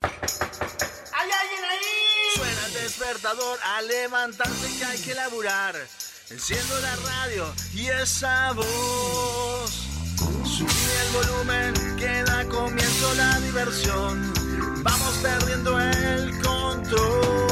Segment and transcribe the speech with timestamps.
[0.00, 2.36] ¿Hay alguien ahí?
[2.36, 5.74] Suena el despertador a levantarse que hay que laburar.
[6.30, 9.70] Enciendo la radio y esa voz.
[10.44, 14.32] Subí el volumen, que da comienzo la diversión.
[14.82, 17.47] Vamos perdiendo el control.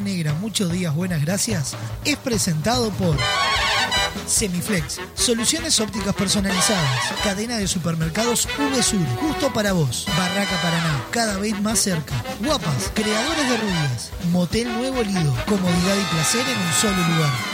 [0.00, 3.16] Negra, muchos días, buenas gracias, es presentado por
[4.26, 11.60] Semiflex, soluciones ópticas personalizadas, cadena de supermercados VSUR, justo para vos, Barraca Paraná, cada vez
[11.60, 17.14] más cerca, Guapas, creadores de rubias, Motel Nuevo Lido, comodidad y placer en un solo
[17.14, 17.53] lugar.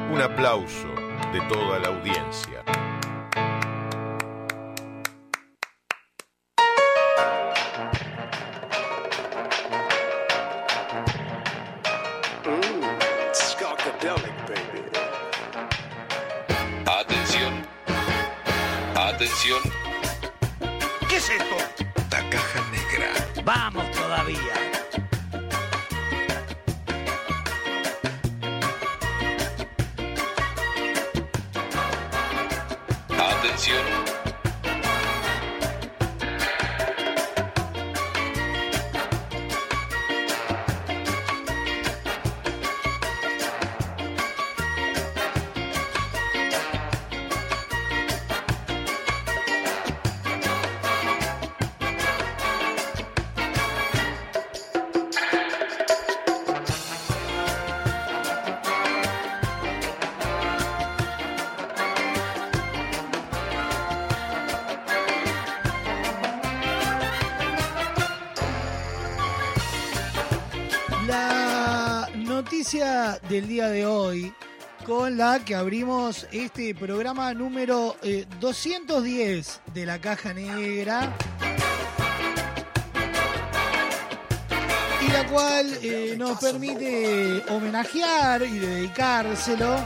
[0.11, 0.89] un aplauso
[1.31, 2.60] de toda la audiencia.
[75.45, 81.15] Que abrimos este programa número eh, 210 de la Caja Negra.
[85.01, 89.77] Y la cual eh, nos permite homenajear y dedicárselo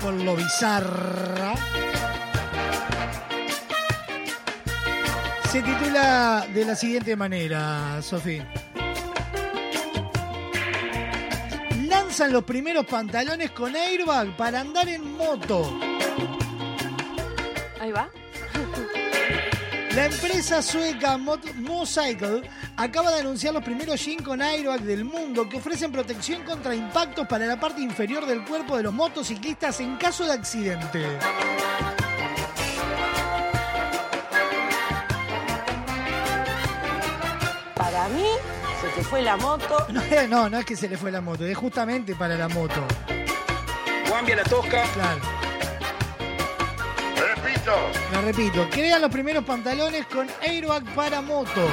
[0.00, 1.54] por lo bizarra.
[5.50, 8.61] Se titula de la siguiente manera, Sofía.
[12.12, 15.80] Lanzan los primeros pantalones con airbag para andar en moto.
[17.80, 18.10] Ahí va.
[19.94, 22.42] La empresa sueca Mot- Mocycle
[22.76, 27.26] acaba de anunciar los primeros jeans con airbag del mundo que ofrecen protección contra impactos
[27.26, 31.06] para la parte inferior del cuerpo de los motociclistas en caso de accidente.
[37.74, 38.26] Para mí,
[38.94, 39.86] se fue la moto.
[39.92, 42.86] No, no, no es que se le fue la moto, es justamente para la moto.
[44.08, 44.84] Cambia la tosca.
[44.94, 45.20] Claro.
[47.34, 47.72] Repito.
[48.12, 51.66] La repito, crean los primeros pantalones con airbag para moto.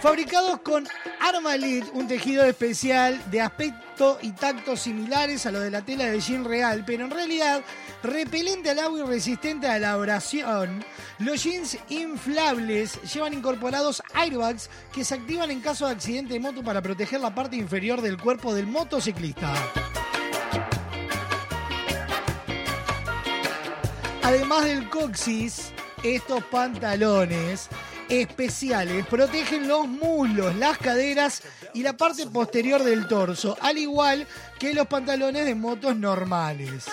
[0.00, 0.86] Fabricados con
[1.20, 6.20] Armalit, un tejido especial de aspecto y tacto similares a lo de la tela de
[6.20, 7.62] jean real, pero en realidad
[8.04, 10.84] repelente al agua y resistente a la abrasión,
[11.18, 16.62] los jeans inflables llevan incorporados airbags que se activan en caso de accidente de moto
[16.62, 19.52] para proteger la parte inferior del cuerpo del motociclista.
[24.22, 27.68] Además del coxis, estos pantalones
[28.08, 31.42] especiales protegen los muslos, las caderas
[31.72, 34.26] y la parte posterior del torso, al igual
[34.58, 36.84] que los pantalones de motos normales.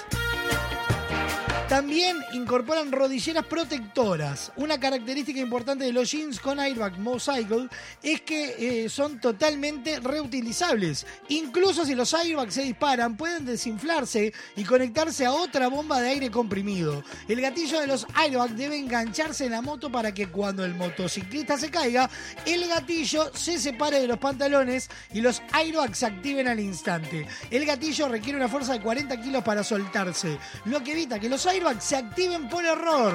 [1.72, 4.52] También incorporan rodilleras protectoras.
[4.58, 7.70] Una característica importante de los jeans con airbag Mocycle
[8.04, 11.08] es que eh, son totalmente reutilizables.
[11.30, 16.30] Incluso si los airbags se disparan, pueden desinflarse y conectarse a otra bomba de aire
[16.30, 17.06] comprimido.
[17.30, 21.58] El gatillo de los airbags debe engancharse en la moto para que cuando el motociclista
[21.58, 22.10] se caiga,
[22.46, 27.26] el gatillo se separe de los pantalones y los airbags se activen al instante.
[27.50, 31.46] El gatillo requiere una fuerza de 40 kilos para soltarse, lo que evita que los
[31.46, 33.14] airbags se activen por error.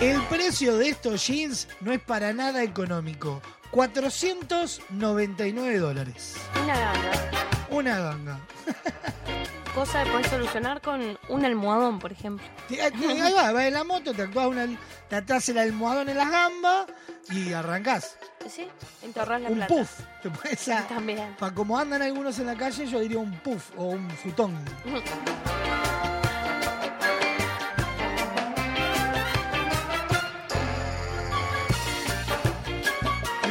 [0.00, 3.40] El precio de estos jeans no es para nada económico.
[3.70, 6.34] 499 dólares.
[6.62, 7.10] Una gana.
[7.70, 8.38] Una ganga.
[9.74, 12.46] Cosa que puedes solucionar con un almohadón, por ejemplo.
[12.68, 14.68] Te- Ahí va, vas en la moto, te, actúas una,
[15.08, 16.86] te atás el almohadón en las gambas
[17.30, 18.16] y arrancás.
[18.48, 18.68] ¿Sí?
[19.02, 19.74] Y te ahorras la un plata.
[19.74, 20.00] puff.
[20.22, 21.34] Te pones a- También.
[21.38, 24.54] pa- como andan algunos en la calle, yo diría un puff o un futón.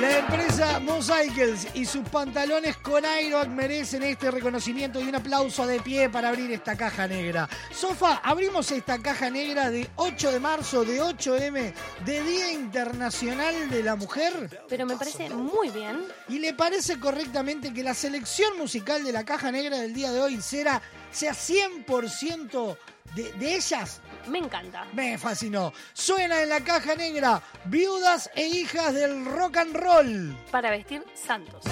[0.04, 5.80] La empresa Mosaicles y sus pantalones con Aeroac merecen este reconocimiento y un aplauso de
[5.80, 7.48] pie para abrir esta caja negra.
[7.72, 13.82] Sofa, abrimos esta caja negra de 8 de marzo de 8M de Día Internacional de
[13.82, 14.62] la Mujer.
[14.68, 16.02] Pero me parece muy bien.
[16.28, 20.20] ¿Y le parece correctamente que la selección musical de la caja negra del día de
[20.20, 20.82] hoy será,
[21.14, 22.78] sea 100%
[23.16, 24.02] de, de ellas?
[24.28, 24.86] Me encanta.
[24.94, 25.74] Me fascinó.
[25.94, 30.38] Suena en la caja negra, viudas e hijas del rock and roll.
[30.52, 31.64] Para vestir santos.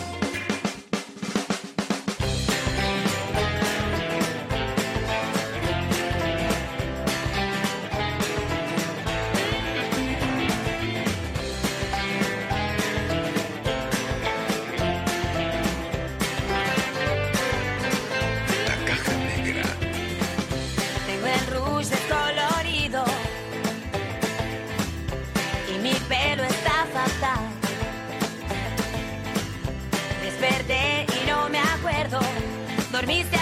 [33.01, 33.40] Dormiste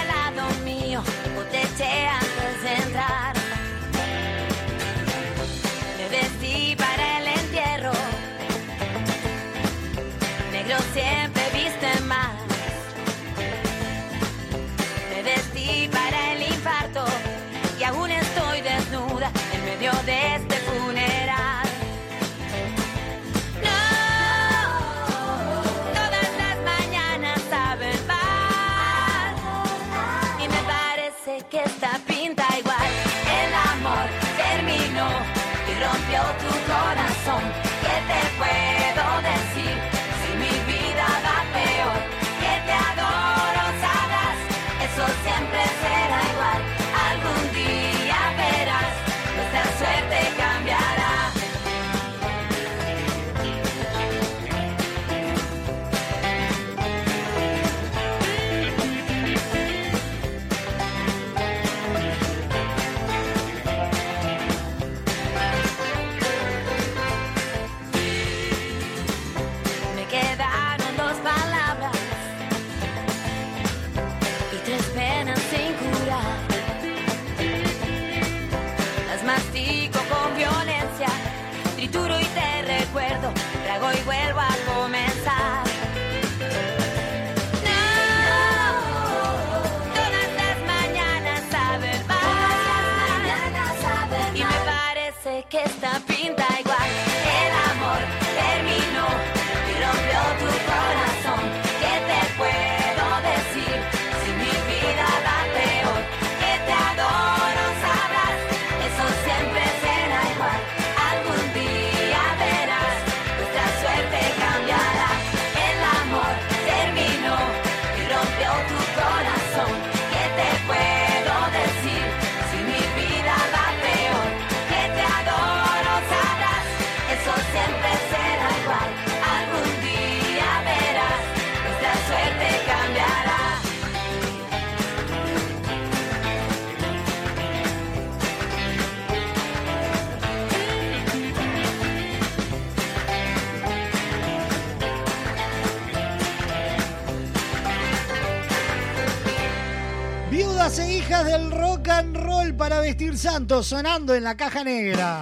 [151.20, 155.20] Del rock and roll para vestir santos, sonando en la caja negra.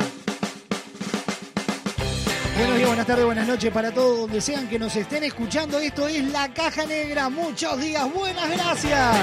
[2.55, 5.79] Buenos días, buenas tardes, buenas noches para todos donde sean que nos estén escuchando.
[5.79, 7.29] Esto es La Caja Negra.
[7.29, 9.15] Muchos días, buenas gracias.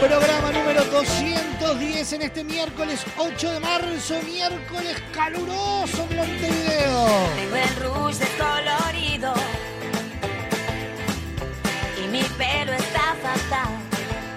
[0.00, 7.06] Programa número 210 en este miércoles 8 de marzo, miércoles caluroso en Montevideo.
[7.36, 8.87] Tengo el rouge descolorido y
[12.38, 13.74] mi pelo está fatal.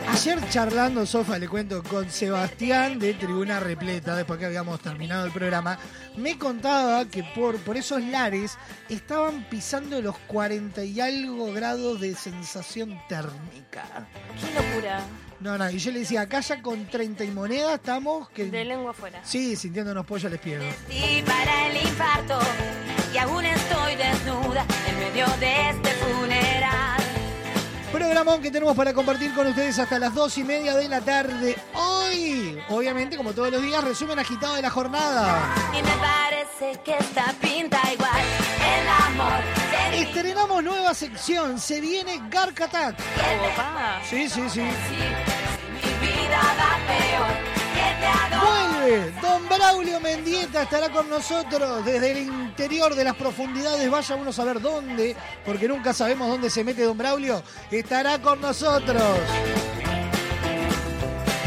[0.09, 5.31] Ayer charlando, Sofa, le cuento, con Sebastián de Tribuna Repleta, después que habíamos terminado el
[5.31, 5.77] programa,
[6.17, 8.57] me contaba que por, por esos lares
[8.89, 14.07] estaban pisando los 40 y algo grados de sensación térmica.
[14.39, 15.01] Qué locura.
[15.39, 18.45] No, no, y yo le decía, acá ya con 30 y moneda estamos que...
[18.45, 19.21] De lengua afuera.
[19.23, 20.61] Sí, sintiéndonos pollo les pido.
[20.89, 22.39] Y para el infarto
[23.13, 27.00] y aún estoy desnuda en medio de este funeral.
[27.91, 31.57] Programón que tenemos para compartir con ustedes hasta las dos y media de la tarde.
[31.73, 35.53] Hoy, obviamente, como todos los días, resumen agitado de la jornada.
[35.73, 38.21] Y me parece que esta pinta igual.
[38.79, 39.61] El amor
[39.93, 42.95] Estrenamos nueva sección, se viene Gark Attack.
[44.09, 44.61] Sí, sí, sí.
[44.61, 47.31] Mi vida va peor.
[47.73, 48.07] Que te
[49.21, 53.89] Don Braulio Mendieta estará con nosotros desde el interior de las profundidades.
[53.91, 57.43] Vaya uno a saber dónde, porque nunca sabemos dónde se mete Don Braulio.
[57.69, 59.03] Estará con nosotros.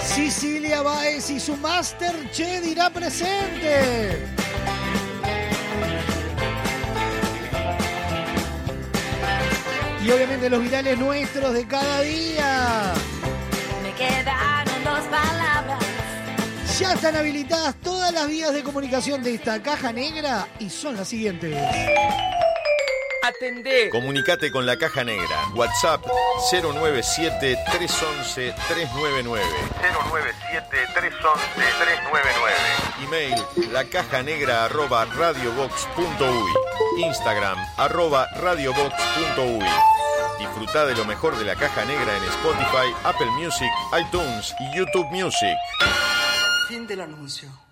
[0.01, 4.29] Sicilia Baez y su Master Che dirá presente.
[10.05, 12.93] Y obviamente los virales nuestros de cada día.
[13.83, 13.91] Me
[14.23, 14.64] palabras.
[16.79, 21.07] Ya están habilitadas todas las vías de comunicación de esta caja negra y son las
[21.07, 21.57] siguientes.
[23.23, 23.91] Atendé.
[23.91, 25.47] Comunicate con la caja negra.
[25.55, 26.05] WhatsApp
[26.51, 29.45] 097 311 399.
[29.81, 32.57] 097 311 399.
[33.05, 37.05] Email la caja negra arroba radiobox.uy.
[37.05, 39.65] Instagram arroba radiobox.uy.
[40.41, 45.07] Disfruta de lo mejor de la caja negra en Spotify, Apple Music, iTunes y YouTube
[45.13, 45.57] Music.
[46.67, 47.64] Fin del anuncio.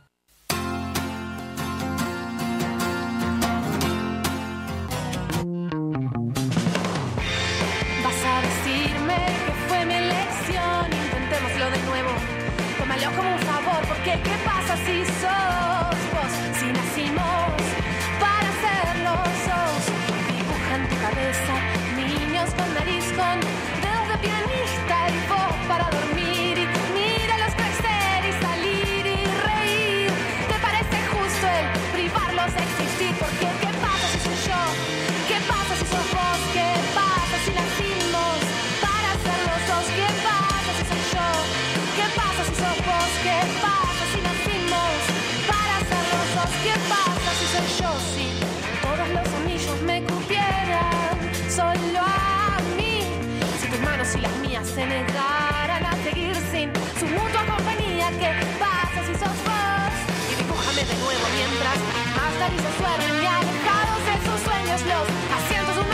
[62.53, 65.88] Más narices suenan y alejados de sus sueños los asientos de un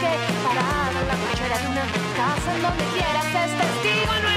[0.00, 0.12] que
[0.44, 3.24] parado en la cochera de una casa en donde quieras.
[3.26, 4.35] Es testigo nuevamente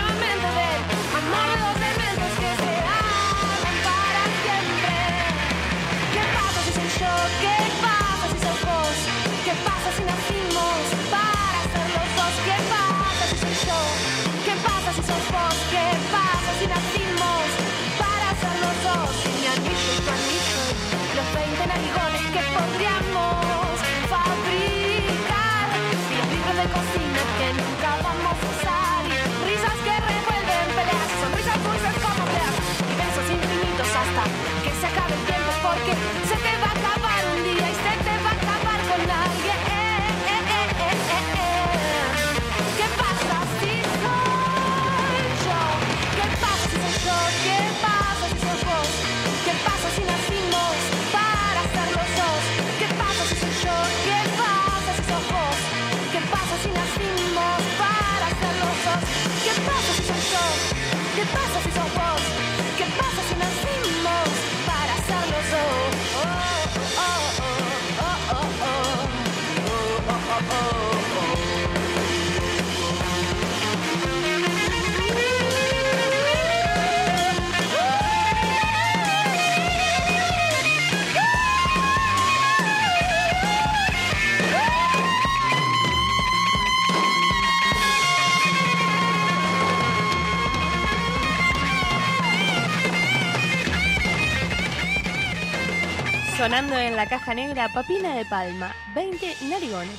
[96.39, 99.91] Sonando en la caja negra, papina de palma, 20 narigones.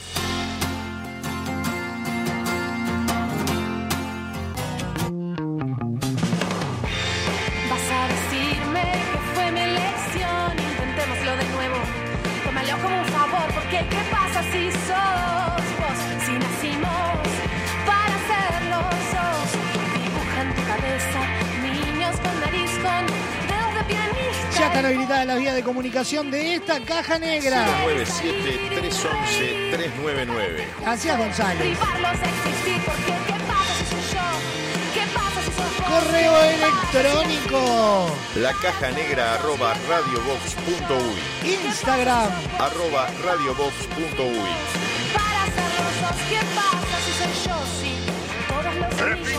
[7.69, 10.53] Vas a decirme que fue mi elección.
[10.59, 11.77] Intentémoslo de nuevo.
[12.43, 15.20] Tómalo como un favor, porque ¿qué pasa si sos
[24.91, 27.65] habilitadas las vías de comunicación de esta caja negra.
[27.85, 30.69] 097 311 399.
[30.81, 31.79] Gracias, González.
[35.89, 38.17] Correo electrónico.
[38.37, 41.53] La caja negra arroba radiobox.uy.
[41.67, 42.31] Instagram.
[42.59, 44.51] Arroba radiobox.uy.
[45.15, 47.57] Para ser los dos, ¿qué pasa si soy yo?
[47.81, 48.00] Si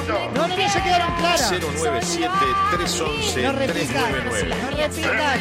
[0.07, 1.51] No, no, no, ya quedaron claras.
[1.51, 2.29] 097
[2.71, 4.11] 311 No repitan.
[4.11, 4.55] 399.
[4.61, 5.39] No repitan.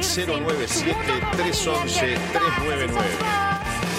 [0.00, 0.96] 097
[1.32, 3.14] 311 399.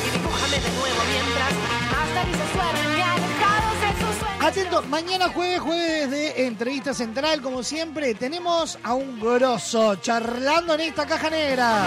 [0.06, 1.54] Y dibújame de nuevo mientras
[1.92, 4.46] más narices suenan y alejados de sus sueños.
[4.46, 10.82] Atento, mañana jueves, jueves de entrevista central, como siempre, tenemos a un grosso charlando en
[10.82, 11.86] esta caja negra.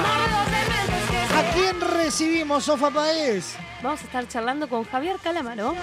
[1.34, 3.54] ¿A quién recibimos, Sofa Paez?
[3.82, 5.74] Vamos a estar charlando con Javier Calamaro.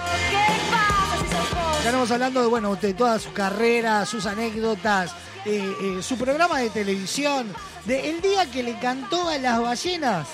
[1.80, 5.12] Estaremos hablando de, bueno, de toda su carrera, sus anécdotas,
[5.46, 7.50] eh, eh, su programa de televisión,
[7.86, 10.28] de el día que le cantó a las ballenas.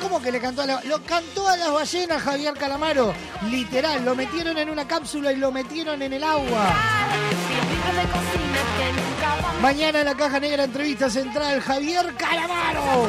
[0.00, 3.12] ¿Cómo que le cantó a las Lo cantó a las ballenas Javier Calamaro.
[3.50, 6.76] Literal, lo metieron en una cápsula y lo metieron en el agua.
[9.60, 13.08] Mañana en la caja negra entrevista central, Javier Calamaro.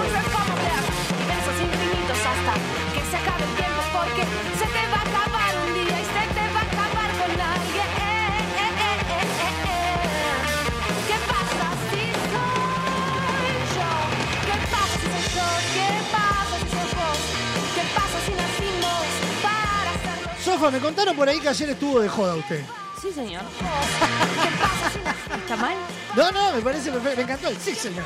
[20.69, 22.63] Me contaron por ahí que ayer estuvo de joda usted.
[23.01, 23.41] Sí, señor.
[25.35, 25.73] ¿Está mal?
[26.15, 27.17] No, no, me parece perfecto.
[27.17, 28.03] Me encantó el sí, señor.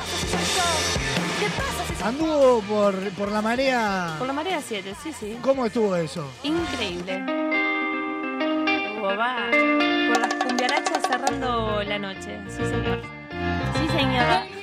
[1.39, 4.15] ¿Qué pasa Anduvo por, por la marea.
[4.17, 5.37] Por la marea 7, sí, sí.
[5.41, 6.25] ¿Cómo estuvo eso?
[6.43, 7.15] Increíble.
[8.67, 12.39] Estuvo, va, Con las cumbiarachas cerrando la noche.
[12.47, 13.01] Sí, señor.
[13.73, 14.55] Sí, señor.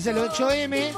[0.00, 0.92] Realiza el 8M.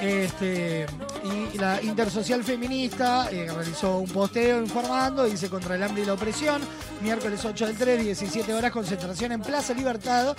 [0.00, 0.86] Este,
[1.24, 6.14] y la Intersocial Feminista eh, realizó un posteo informando, dice contra el hambre y la
[6.14, 6.62] opresión.
[7.02, 10.36] Miércoles 8 del 3, 17 horas, concentración en Plaza Libertad.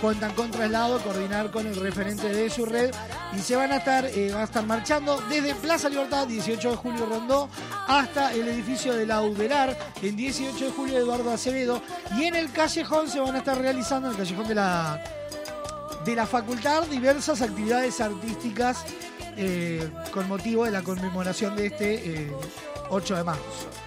[0.00, 2.90] Cuentan con traslado, coordinar con el referente de su red.
[3.36, 6.76] Y se van a estar, eh, van a estar marchando desde Plaza Libertad, 18 de
[6.76, 7.50] julio Rondó,
[7.86, 11.82] hasta el edificio de la Udelar, en 18 de julio Eduardo Acevedo.
[12.16, 15.02] Y en el callejón se van a estar realizando, en el callejón de la
[16.04, 18.84] de la facultad diversas actividades artísticas
[19.36, 22.32] eh, con motivo de la conmemoración de este eh,
[22.90, 23.81] 8 de marzo.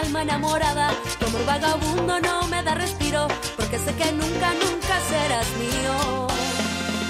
[0.00, 0.90] Alma enamorada.
[1.18, 6.26] Tu amor vagabundo no me da respiro porque sé que nunca, nunca serás mío.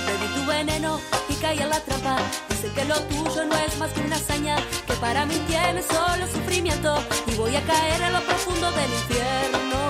[0.07, 2.17] Bebí tu veneno y caí en la trampa.
[2.49, 6.27] Dice que lo tuyo no es más que una hazaña, que para mí tiene solo
[6.27, 6.91] sufrimiento
[7.27, 9.81] y voy a caer en lo profundo del infierno.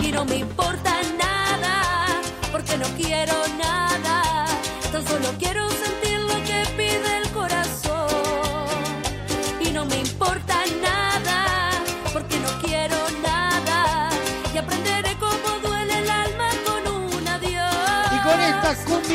[0.00, 2.20] Y no me importa nada
[2.52, 3.87] porque no quiero nada,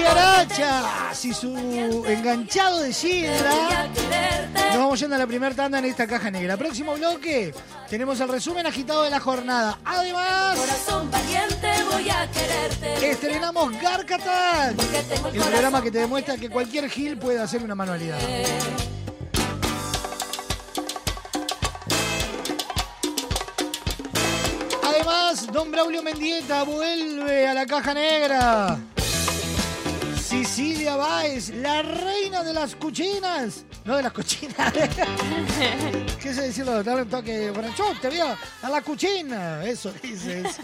[0.04, 3.88] cumbiarachas y su enganchado de sidra,
[4.70, 6.58] nos vamos yendo a la primera tanda en esta caja negra.
[6.58, 7.54] Próximo bloque,
[7.89, 9.80] tenemos el resumen agitado de la jornada.
[9.86, 13.12] Además, Corazón valiente voy a quererte.
[13.12, 14.76] estrenamos Garcatac,
[15.34, 18.20] el programa que te demuestra que cualquier gil puede hacer una manualidad.
[24.84, 28.80] Además, Don Braulio Mendieta vuelve a la caja negra.
[30.34, 33.65] Sicilia Báez, la reina de las cuchinas.
[33.86, 34.74] No de las cochinas.
[36.19, 36.84] ¿Qué se decirlo?
[36.84, 37.54] Darle un toque
[38.02, 38.26] te vio
[38.63, 39.63] a la cuchina.
[39.63, 40.63] Eso dice eso.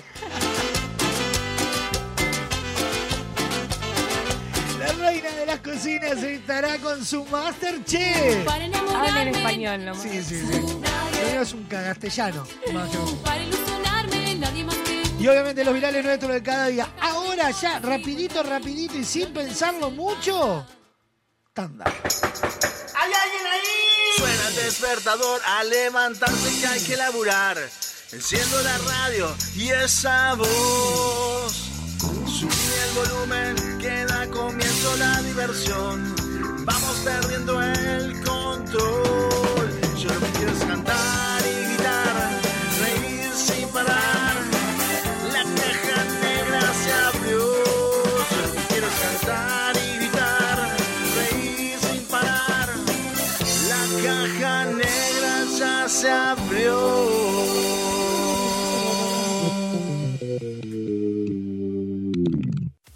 [4.80, 8.46] La reina de las cocinas estará con su Masterchef.
[8.46, 10.02] Para Habla en español nomás.
[10.02, 10.62] Sí, sí, sí.
[11.40, 12.44] Es un cagastellano.
[12.74, 13.12] más o menos.
[13.24, 14.89] para ilusionarme, nadie más
[15.20, 16.88] Y obviamente los virales nuestros de cada día.
[17.02, 20.66] Ahora ya, rapidito, rapidito y sin pensarlo mucho.
[21.54, 21.86] Tanda.
[21.86, 24.18] ¿Hay alguien ahí?
[24.18, 27.58] Suena el despertador a levantarse que hay que laburar.
[28.12, 31.54] Enciendo la radio y esa voz.
[32.26, 32.50] Subí
[32.86, 36.16] el volumen, que da comienzo la diversión.
[36.66, 39.39] Vamos perdiendo el control.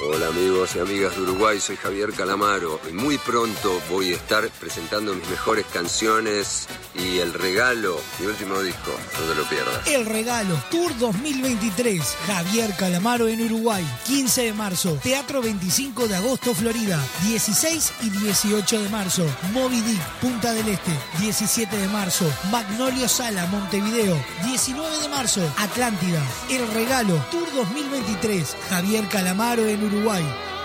[0.00, 4.48] Hola amigos y amigas de Uruguay, soy Javier Calamaro y muy pronto voy a estar
[4.60, 9.86] presentando mis mejores canciones y el regalo, mi último disco, no te lo pierdas.
[9.86, 12.00] El regalo Tour 2023.
[12.26, 13.84] Javier Calamaro en Uruguay.
[14.06, 14.98] 15 de marzo.
[15.02, 16.98] Teatro 25 de agosto, Florida.
[17.24, 19.24] 16 y 18 de marzo.
[19.52, 20.92] Moby Dick, Punta del Este.
[21.20, 22.24] 17 de marzo.
[22.50, 24.16] Magnolio Sala, Montevideo.
[24.44, 25.40] 19 de marzo.
[25.58, 26.22] Atlántida.
[26.50, 28.56] El regalo Tour 2023.
[28.70, 29.87] Javier Calamaro en Uruguay.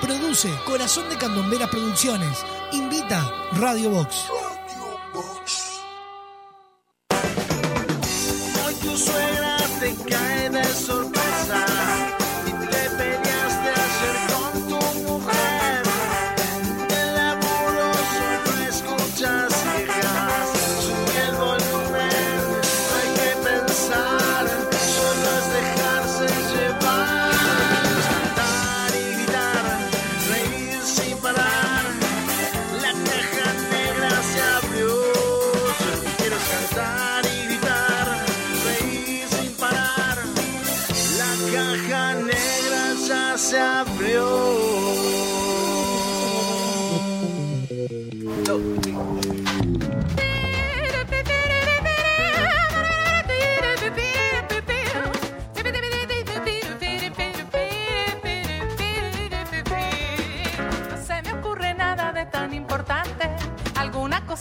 [0.02, 2.46] Produce Corazón de Candomberas Producciones.
[2.74, 4.28] Invita Radio Box.
[8.66, 10.50] Hoy tu suegra te cae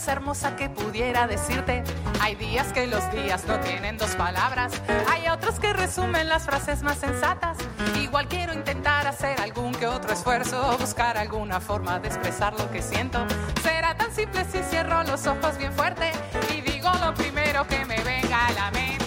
[0.03, 1.81] Cosa hermosa que pudiera decirte.
[2.19, 4.73] Hay días que los días no tienen dos palabras.
[5.09, 7.57] Hay otros que resumen las frases más sensatas.
[8.01, 10.77] Igual quiero intentar hacer algún que otro esfuerzo.
[10.77, 13.25] Buscar alguna forma de expresar lo que siento.
[13.61, 16.11] Será tan simple si cierro los ojos bien fuerte.
[16.53, 19.02] Y digo lo primero que me venga a la mente.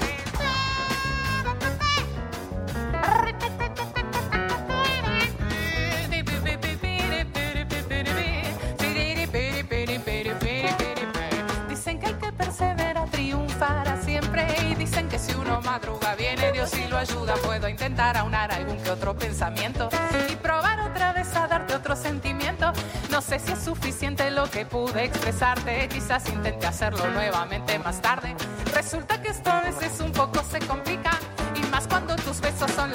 [15.77, 17.35] Madruga viene Dios y lo ayuda.
[17.45, 19.91] Puedo intentar aunar algún que otro pensamiento
[20.31, 22.73] y probar otra vez a darte otro sentimiento.
[23.11, 28.35] No sé si es suficiente lo que pude expresarte, quizás intente hacerlo nuevamente más tarde.
[28.73, 31.11] Resulta que esto a veces un poco se complica
[31.55, 32.91] y más cuando tus besos son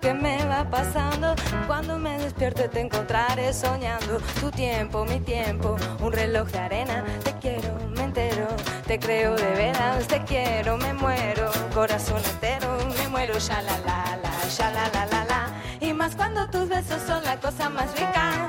[0.00, 1.34] lo que me va pasando.
[1.66, 4.18] Cuando me despierte te encontraré soñando.
[4.40, 7.04] Tu tiempo, mi tiempo, un reloj de arena.
[7.24, 8.46] Te quiero, me entero,
[8.86, 10.06] te creo de veras.
[10.06, 13.38] Te quiero, me muero, corazón entero, me muero.
[13.38, 14.16] Ya la la
[14.92, 15.46] la, la la.
[15.80, 18.48] Y más cuando tus besos son la cosa más rica.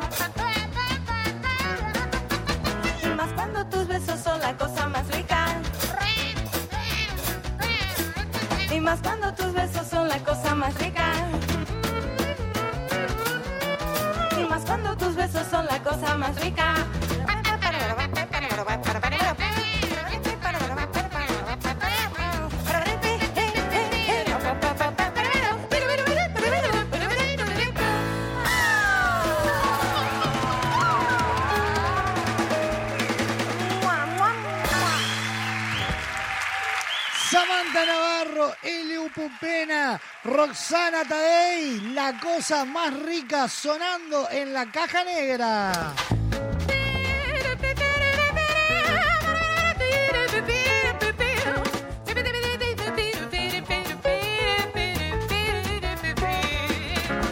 [3.04, 5.46] Y más cuando tus besos son la cosa más rica.
[8.74, 11.11] Y más cuando tus besos son la cosa más rica.
[14.66, 16.76] Cuando tus besos son la cosa más rica.
[37.32, 45.72] Samantha Navarro, Elio Pupena, Roxana Tadei, la cosa más rica sonando en la caja negra.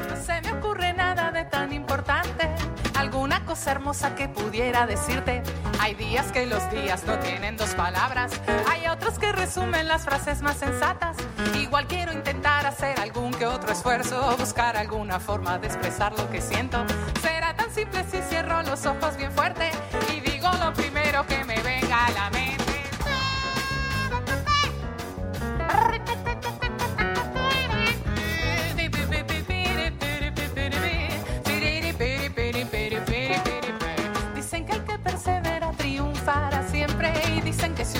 [0.07, 2.49] No se me ocurre nada de tan importante.
[2.95, 5.43] Alguna cosa hermosa que pudiera decirte.
[5.79, 8.31] Hay días que los días no tienen dos palabras.
[8.69, 11.15] Hay otros que resumen las frases más sensatas.
[11.55, 14.35] Igual quiero intentar hacer algún que otro esfuerzo.
[14.37, 16.85] Buscar alguna forma de expresar lo que siento.
[17.21, 19.71] Será tan simple si cierro los ojos bien fuerte.
[20.13, 22.48] Y digo lo primero que me venga a la mente.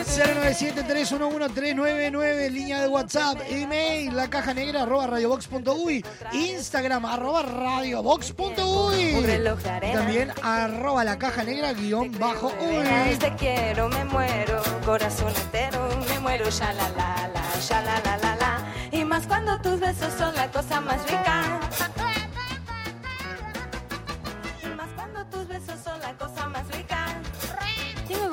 [0.08, 9.36] 097-311-399, línea de WhatsApp, email, la caja negra, arroba radiobox.uy, Instagram, arroba radiobox.uy.
[9.92, 13.16] También arroba la caja negra guion bajo uy.
[13.18, 18.16] Te quiero, me muero, corazón entero, me muero, ya la la la, ya la la
[18.16, 18.64] la la.
[18.90, 21.37] Y más cuando tus besos son la cosa más rica.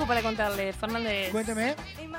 [0.05, 1.31] Tengo para contarle, Fernández.
[1.31, 1.75] Cuénteme.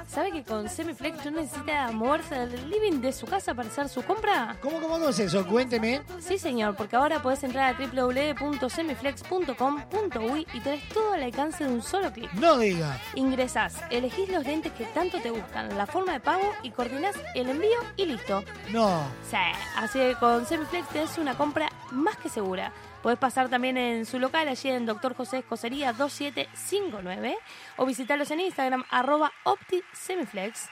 [0.09, 4.03] ¿Sabe que con Semiflex no necesita moverse del living de su casa para hacer su
[4.03, 4.57] compra?
[4.61, 5.47] ¿Cómo, cómo no es eso?
[5.47, 6.03] Cuénteme.
[6.19, 11.81] Sí, señor, porque ahora podés entrar a www.semiflex.com.uy y tenés todo al alcance de un
[11.81, 12.33] solo clic.
[12.33, 12.99] No diga.
[13.15, 17.51] Ingresás, elegís los lentes que tanto te gustan, la forma de pago y coordinás el
[17.51, 18.43] envío y listo.
[18.73, 19.05] No.
[19.31, 19.37] Sí,
[19.77, 22.73] así que con Semiflex tenés una compra más que segura.
[23.03, 25.15] Podés pasar también en su local, allí en Dr.
[25.15, 27.37] José Escocería 2759,
[27.77, 30.69] o visitarlos en Instagram, arroba OptiSemiflex,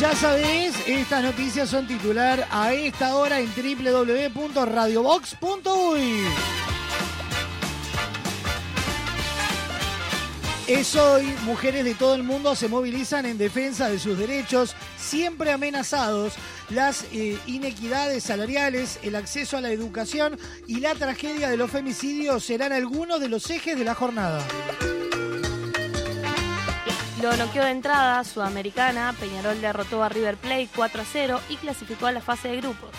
[0.00, 6.24] Ya sabés, estas noticias son titular a esta hora en www.radiobox.uy.
[10.66, 15.52] Es hoy, mujeres de todo el mundo se movilizan en defensa de sus derechos, siempre
[15.52, 16.34] amenazados.
[16.70, 22.44] Las eh, inequidades salariales, el acceso a la educación y la tragedia de los femicidios
[22.44, 24.42] serán algunos de los ejes de la jornada.
[27.24, 32.04] Lo noqueó de entrada Sudamericana, Peñarol derrotó a River Plate 4 a 0 y clasificó
[32.04, 32.90] a la fase de grupos.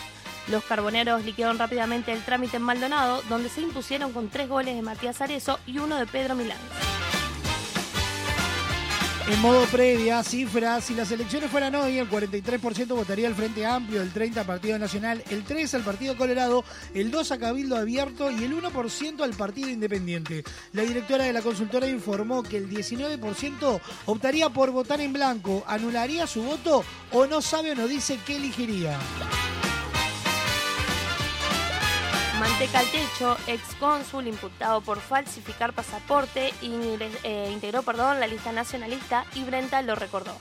[0.48, 4.82] Los carboneros liquidaron rápidamente el trámite en Maldonado, donde se impusieron con tres goles de
[4.82, 6.58] Matías Arezo y uno de Pedro Milán.
[9.28, 14.04] En modo previa, cifras, si las elecciones fueran hoy, el 43% votaría al Frente Amplio,
[14.04, 16.64] el 30% al Partido Nacional, el 3% al Partido Colorado,
[16.94, 20.44] el 2% a Cabildo Abierto y el 1% al Partido Independiente.
[20.74, 26.28] La directora de la consultora informó que el 19% optaría por votar en blanco, anularía
[26.28, 29.00] su voto o no sabe o no dice qué elegiría.
[32.48, 38.52] Manteca al techo, ex cónsul imputado por falsificar pasaporte, ingre- eh, integró perdón, la lista
[38.52, 40.38] nacionalista y Brenta lo recordó.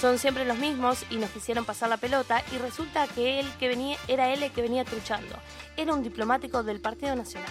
[0.00, 3.68] Son siempre los mismos y nos quisieron pasar la pelota y resulta que él que
[3.68, 5.36] venía era él el que venía truchando.
[5.76, 7.48] Era un diplomático del Partido Nacional.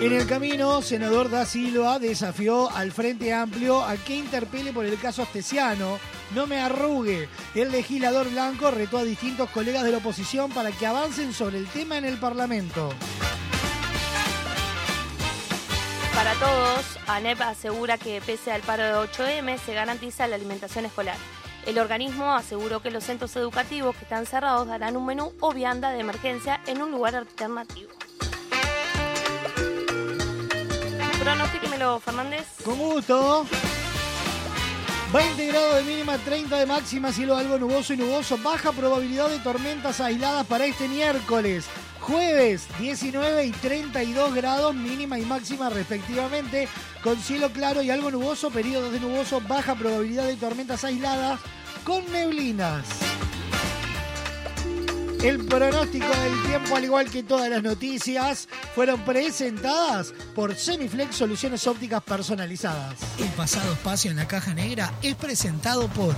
[0.00, 4.98] En el camino, senador Da Silva desafió al Frente Amplio a que interpele por el
[4.98, 5.98] caso Astesiano.
[6.34, 7.28] No me arrugue.
[7.54, 11.66] El legislador blanco retó a distintos colegas de la oposición para que avancen sobre el
[11.66, 12.88] tema en el Parlamento.
[16.14, 21.16] Para todos, ANEP asegura que pese al paro de 8M se garantiza la alimentación escolar.
[21.66, 25.90] El organismo aseguró que los centros educativos que están cerrados darán un menú o vianda
[25.90, 27.90] de emergencia en un lugar alternativo.
[31.20, 32.46] Pronostíquemelo, Fernández.
[32.64, 33.46] Con gusto.
[35.12, 38.38] 20 grados de mínima, 30 de máxima, cielo algo nuboso y nuboso.
[38.38, 41.66] Baja probabilidad de tormentas aisladas para este miércoles.
[42.00, 46.68] Jueves, 19 y 32 grados, mínima y máxima respectivamente.
[47.02, 51.38] Con cielo claro y algo nuboso, periodos de nuboso, baja probabilidad de tormentas aisladas
[51.84, 52.86] con neblinas.
[55.22, 61.66] El pronóstico del tiempo, al igual que todas las noticias, fueron presentadas por Semiflex Soluciones
[61.66, 62.94] Ópticas Personalizadas.
[63.18, 66.16] El pasado espacio en la caja negra es presentado por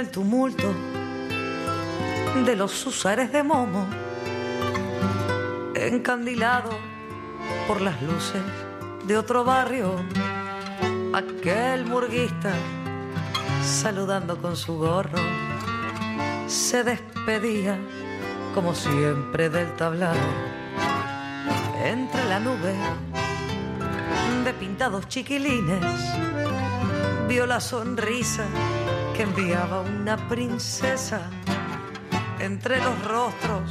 [0.00, 0.72] el tumulto
[2.46, 3.86] de los usares de Momo,
[5.74, 6.70] encandilado
[7.68, 8.40] por las luces
[9.06, 9.96] de otro barrio,
[11.12, 12.50] aquel murguista
[13.62, 15.18] saludando con su gorro
[16.46, 17.78] se despedía
[18.54, 20.18] como siempre del tablado
[21.84, 22.74] entre la nube
[24.44, 25.84] de pintados chiquilines
[27.28, 28.46] vio la sonrisa
[29.20, 31.20] que enviaba una princesa
[32.38, 33.70] entre los rostros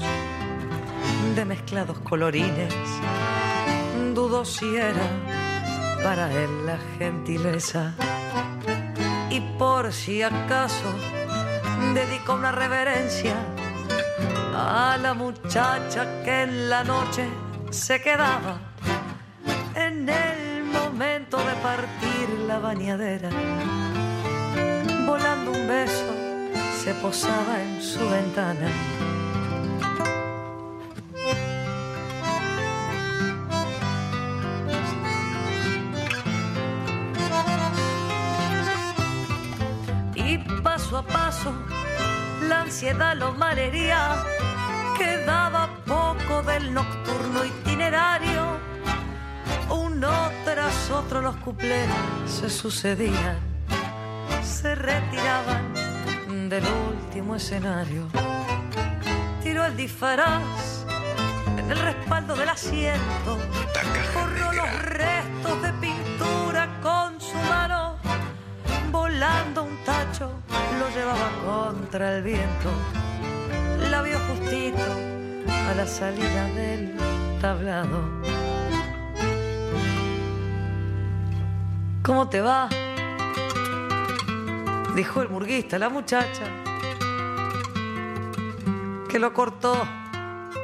[1.36, 2.72] de mezclados colorines.
[4.14, 5.08] Dudó si era
[6.04, 7.96] para él la gentileza
[9.32, 10.94] y por si acaso
[11.96, 13.36] dedicó una reverencia
[14.54, 17.28] a la muchacha que en la noche
[17.72, 18.60] se quedaba
[19.74, 23.32] en el momento de partir la bañadera.
[25.10, 26.06] Volando un beso
[26.84, 28.70] se posaba en su ventana.
[40.14, 41.54] Y paso a paso
[42.48, 44.24] la ansiedad lo malhería,
[44.96, 48.60] quedaba poco del nocturno itinerario.
[49.72, 50.12] Uno
[50.46, 51.90] tras otro los cuplés
[52.28, 53.49] se sucedían,
[54.44, 55.74] se retiraban
[56.50, 58.08] del último escenario.
[59.44, 60.86] Tiró el disfraz
[61.58, 63.38] en el respaldo del asiento,
[64.14, 67.98] borró los restos de pintura con su mano,
[68.92, 70.32] volando un tacho
[70.80, 72.70] lo llevaba contra el viento.
[73.90, 74.92] La vio justito
[75.70, 76.96] a la salida del
[77.42, 78.02] tablado.
[82.04, 82.70] ¿Cómo te va?
[85.00, 86.44] Dijo el murguista la muchacha,
[89.08, 89.88] que lo cortó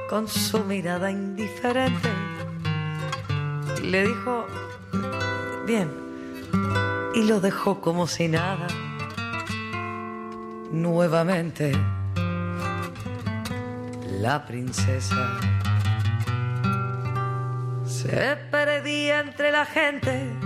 [0.10, 2.10] con su mirada indiferente.
[3.82, 4.46] Le dijo,
[5.66, 5.90] bien,
[7.14, 8.68] y lo dejó como si nada.
[10.70, 11.72] Nuevamente,
[14.20, 15.40] la princesa
[17.86, 20.45] se perdía entre la gente.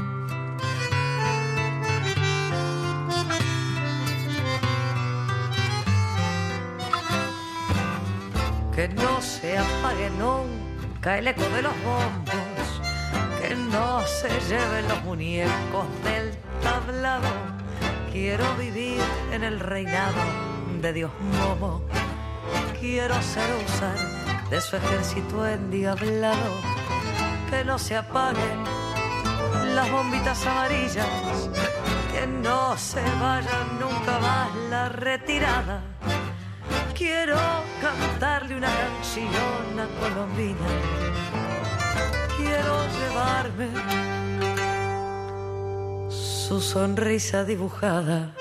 [8.80, 12.82] Que no se apague nunca el eco de los bombos,
[13.42, 17.28] que no se lleven los muñecos del tablado.
[18.10, 19.02] Quiero vivir
[19.34, 20.24] en el reinado
[20.82, 21.82] de Dios Momo.
[22.80, 23.98] Quiero ser usar
[24.50, 26.50] de su ejército endiablado.
[27.50, 28.64] Que no se apaguen
[29.76, 31.50] las bombitas amarillas.
[32.14, 35.84] Que no se vaya nunca más la retirada.
[37.00, 37.38] Quiero
[37.80, 40.68] cantarle una canción a Colombina.
[42.36, 43.70] Quiero llevarme
[46.10, 48.36] su sonrisa dibujada.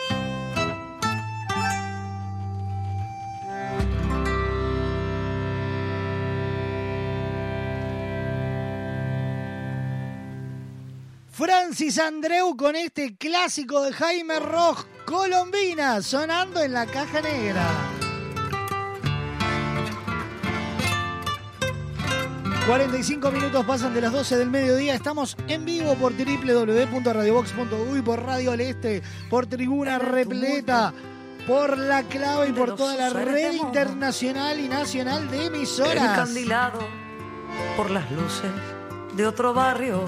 [11.30, 17.97] Francis Andreu con este clásico de Jaime Roch, Colombina, sonando en la caja negra.
[22.68, 24.92] ...45 minutos pasan de las 12 del mediodía...
[24.94, 28.02] ...estamos en vivo por www.radiobox.uy...
[28.02, 29.02] ...por Radio al Este...
[29.30, 30.92] ...por Tribuna Repleta...
[31.46, 36.10] ...por La Clave y por toda la red internacional y nacional de emisoras...
[36.10, 36.86] Encandilado
[37.74, 38.50] por las luces
[39.14, 40.04] de otro barrio...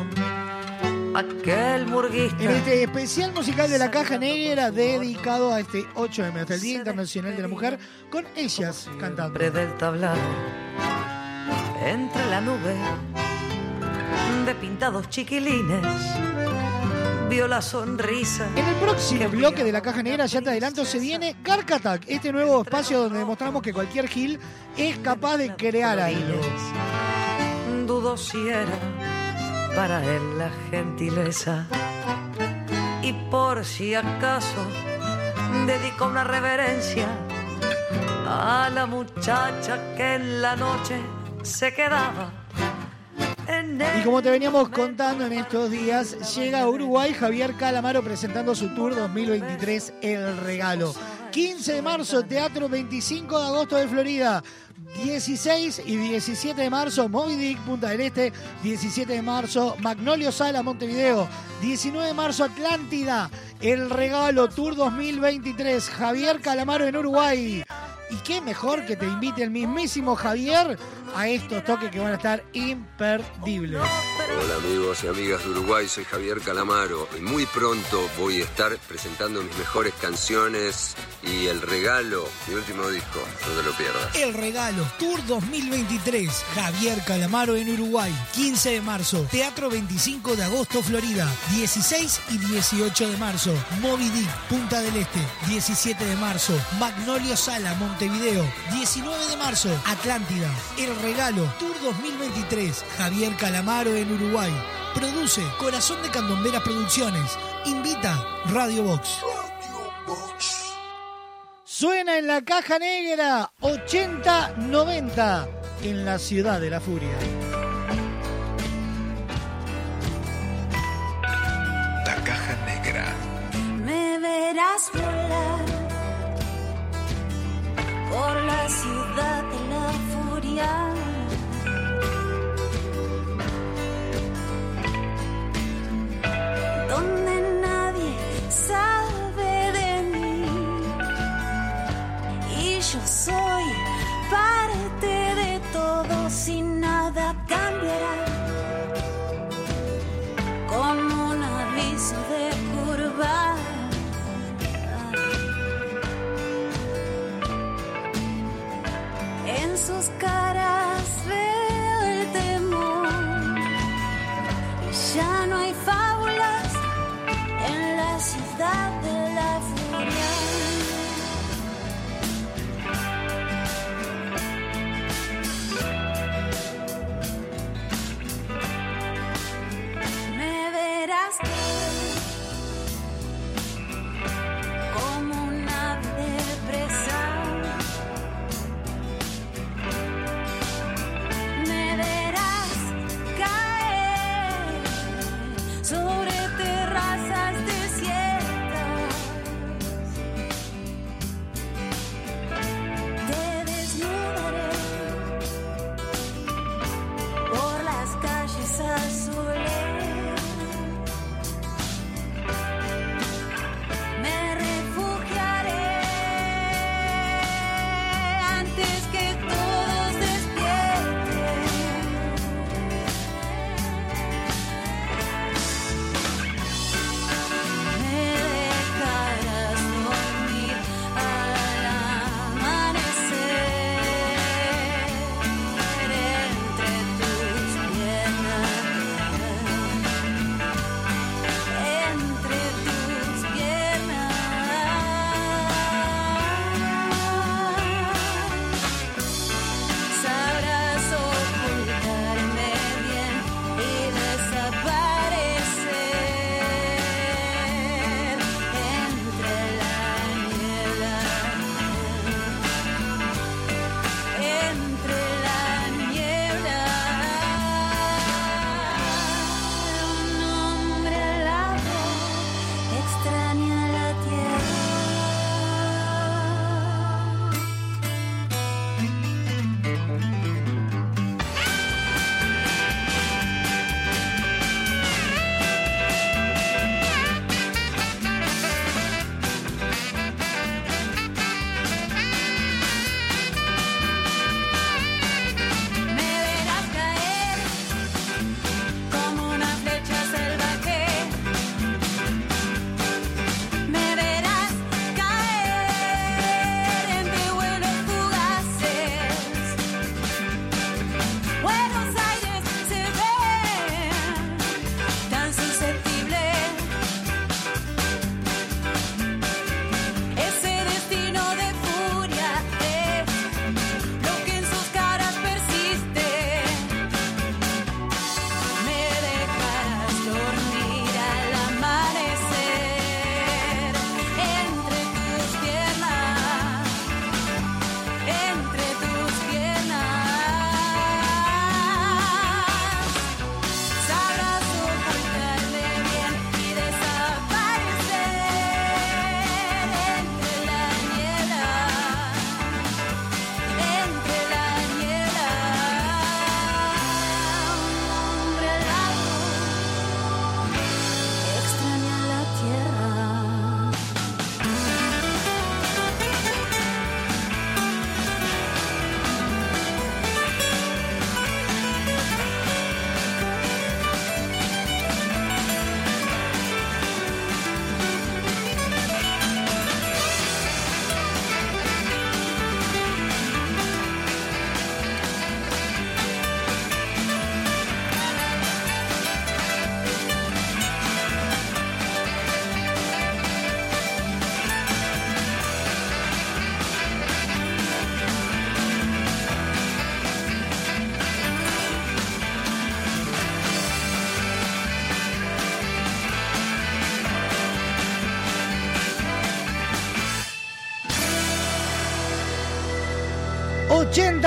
[1.14, 2.44] Aquel murguista...
[2.44, 4.70] En este especial musical de la Caja Negra...
[4.70, 6.40] ...dedicado a este 8M...
[6.40, 7.78] ...hasta el Día Internacional de la Mujer...
[8.10, 9.38] ...con ellas cantando...
[9.38, 10.20] del tablado
[11.84, 12.74] entre la nube
[14.46, 15.84] de pintados chiquilines
[17.30, 18.48] vio la sonrisa.
[18.56, 22.32] En el próximo bloque de la caja negra, ya te adelanto, se viene Carcatac, este
[22.32, 24.38] nuevo espacio donde demostramos que cualquier Gil
[24.76, 26.40] es capaz de crear algo.
[27.86, 28.78] Dudo si era
[29.76, 31.66] para él la gentileza
[33.02, 34.66] y por si acaso
[35.66, 37.06] dedicó una reverencia
[38.26, 41.00] a la muchacha que en la noche
[41.42, 42.32] se quedaba.
[43.98, 48.68] Y como te veníamos contando en estos días, llega a Uruguay Javier Calamaro presentando su
[48.74, 50.94] tour 2023 El Regalo.
[51.32, 54.42] 15 de marzo, Teatro 25 de agosto de Florida.
[55.02, 58.32] 16 y 17 de marzo, Moby Dick, Punta del Este.
[58.62, 61.28] 17 de marzo, Magnolio Sala, Montevideo.
[61.60, 63.30] 19 de marzo, Atlántida.
[63.60, 65.90] El Regalo Tour 2023.
[65.90, 67.64] Javier Calamaro en Uruguay.
[68.10, 70.76] Y qué mejor que te invite el mismísimo Javier
[71.14, 73.80] a estos toques que van a estar imperdibles.
[73.80, 78.76] Hola amigos y amigas de Uruguay, soy Javier Calamaro y muy pronto voy a estar
[78.88, 84.14] presentando mis mejores canciones y el regalo, mi último disco, no te lo pierdas.
[84.14, 86.30] El regalo Tour 2023.
[86.54, 88.14] Javier Calamaro en Uruguay.
[88.34, 89.26] 15 de marzo.
[89.30, 91.28] Teatro 25 de agosto, Florida.
[91.54, 93.52] 16 y 18 de marzo.
[93.80, 95.20] Moby Dick, Punta del Este.
[95.48, 96.52] 17 de marzo.
[96.78, 98.44] Magnolio Sala, Montevideo.
[98.72, 99.68] 19 de marzo.
[99.86, 100.48] Atlántida.
[100.78, 102.84] El regalo Tour 2023.
[102.98, 104.50] Javier Calamaro en Uruguay.
[104.94, 107.38] Produce Corazón de Candomberas Producciones.
[107.64, 109.18] Invita Radio Box.
[111.64, 115.48] Suena en la caja negra 80-90
[115.82, 117.16] en la ciudad de la furia.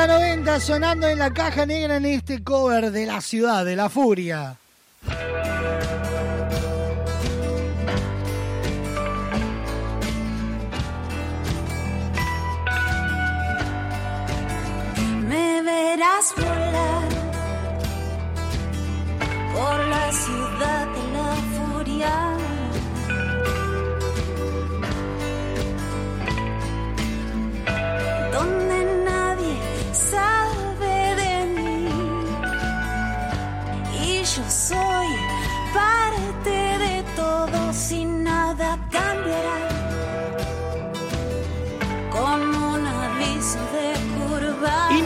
[0.03, 4.57] 80-90 sonando en la caja negra en este cover de la ciudad de la furia.
[15.29, 17.09] Me verás volar
[19.55, 22.32] por la ciudad de la furia.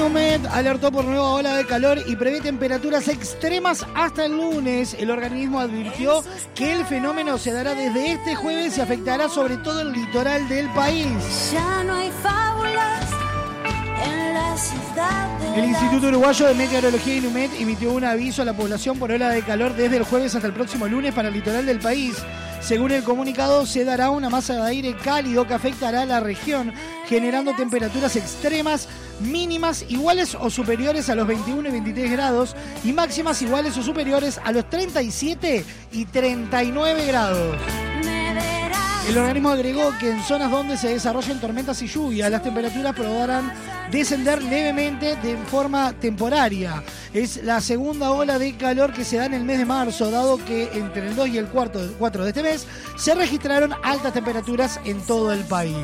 [0.07, 4.95] Inumet alertó por nueva ola de calor y prevé temperaturas extremas hasta el lunes.
[4.97, 6.23] El organismo advirtió
[6.55, 10.69] que el fenómeno se dará desde este jueves y afectará sobre todo el litoral del
[10.69, 11.09] país.
[11.51, 13.03] Ya no hay fábulas
[14.01, 18.53] en la ciudad de El Instituto Uruguayo de Meteorología Inumet emitió un aviso a la
[18.53, 21.65] población por ola de calor desde el jueves hasta el próximo lunes para el litoral
[21.65, 22.15] del país.
[22.67, 26.73] Según el comunicado, se dará una masa de aire cálido que afectará a la región,
[27.07, 28.89] generando temperaturas extremas
[29.21, 34.37] mínimas iguales o superiores a los 21 y 23 grados y máximas iguales o superiores
[34.43, 35.63] a los 37
[35.93, 37.55] y 39 grados.
[39.07, 43.53] El organismo agregó que en zonas donde se desarrollen tormentas y lluvias, las temperaturas podrán
[43.89, 46.83] descender levemente de forma temporaria.
[47.13, 50.43] Es la segunda ola de calor que se da en el mes de marzo, dado
[50.43, 54.99] que entre el 2 y el 4 de este mes se registraron altas temperaturas en
[54.99, 55.77] todo el país.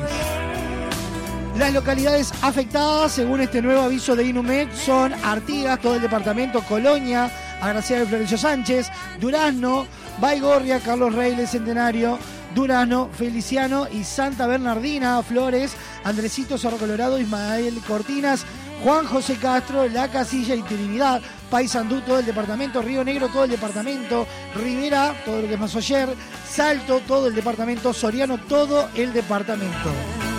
[1.58, 7.30] Las localidades afectadas, según este nuevo aviso de Inumet, son Artigas, todo el departamento, Colonia,
[7.62, 9.86] Agraciada de Florencio Sánchez, Durazno,
[10.20, 12.18] Baigorria, Carlos Reyes, Centenario,
[12.54, 15.74] Durazno, Feliciano y Santa Bernardina, Flores,
[16.04, 18.44] Andresito, Cerro Colorado, Ismael Cortinas,
[18.82, 23.50] Juan José Castro, La Casilla y Trinidad, Paysandú, todo el departamento, Río Negro, todo el
[23.50, 26.08] departamento, Rivera, todo lo que pasó ayer,
[26.48, 30.33] Salto, todo el departamento, Soriano, todo el departamento.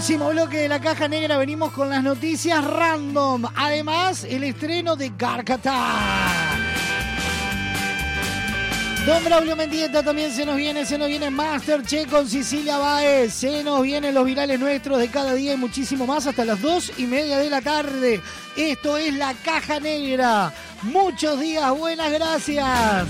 [0.00, 3.44] Próximo bloque de la caja negra venimos con las noticias random.
[3.54, 6.56] Además, el estreno de Carcatá.
[9.04, 13.62] Don Braulio Mendieta también se nos viene, se nos viene Masterchef con Cecilia Baez, se
[13.62, 17.04] nos vienen los virales nuestros de cada día y muchísimo más hasta las dos y
[17.04, 18.22] media de la tarde.
[18.56, 20.50] Esto es la caja negra.
[20.80, 23.06] Muchos días, buenas gracias.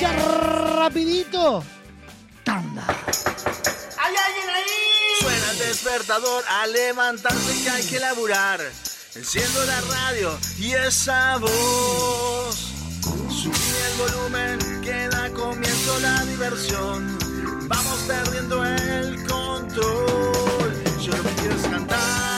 [0.00, 0.12] Ya
[0.76, 1.62] rapidito,
[2.44, 2.86] tanda.
[3.98, 5.20] ¿Hay alguien ahí?
[5.20, 8.60] Suena el despertador a levantarse que hay que laburar.
[9.14, 12.56] Enciendo la radio y esa voz.
[13.30, 17.18] Subí el volumen que da comienzo la diversión.
[17.68, 20.82] Vamos perdiendo el control.
[21.00, 22.37] Yo lo que quiero es cantar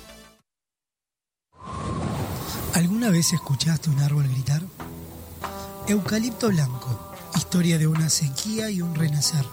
[2.81, 4.63] ¿Alguna vez escuchaste un árbol gritar?
[5.87, 9.45] Eucalipto Blanco, historia de una sequía y un renacer.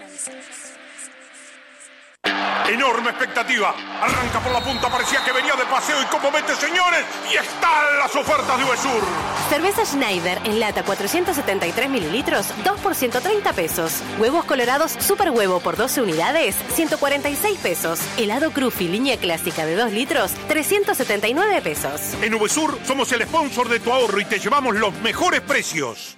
[2.69, 3.75] Enorme expectativa.
[4.01, 7.97] Arranca por la punta, parecía que venía de paseo y como mete, señores, y están
[7.99, 9.01] las ofertas de Uvesur.
[9.49, 14.01] Cerveza Schneider en lata 473 mililitros, 2 por 130 pesos.
[14.19, 17.99] Huevos colorados super huevo por 12 unidades, 146 pesos.
[18.17, 22.01] Helado Cruffy línea clásica de 2 litros, 379 pesos.
[22.21, 26.17] En Uvesur somos el sponsor de tu ahorro y te llevamos los mejores precios.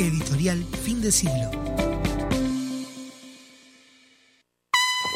[0.02, 1.91] Editorial Fin de Siglo.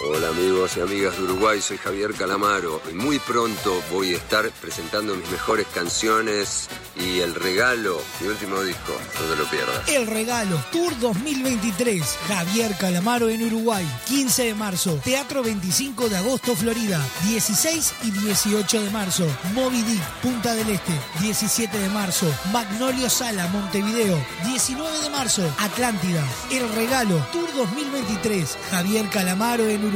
[0.07, 4.47] Hola amigos y amigas de Uruguay, soy Javier Calamaro y muy pronto voy a estar
[4.61, 9.89] presentando mis mejores canciones y el regalo, mi último disco, no te lo pierdas.
[9.89, 12.03] El regalo Tour 2023.
[12.27, 13.85] Javier Calamaro en Uruguay.
[14.07, 14.99] 15 de marzo.
[15.03, 17.03] Teatro 25 de agosto, Florida.
[17.27, 19.27] 16 y 18 de marzo.
[19.53, 20.93] Moby Dick, Punta del Este.
[21.19, 22.27] 17 de marzo.
[22.53, 24.17] Magnolio Sala, Montevideo.
[24.45, 25.43] 19 de marzo.
[25.59, 26.23] Atlántida.
[26.51, 28.57] El regalo Tour 2023.
[28.71, 29.94] Javier Calamaro en Uruguay.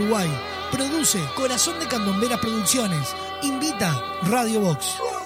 [0.72, 3.16] Produce Corazón de Candomberas Producciones.
[3.43, 5.19] Invita Radio Box.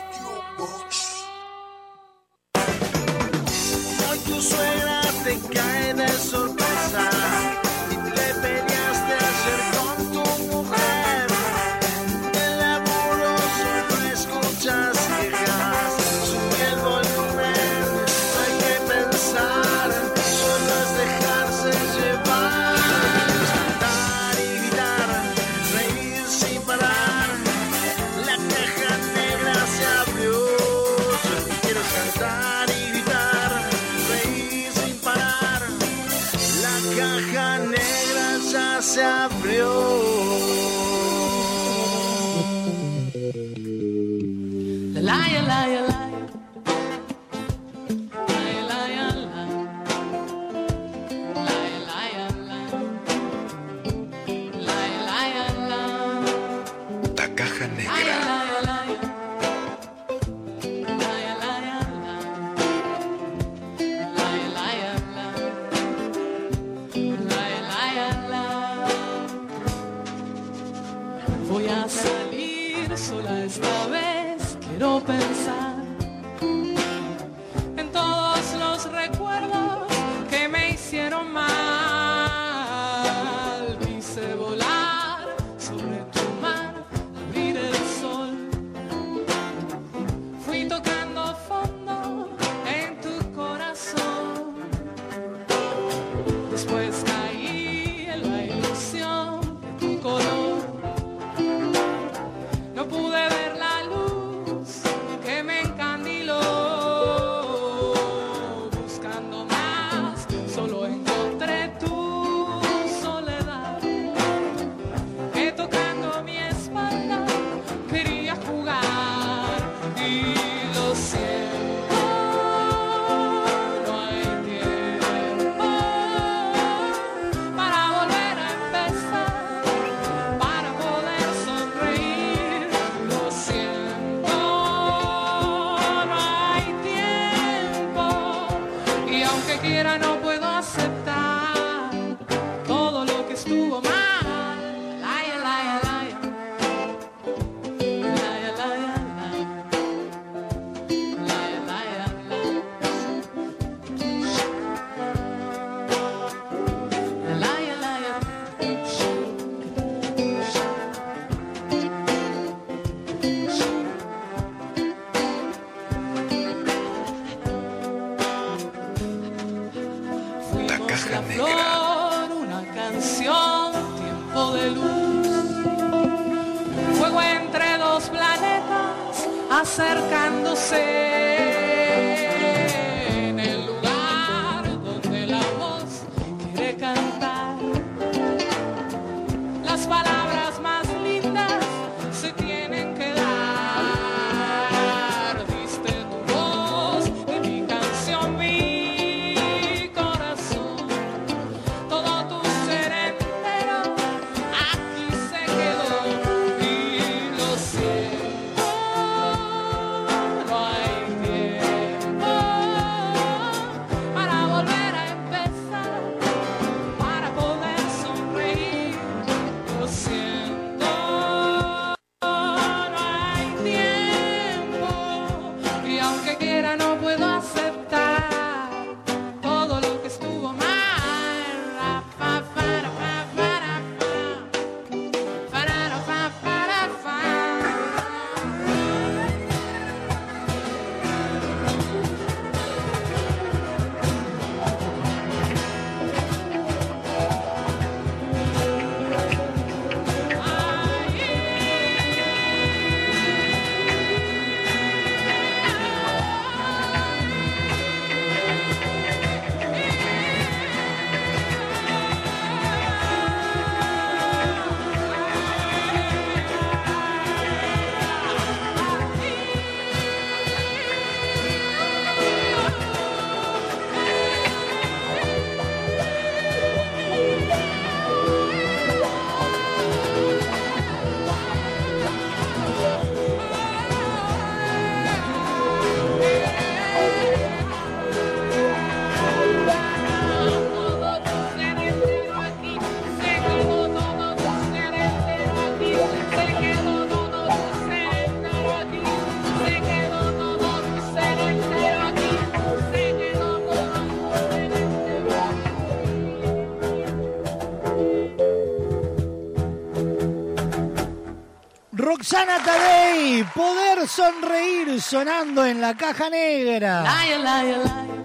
[312.24, 317.04] Roxana Tadei, poder sonreír sonando en la caja negra.
[317.04, 318.24] Laya, laya, laya.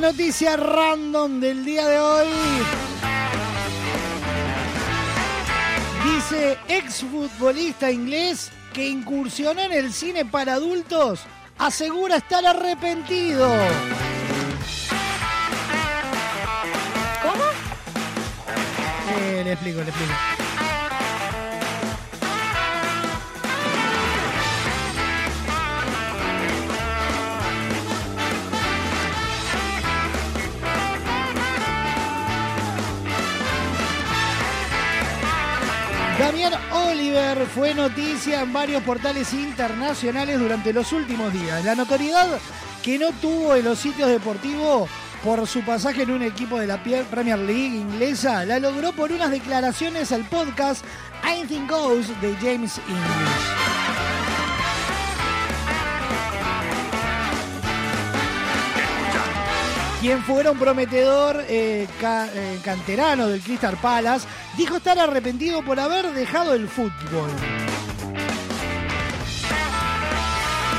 [0.00, 2.28] noticia random del día de hoy.
[6.04, 11.20] Dice exfutbolista inglés que incursionó en el cine para adultos
[11.58, 13.48] asegura estar arrepentido.
[17.22, 17.44] ¿Cómo?
[19.18, 20.47] Eh, le explico, le explico.
[36.46, 41.64] Oliver fue noticia en varios portales internacionales durante los últimos días.
[41.64, 42.38] La notoriedad
[42.82, 44.88] que no tuvo en los sitios deportivos
[45.24, 49.32] por su pasaje en un equipo de la Premier League inglesa la logró por unas
[49.32, 50.84] declaraciones al podcast
[51.24, 53.87] Anything Goes de James English.
[60.00, 64.26] Quien fuera un prometedor eh, ca- eh, canterano del Crystal Palace,
[64.56, 67.30] dijo estar arrepentido por haber dejado el fútbol.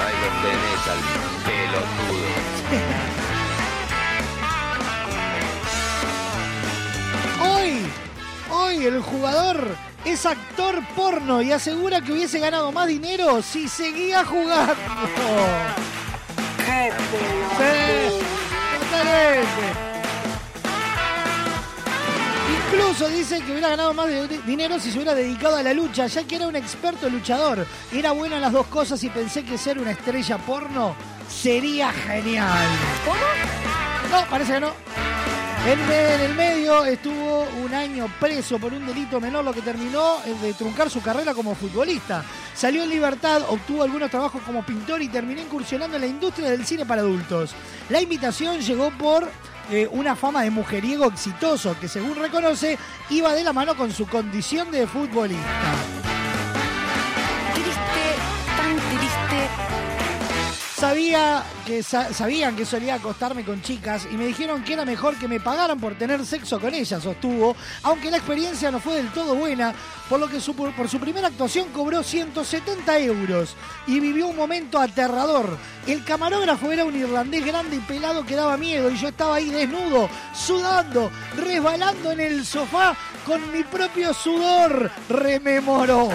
[0.01, 0.99] Ahí lo tenés al
[1.45, 2.29] pelotudo.
[7.41, 7.81] Hoy,
[8.51, 14.23] hoy el jugador es actor porno y asegura que hubiese ganado más dinero si seguía
[14.25, 14.73] jugando.
[17.57, 18.25] Sí,
[19.03, 19.89] totalmente.
[22.71, 26.07] Incluso dice que hubiera ganado más de- dinero si se hubiera dedicado a la lucha,
[26.07, 27.65] ya que era un experto luchador.
[27.91, 30.95] Era bueno en las dos cosas y pensé que ser una estrella porno
[31.29, 32.67] sería genial.
[33.05, 33.17] ¿Cómo?
[34.21, 34.73] No, parece que no.
[35.65, 35.79] En,
[36.21, 40.53] el medio estuvo un año preso por un delito menor, lo que terminó eh, de
[40.53, 42.23] truncar su carrera como futbolista.
[42.55, 46.65] Salió en libertad, obtuvo algunos trabajos como pintor y terminó incursionando en la industria del
[46.65, 47.53] cine para adultos.
[47.89, 49.29] La invitación llegó por
[49.71, 52.77] eh, una fama de mujeriego exitoso que, según reconoce,
[53.09, 55.43] iba de la mano con su condición de futbolista.
[57.53, 58.15] Triste,
[58.57, 59.98] tan triste.
[60.79, 65.17] Sabía que sa- sabían que solía acostarme con chicas y me dijeron que era mejor
[65.17, 67.53] que me pagaran por tener sexo con ellas, sostuvo,
[67.83, 69.73] aunque la experiencia no fue del todo buena,
[70.07, 73.57] por lo que su- por su primera actuación cobró 170 euros
[73.87, 75.57] y vivió un momento aterrador.
[75.85, 79.49] El camarógrafo era un irlandés grande y pelado que daba miedo y yo estaba ahí
[79.49, 82.95] desnudo, sudando, resbalando en el sofá
[83.25, 86.07] con mi propio sudor, rememoró.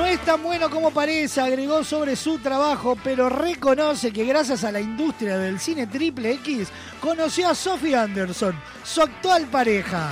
[0.00, 4.72] No es tan bueno como parece, agregó sobre su trabajo, pero reconoce que gracias a
[4.72, 6.68] la industria del cine triple X
[7.02, 10.08] conoció a Sophie Anderson, su actual pareja.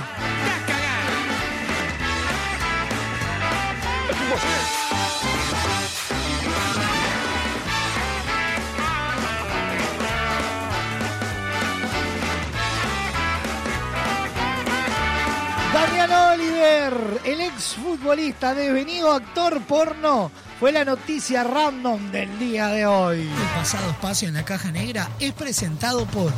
[15.79, 20.29] Damián Oliver, el exfutbolista devenido actor porno,
[20.59, 23.21] fue la noticia random del día de hoy.
[23.21, 26.33] El pasado espacio en la caja negra es presentado por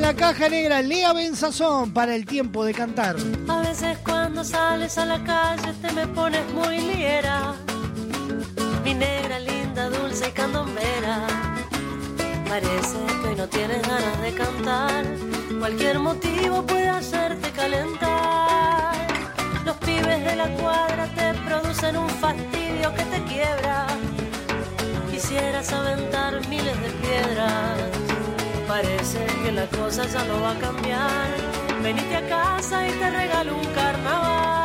[0.09, 3.15] la caja negra Lea Benzazón para el tiempo de cantar.
[3.47, 7.53] A veces cuando sales a la calle te me pones muy liera.
[8.83, 11.27] Mi negra linda, dulce y candombera.
[12.47, 15.05] Parece que no tienes ganas de cantar.
[15.59, 18.95] Cualquier motivo puede hacerte calentar.
[19.63, 23.85] Los pibes de la cuadra te producen un fastidio que te quiebra.
[25.11, 28.08] Quisieras aventar miles de piedras.
[28.69, 31.27] Parece que la cosa ya no va a cambiar.
[31.81, 34.58] Venite a casa y te regalo un carnaval.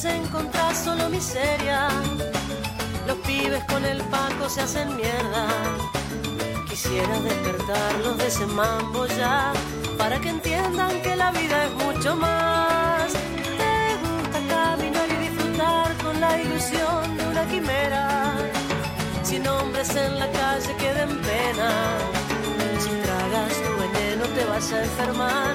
[0.00, 1.88] Cuando miras encontrás solo miseria.
[3.06, 5.48] Los pibes con el paco se hacen mierda.
[6.68, 9.52] Quisiera despertarlos de ese mambo ya
[9.98, 13.12] para que entiendan que la vida es mucho más.
[13.12, 18.32] Te gusta caminar y disfrutar con la ilusión de una quimera.
[19.22, 21.70] Sin hombres en la calle que den pena.
[22.78, 25.54] Si tragas tu veneno te vas a enfermar.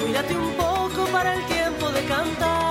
[0.00, 2.65] Cuídate un poco para el tiempo de cantar.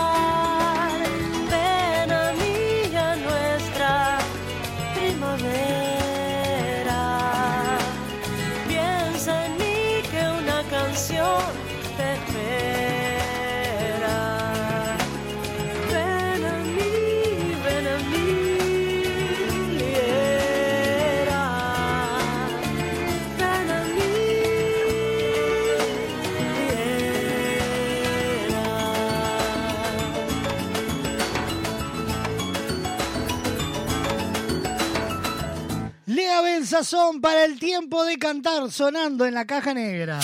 [36.84, 40.20] Sazón para el tiempo de cantar sonando en la caja negra.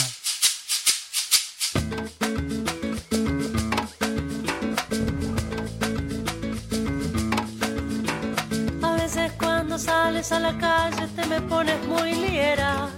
[8.81, 12.89] A veces cuando sales a la calle te me pones muy liera.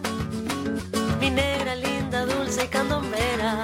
[1.19, 3.63] Mi negra linda, dulce y candombera.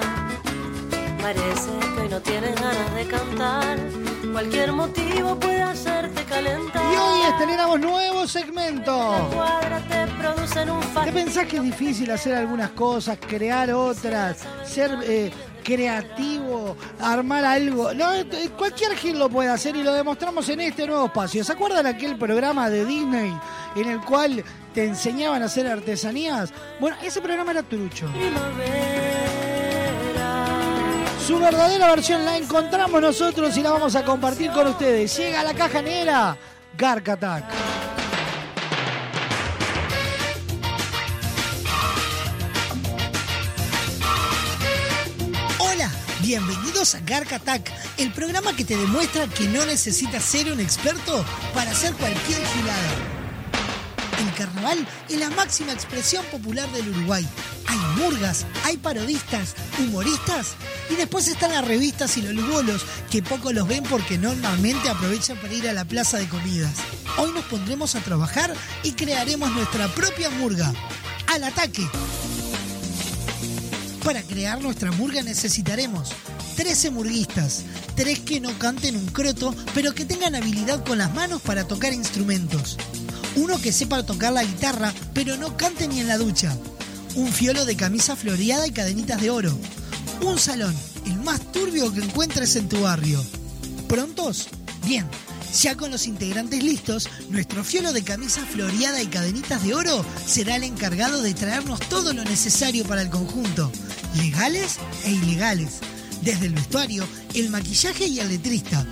[1.20, 4.09] Parece que hoy no tienes ganas de cantar.
[4.32, 6.82] Cualquier motivo puede hacerte calentar.
[6.92, 9.30] Y hoy estrenamos nuevo segmento.
[11.04, 15.30] ¿Qué pensás que es difícil hacer algunas cosas, crear otras, ser eh,
[15.64, 17.92] creativo, armar algo?
[17.94, 21.42] No, eh, cualquier gil lo puede hacer y lo demostramos en este nuevo espacio.
[21.42, 23.32] ¿Se acuerdan aquel programa de Disney
[23.76, 24.44] en el cual
[24.74, 26.52] te enseñaban a hacer artesanías?
[26.78, 28.08] Bueno, ese programa era trucho.
[31.30, 35.16] Su verdadera versión la encontramos nosotros y la vamos a compartir con ustedes.
[35.16, 36.36] Llega a la caja negra,
[36.76, 37.06] Gark.
[45.60, 45.88] Hola,
[46.20, 51.24] bienvenidos a Gark Attack, el programa que te demuestra que no necesitas ser un experto
[51.54, 53.19] para hacer cualquier gilada.
[54.20, 57.26] El carnaval es la máxima expresión popular del Uruguay.
[57.66, 60.48] Hay murgas, hay parodistas, humoristas
[60.90, 65.38] y después están las revistas y los lugolos que poco los ven porque normalmente aprovechan
[65.38, 66.74] para ir a la plaza de comidas.
[67.16, 70.70] Hoy nos pondremos a trabajar y crearemos nuestra propia murga.
[71.28, 71.88] ¡Al ataque!
[74.04, 76.10] Para crear nuestra murga necesitaremos
[76.56, 77.64] 13 murguistas,
[77.94, 81.94] 3 que no canten un croto, pero que tengan habilidad con las manos para tocar
[81.94, 82.76] instrumentos.
[83.36, 86.56] Uno que sepa tocar la guitarra, pero no cante ni en la ducha.
[87.14, 89.56] Un fiolo de camisa floreada y cadenitas de oro.
[90.22, 90.74] Un salón,
[91.06, 93.24] el más turbio que encuentres en tu barrio.
[93.88, 94.48] ¿Prontos?
[94.84, 95.06] Bien.
[95.62, 100.54] Ya con los integrantes listos, nuestro fiolo de camisa floreada y cadenitas de oro será
[100.54, 103.72] el encargado de traernos todo lo necesario para el conjunto,
[104.16, 105.80] legales e ilegales,
[106.22, 107.04] desde el vestuario,
[107.34, 108.86] el maquillaje y el letrista.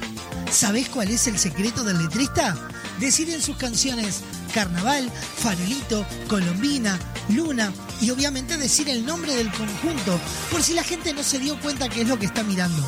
[0.51, 2.56] ¿Sabés cuál es el secreto del letrista?
[3.01, 4.20] Decir en sus canciones
[4.53, 6.99] Carnaval, Farolito, Colombina,
[7.29, 10.19] Luna y obviamente decir el nombre del conjunto,
[10.51, 12.83] por si la gente no se dio cuenta qué es lo que está mirando.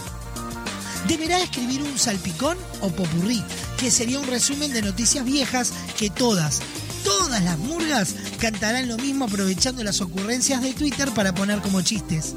[1.07, 3.43] Deberá escribir un salpicón o popurrí,
[3.79, 6.61] que sería un resumen de noticias viejas que todas,
[7.05, 12.35] todas las murgas cantarán lo mismo aprovechando las ocurrencias de Twitter para poner como chistes.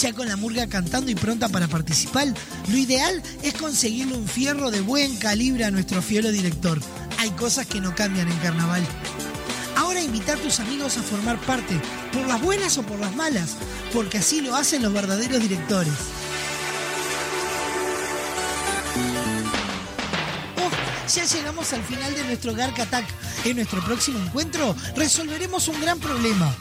[0.00, 2.26] Ya con la murga cantando y pronta para participar,
[2.68, 6.80] lo ideal es conseguirle un fierro de buen calibre a nuestro fielo director.
[7.18, 8.84] Hay cosas que no cambian en carnaval.
[9.76, 11.80] Ahora invita a tus amigos a formar parte,
[12.12, 13.56] por las buenas o por las malas,
[13.92, 15.92] porque así lo hacen los verdaderos directores.
[20.56, 23.06] Oh, ya llegamos al final de nuestro Gark Attack.
[23.44, 26.52] En nuestro próximo encuentro resolveremos un gran problema.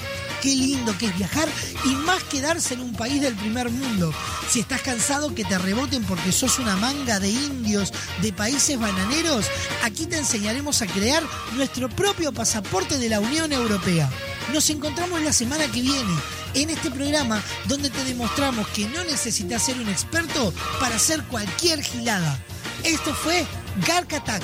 [0.44, 1.48] Qué lindo que es viajar
[1.86, 4.14] y más quedarse en un país del primer mundo.
[4.50, 9.46] Si estás cansado que te reboten porque sos una manga de indios de países bananeros,
[9.86, 11.24] aquí te enseñaremos a crear
[11.56, 14.12] nuestro propio pasaporte de la Unión Europea.
[14.52, 16.14] Nos encontramos la semana que viene
[16.56, 21.82] en este programa donde te demostramos que no necesitas ser un experto para hacer cualquier
[21.82, 22.38] gilada.
[22.84, 23.46] Esto fue
[23.88, 24.44] Gark Attack.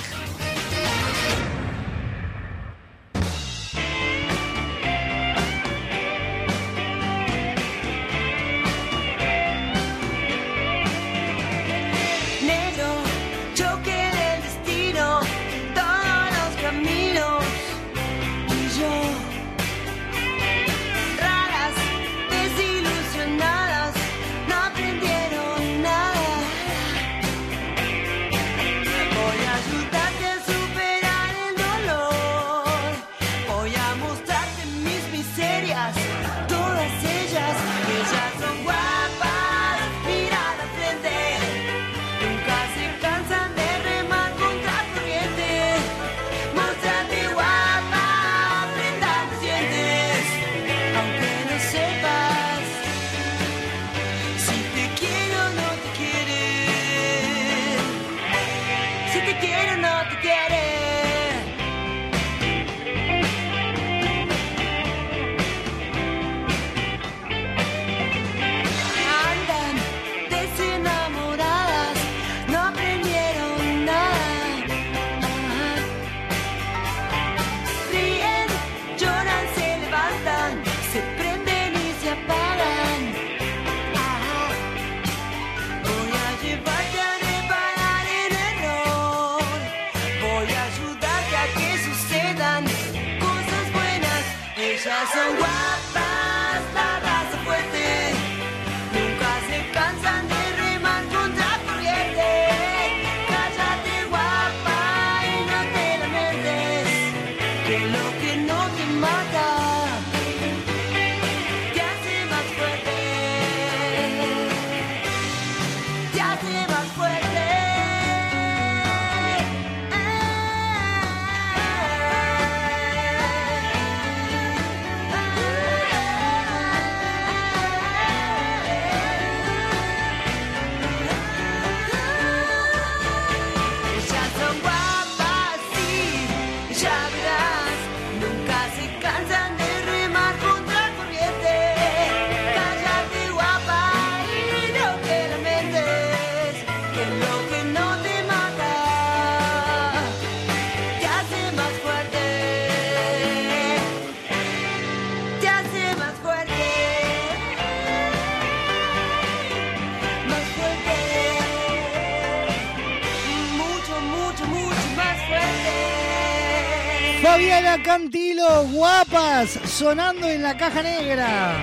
[168.39, 171.57] Guapas, sonando en la caja negra.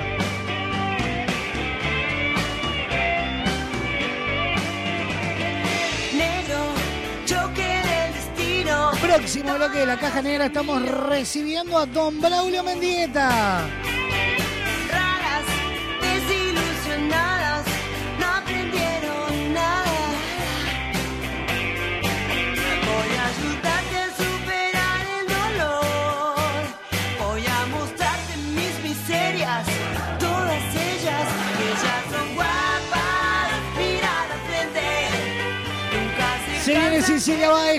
[9.01, 13.66] Próximo bloque de la caja negra estamos recibiendo a Don Braulio Mendieta.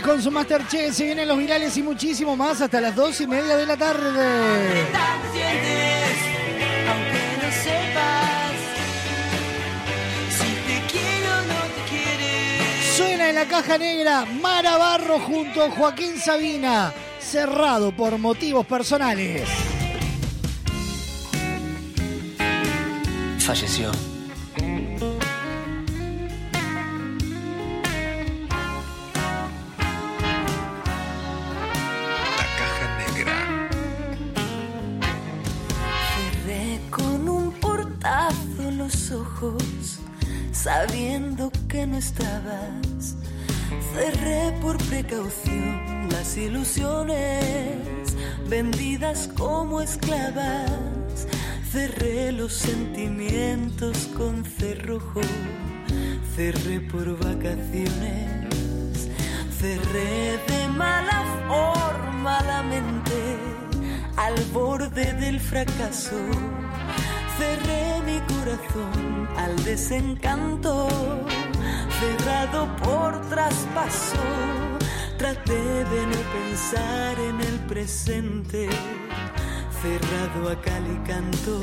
[0.03, 3.57] Con su Masterchef, se vienen los virales y muchísimo más hasta las dos y media
[3.57, 4.87] de la tarde.
[12.95, 19.47] Suena en la caja negra Mara Barro junto a Joaquín Sabina, cerrado por motivos personales.
[23.39, 24.16] Falleció.
[41.97, 43.15] Estabas.
[43.93, 48.15] Cerré por precaución las ilusiones,
[48.47, 51.27] vendidas como esclavas.
[51.71, 55.21] Cerré los sentimientos con cerrojo,
[56.35, 58.47] cerré por vacaciones.
[59.59, 63.37] Cerré de mala forma la mente
[64.15, 66.15] al borde del fracaso.
[67.37, 70.87] Cerré mi corazón al desencanto,
[71.99, 74.23] cerrado por traspaso.
[75.17, 75.63] Traté
[75.93, 78.69] de no pensar en el presente,
[79.81, 81.59] cerrado a cal y canto.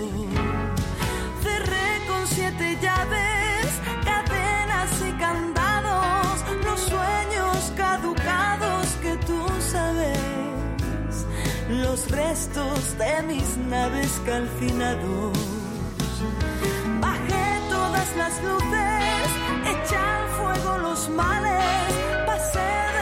[1.43, 3.67] Cerré con siete llaves,
[4.05, 11.27] cadenas y candados, los sueños caducados que tú sabes,
[11.69, 15.39] los restos de mis naves calcinados.
[17.01, 19.29] Bajé todas las luces,
[19.67, 21.65] eché al fuego los males,
[22.27, 22.94] pasé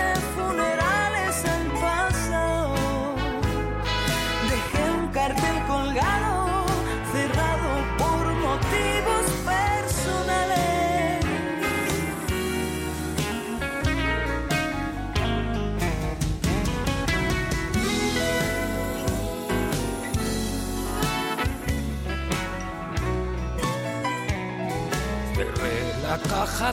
[26.28, 26.72] Caja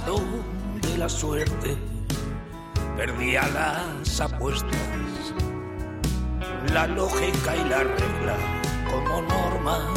[0.81, 1.77] de la suerte,
[2.95, 4.71] perdía las apuestas,
[6.73, 8.37] la lógica y la regla.
[8.89, 9.93] Como norma,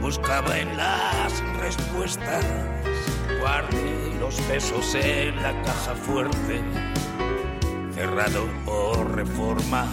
[0.00, 2.44] buscaba en las respuestas,
[3.40, 6.60] guardé los besos en la caja fuerte,
[7.94, 9.86] cerrado por reforma,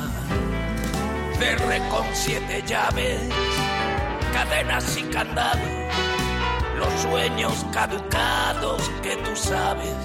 [1.38, 3.22] cerré con siete llaves,
[4.34, 6.07] cadenas y candados
[6.78, 9.96] los sueños caducados que tú sabes,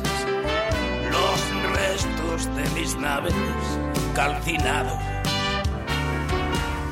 [1.10, 3.34] los restos de mis naves
[4.14, 4.98] calcinados.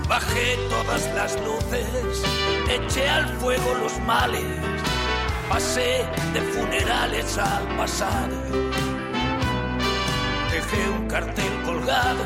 [0.09, 2.23] Bajé todas las luces,
[2.69, 4.45] eché al fuego los males,
[5.49, 6.05] pasé
[6.35, 8.37] de funerales al pasado.
[10.51, 12.25] Dejé un cartel colgado,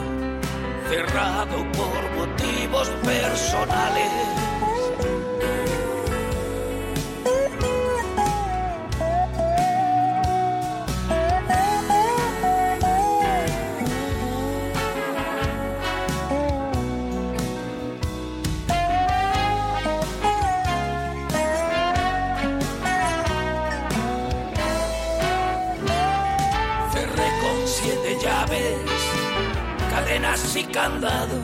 [0.88, 4.44] cerrado por motivos personales.
[30.34, 31.38] Cadenas y candados,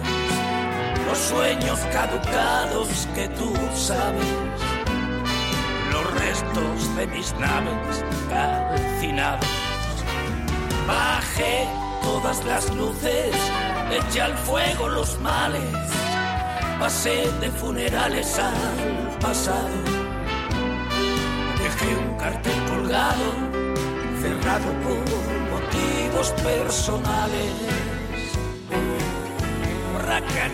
[1.06, 4.24] los sueños caducados que tú sabes,
[5.92, 9.46] los restos de mis naves calcinados.
[10.86, 11.68] Bajé
[12.02, 13.34] todas las luces,
[13.92, 15.62] eché al fuego los males,
[16.78, 19.68] pasé de funerales al pasado.
[21.58, 23.34] Dejé un cartel colgado,
[24.20, 25.04] cerrado por
[25.52, 27.99] motivos personales.
[29.94, 30.52] Merakat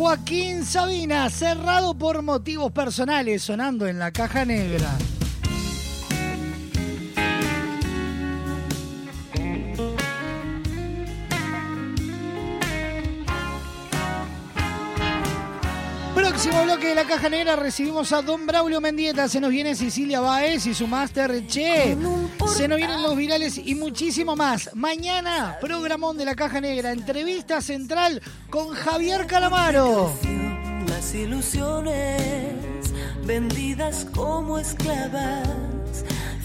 [0.00, 4.88] Joaquín Sabina, cerrado por motivos personales, sonando en la caja negra.
[17.10, 21.44] Caja negra recibimos a Don Braulio Mendieta, se nos viene Cecilia Baez y su máster
[21.48, 21.96] Che,
[22.56, 24.70] se nos vienen los virales y muchísimo más.
[24.76, 30.12] Mañana, programón de la caja negra, entrevista central con Javier Calamaro.
[30.88, 32.62] Las ilusiones
[33.26, 35.48] vendidas como esclavas.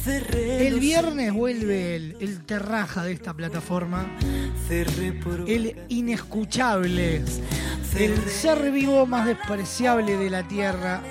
[0.08, 4.08] El viernes vuelve el, el terraja de esta plataforma,
[5.48, 7.24] el inescuchable,
[7.98, 11.02] el ser vivo más despreciable de la tierra.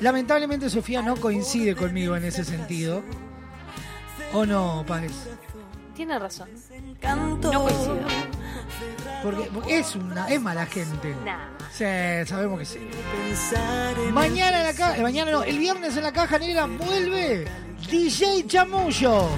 [0.00, 3.02] Lamentablemente Sofía no coincide conmigo en ese sentido.
[4.32, 5.12] ¿O no, Páez?
[5.94, 6.48] Tiene razón.
[7.00, 7.52] canto.
[7.52, 7.98] No coincido.
[9.22, 11.14] Porque, es una, es mala gente.
[11.24, 11.48] Nah.
[11.70, 11.84] Sí,
[12.26, 12.78] sabemos que sí.
[14.12, 17.46] Mañana en la caja, mañana no, el viernes en la caja negra vuelve
[17.88, 19.28] DJ Chamullo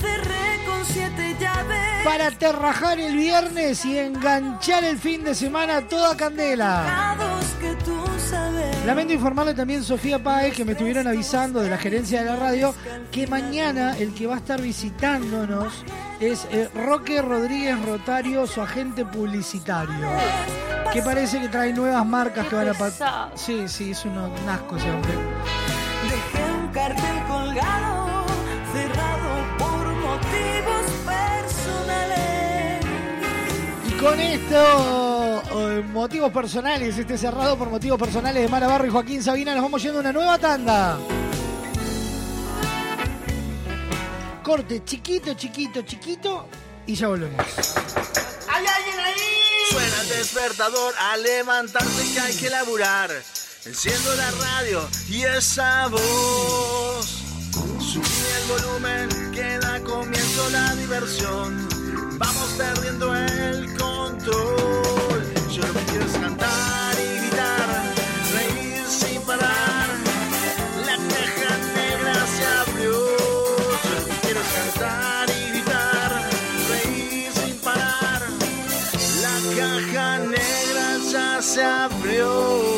[0.00, 2.04] cerré con siete llaves.
[2.04, 6.84] para terrajar el viernes y enganchar el fin de semana toda candela.
[6.84, 7.96] Pecados que tú
[8.30, 8.84] sabes.
[8.86, 12.74] Lamento informarle también Sofía Páez que me estuvieron avisando de la gerencia de la radio
[13.10, 15.84] que mañana el que va a estar visitándonos
[16.20, 20.08] es eh, Roque Rodríguez Rotario, su agente publicitario.
[20.92, 23.30] Que parece que trae nuevas marcas que van a pasar.
[23.34, 25.12] Sí, sí, es un un asco ese hombre.
[26.08, 27.87] Dejé un cartel colgado,
[34.00, 39.22] con esto, eh, motivos personales, este cerrado por motivos personales de Mara Barro y Joaquín
[39.22, 40.98] Sabina, nos vamos yendo a una nueva tanda.
[44.42, 46.48] Corte chiquito, chiquito, chiquito
[46.86, 47.44] y ya volvemos.
[48.48, 49.14] ¿Hay alguien ahí?
[49.70, 53.10] Suena el despertador a levantarse que hay que laburar.
[53.64, 57.06] Enciendo la radio y esa voz.
[57.80, 58.06] Subí
[58.36, 61.77] el volumen que da comienzo la diversión.
[62.18, 65.22] Vamos perdiendo el control.
[65.50, 67.94] Yo lo que quiero es cantar y gritar,
[68.32, 69.88] reír sin parar.
[70.84, 72.92] La caja negra se abrió.
[73.84, 76.10] Yo lo que quiero es cantar y gritar,
[76.68, 78.22] reír sin parar.
[79.22, 82.77] La caja negra ya se abrió.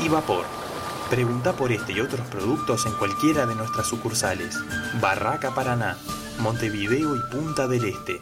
[0.00, 0.44] y vapor.
[1.10, 4.56] Pregunta por este y otros productos en cualquiera de nuestras sucursales.
[5.00, 5.96] Barraca Paraná,
[6.38, 8.20] Montevideo y Punta del Este.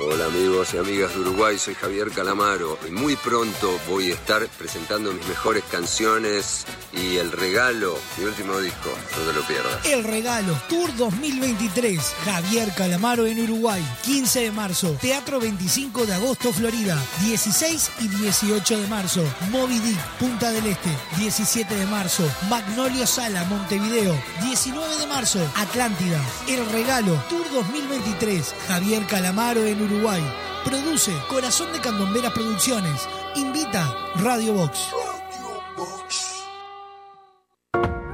[0.00, 4.48] Hola amigos y amigas de Uruguay, soy Javier Calamaro y muy pronto voy a estar
[4.48, 6.64] presentando mis mejores canciones
[6.94, 8.88] y el regalo, mi último disco,
[9.18, 9.84] no te lo pierdas.
[9.84, 16.54] El regalo, Tour 2023, Javier Calamaro en Uruguay, 15 de marzo, Teatro 25 de agosto,
[16.54, 23.06] Florida, 16 y 18 de marzo, Moby Dick, Punta del Este, 17 de marzo, Magnolio
[23.06, 30.22] Sala, Montevideo, 19 de marzo, Atlántida, El regalo, Tour 2023, Javier Calamaro en Uruguay,
[30.64, 35.11] produce Corazón de Candomberas Producciones, invita Radio Box.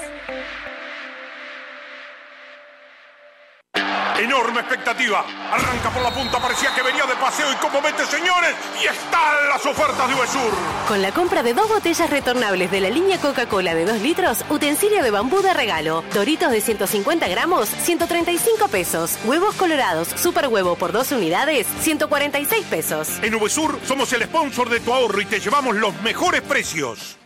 [4.21, 5.25] Enorme expectativa.
[5.51, 9.49] Arranca por la punta, parecía que venía de paseo y como mete, señores, y están
[9.49, 10.53] las ofertas de Uvesur.
[10.89, 15.03] Con la compra de dos botellas retornables de la línea Coca-Cola de 2 litros, utensilio
[15.03, 20.93] de bambú de regalo, doritos de 150 gramos, 135 pesos, huevos colorados, super huevo por
[20.93, 23.09] dos unidades, 146 pesos.
[23.23, 27.20] En Uvesur somos el sponsor de tu ahorro y te llevamos los mejores precios.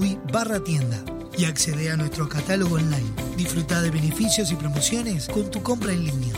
[0.31, 1.03] barra tienda
[1.37, 3.11] y accede a nuestro catálogo online.
[3.37, 6.33] Disfruta de beneficios y promociones con tu compra en línea.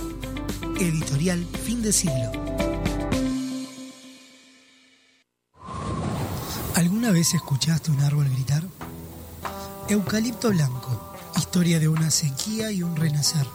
[0.79, 2.31] Editorial Fin de Siglo.
[6.75, 8.63] ¿Alguna vez escuchaste un árbol gritar?
[9.89, 13.45] Eucalipto Blanco, historia de una sequía y un renacer.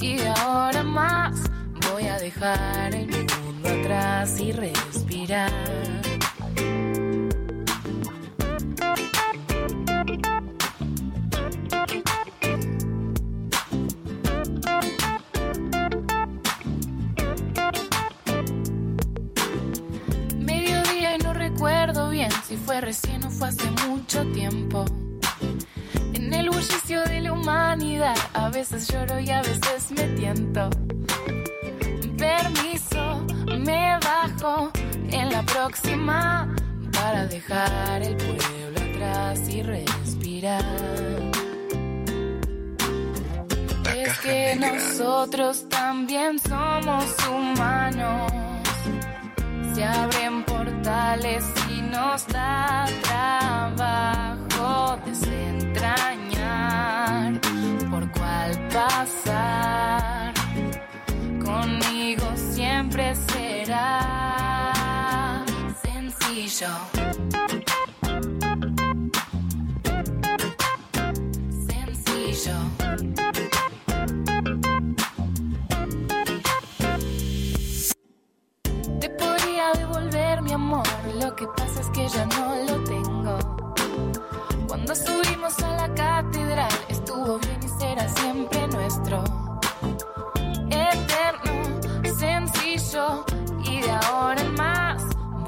[0.03, 1.41] Y ahora más
[1.93, 5.53] voy a dejar el mundo atrás y respirar.
[20.41, 24.85] Mediodía y no recuerdo bien si fue recién o fue hace mucho tiempo.
[26.63, 30.71] Bullicio de la humanidad, a veces lloro y a veces me tiento.
[32.17, 33.27] Permiso,
[33.59, 34.71] me bajo
[35.11, 36.55] en la próxima
[36.93, 40.63] para dejar el pueblo atrás y respirar.
[43.97, 48.33] Es que nosotros también somos humanos.
[49.75, 56.22] Se abren portales y nos da trabajo desentrañar
[57.91, 60.33] por cuál pasar.
[61.45, 63.95] Conmigo siempre será
[65.83, 66.69] sencillo.
[71.69, 72.57] Sencillo.
[79.01, 80.87] Te podría devolver mi amor,
[81.21, 83.62] lo que pasa es que ya no lo tengo.
[84.73, 89.23] Cuando subimos a la catedral estuvo bien y será siempre nuestro.
[90.71, 91.79] Eterno,
[92.19, 93.23] sencillo
[93.65, 95.03] y de ahora en más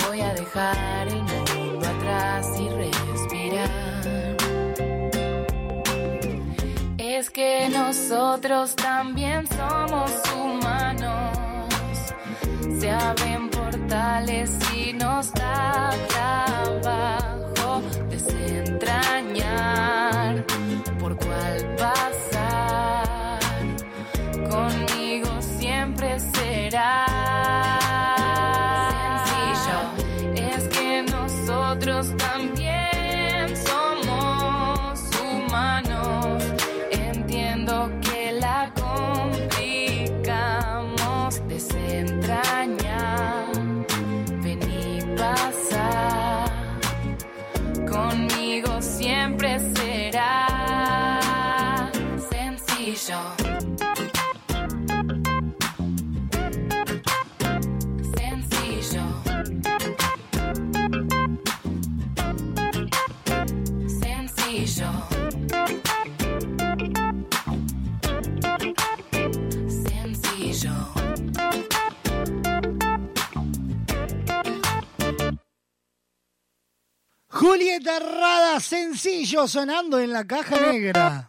[0.07, 3.71] voy a dejar el mundo atrás y respirar.
[6.99, 11.39] Es que nosotros también somos humanos.
[12.79, 17.54] Se abren portales y nos da trabajo
[18.09, 20.45] desentrañar
[20.99, 23.39] por cuál pasar.
[24.51, 27.07] Conmigo siempre será
[29.27, 29.79] sencillo.
[30.35, 32.15] Es que nosotros
[77.35, 81.27] Julieta Rada, sencillo, sonando en la caja negra.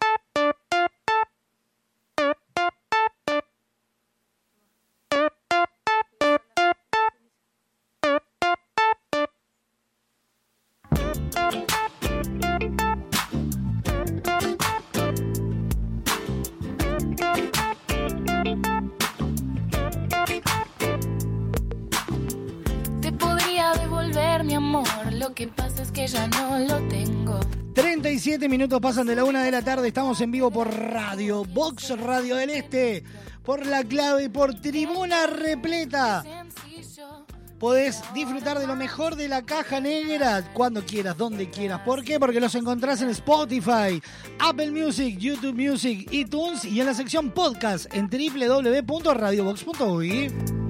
[25.27, 27.39] Lo que pasa es que ya no lo tengo.
[27.73, 31.99] 37 minutos pasan de la una de la tarde, estamos en vivo por Radio, Box
[31.99, 33.03] Radio del Este,
[33.43, 36.23] por la clave, por Tribuna Repleta.
[37.57, 41.81] Podés disfrutar de lo mejor de la caja negra cuando quieras, donde quieras.
[41.81, 42.19] ¿Por qué?
[42.19, 43.99] Porque los encontrás en Spotify,
[44.37, 50.64] Apple Music, YouTube Music, iTunes y en la sección podcast en www.radiobox.uy.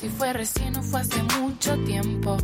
[0.00, 2.38] si fue recién o fue hace mucho tiempo.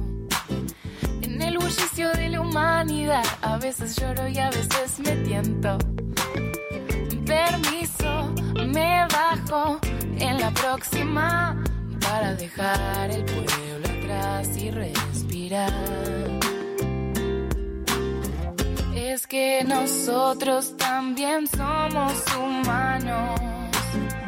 [1.22, 5.78] En el bullicio de la humanidad, a veces lloro y a veces me tiento.
[7.24, 8.34] Permiso,
[8.66, 9.80] me bajo
[10.18, 11.64] en la próxima
[12.00, 15.72] para dejar el pueblo atrás y respirar.
[18.94, 23.65] Es que nosotros también somos humanos.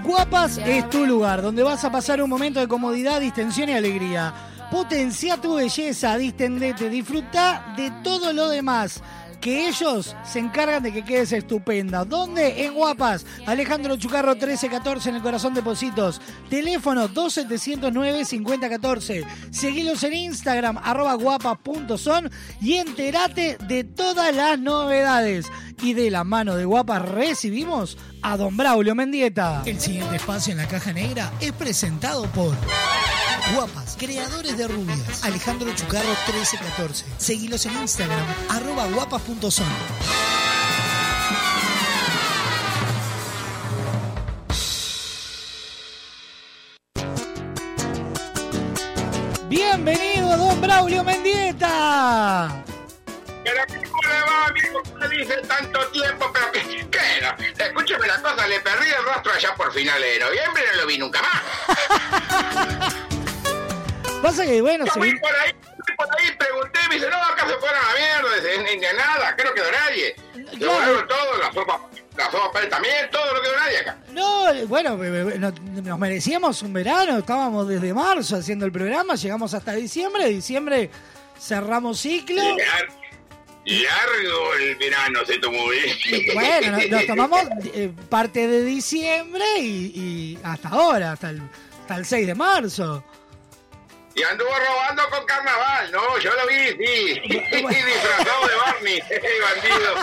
[0.09, 4.33] Guapas es tu lugar, donde vas a pasar un momento de comodidad, distensión y alegría.
[4.71, 9.03] Potencia tu belleza, distendete, disfruta de todo lo demás.
[9.41, 12.05] que ellos se encargan de que quedes estupenda.
[12.05, 12.65] ¿Dónde?
[12.65, 13.25] En Guapas.
[13.47, 16.21] Alejandro Chucarro 1314 en el corazón de Positos.
[16.51, 19.25] Teléfono 2709-5014.
[19.51, 22.29] Seguilos en Instagram, arroba guapas.son
[22.61, 25.47] y entérate de todas las novedades.
[25.81, 29.63] Y de la mano de Guapas recibimos a Don Braulio Mendieta.
[29.65, 32.55] El siguiente espacio en la caja negra es presentado por
[33.55, 35.25] Guapas, creadores de rubias.
[35.25, 37.05] Alejandro Chucarro 1314.
[37.17, 39.67] Seguilos en Instagram, arroba guapas.son.
[49.49, 52.65] Bienvenido, Don Braulio Mendieta.
[53.45, 53.88] Pero ¿cómo le
[54.20, 54.82] va, amigo?
[54.85, 56.31] ¿Cómo le dice tanto tiempo?
[56.32, 57.36] Pero ¿qué, qué era?
[57.59, 60.86] Escúcheme la cosa, le perdí el rostro allá por finales de noviembre y no lo
[60.86, 61.43] vi nunca más.
[64.23, 65.53] Pasa que, bueno, Yo fui por ahí,
[65.86, 68.77] fui por ahí, pregunté, me dice, no, acá se fueron a la mierda, dice, ni,
[68.81, 70.16] ni nada, acá no quedó nadie.
[70.59, 71.07] Claro.
[71.07, 71.81] todo, la sopa,
[72.16, 73.97] la sopa también, todo, no quedó nadie acá.
[74.11, 80.27] No, bueno, nos merecíamos un verano, estábamos desde marzo haciendo el programa, llegamos hasta diciembre,
[80.27, 80.90] diciembre
[81.39, 82.43] cerramos ciclo.
[83.69, 85.95] Largo el verano se tomó bien.
[86.35, 87.43] Bueno, nos, tomamos
[87.74, 91.43] eh, parte de diciembre y, y hasta ahora, hasta el,
[91.82, 93.05] hasta el 6 de marzo.
[94.15, 97.20] Y anduvo robando con carnaval, no, yo lo vi, sí.
[97.28, 99.01] Disfrazado de Barney,
[99.43, 99.95] bandido.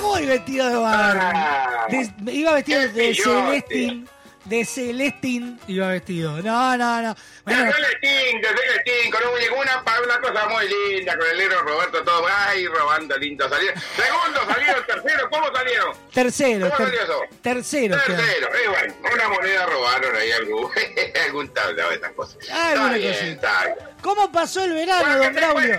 [0.00, 2.10] ¿Cómo iba vestido de Barney?
[2.18, 3.14] De- iba vestido de.
[3.14, 4.08] Celestín.
[4.48, 6.40] De Celestín iba vestido.
[6.42, 7.14] No, no, no.
[7.44, 11.60] Bueno, De Celestín, de Celestín, con un- una, una cosa muy linda, con el negro
[11.62, 13.78] Roberto, todo, ay, robando lindo salieron.
[13.96, 15.96] Segundo salieron, tercero, ¿cómo salieron?
[16.14, 16.70] tercero.
[16.70, 17.20] ¿Cómo ter- salió eso?
[17.42, 17.96] tercero.
[18.06, 20.70] Tercero, eh, bueno, una moneda robaron ahí algún,
[21.26, 22.38] algún tablado de esas cosas.
[22.50, 23.30] Ah, está bien, cosita.
[23.32, 23.76] está bien.
[24.02, 25.74] ¿Cómo pasó el verano, Bueno, don ¿qué te Braulio?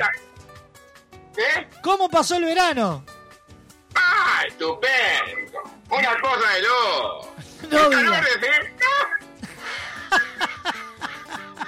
[1.37, 1.67] ¿Eh?
[1.81, 3.03] ¿Cómo pasó el verano?
[3.95, 5.59] ¡Ah, estupendo!
[5.89, 7.35] Una cosa de loco.
[7.69, 8.01] No El diga.
[8.03, 8.73] calor es, ¿eh?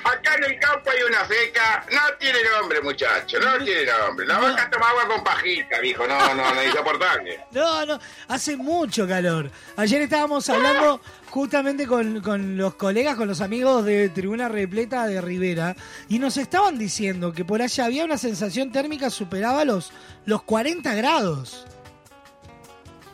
[0.04, 1.86] Acá en el campo hay una seca.
[1.92, 3.40] No tiene nombre, muchacho.
[3.40, 4.26] No tiene nombre.
[4.26, 6.08] La vaca toma agua con pajita, dijo.
[6.08, 7.40] No, no, no, insoportable.
[7.52, 9.52] No, no, hace mucho calor.
[9.78, 15.22] Ayer estábamos hablando justamente con, con los colegas, con los amigos de Tribuna Repleta de
[15.22, 15.76] Rivera,
[16.10, 19.92] y nos estaban diciendo que por allá había una sensación térmica superaba los,
[20.26, 21.66] los 40 grados.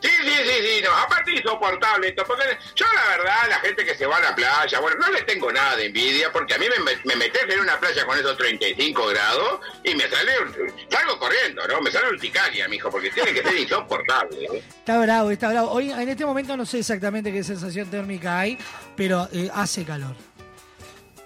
[0.00, 2.44] Sí, sí, sí, sí, no, aparte insoportable esto, porque
[2.76, 5.50] yo la verdad, la gente que se va a la playa, bueno, no le tengo
[5.50, 9.06] nada de envidia, porque a mí me, me metes en una playa con esos 35
[9.08, 11.80] grados y me sale, un- salgo corriendo, ¿no?
[11.80, 14.44] Me sale urticaria, mijo, porque tiene que ser insoportable.
[14.44, 14.62] ¿eh?
[14.78, 15.70] Está bravo, está bravo.
[15.72, 18.56] Hoy en este momento no sé exactamente qué sensación térmica hay,
[18.96, 20.14] pero eh, hace calor.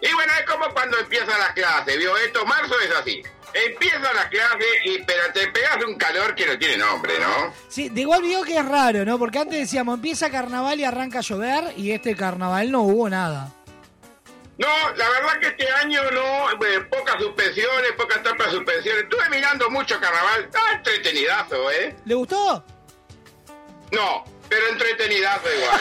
[0.00, 2.16] Y bueno, es como cuando empiezan las clases, ¿vio?
[2.16, 3.22] Esto, marzo es así.
[3.54, 7.52] Empiezan las clases, y, pero te pegas un calor que no tiene nombre, ¿no?
[7.68, 9.18] Sí, de igual vio que es raro, ¿no?
[9.18, 13.52] Porque antes decíamos, empieza carnaval y arranca a llover, y este carnaval no hubo nada.
[14.58, 19.04] No, la verdad que este año no, eh, pocas suspensiones, pocas tapas de suspensiones.
[19.04, 21.96] Estuve mirando mucho carnaval, ah, entretenidazo, ¿eh?
[22.04, 22.64] ¿Le gustó?
[23.90, 25.80] No, pero entretenidazo igual.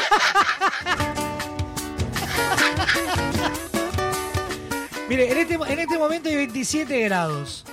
[5.12, 7.66] Mire, en este, en este momento hay 27 grados.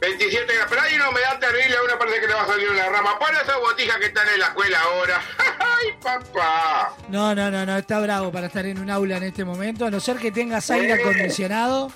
[0.00, 2.70] 27 grados, pero hay una humedad terrible, a uno parece que le va a salir
[2.70, 3.18] una rama.
[3.18, 5.20] Pon esas botijas que están en la escuela ahora.
[5.58, 6.94] ¡Ay, papá!
[7.08, 9.90] No, no, no, no, está bravo para estar en un aula en este momento, a
[9.90, 11.00] no ser que tengas aire Eh.
[11.02, 11.90] acondicionado.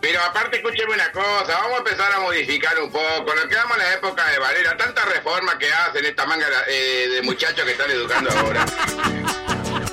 [0.00, 3.34] Pero aparte, escúcheme una cosa, vamos a empezar a modificar un poco.
[3.36, 7.22] Nos quedamos en la época de Valera, tanta reforma que hacen esta manga eh, de
[7.22, 8.66] muchachos que están educando ahora.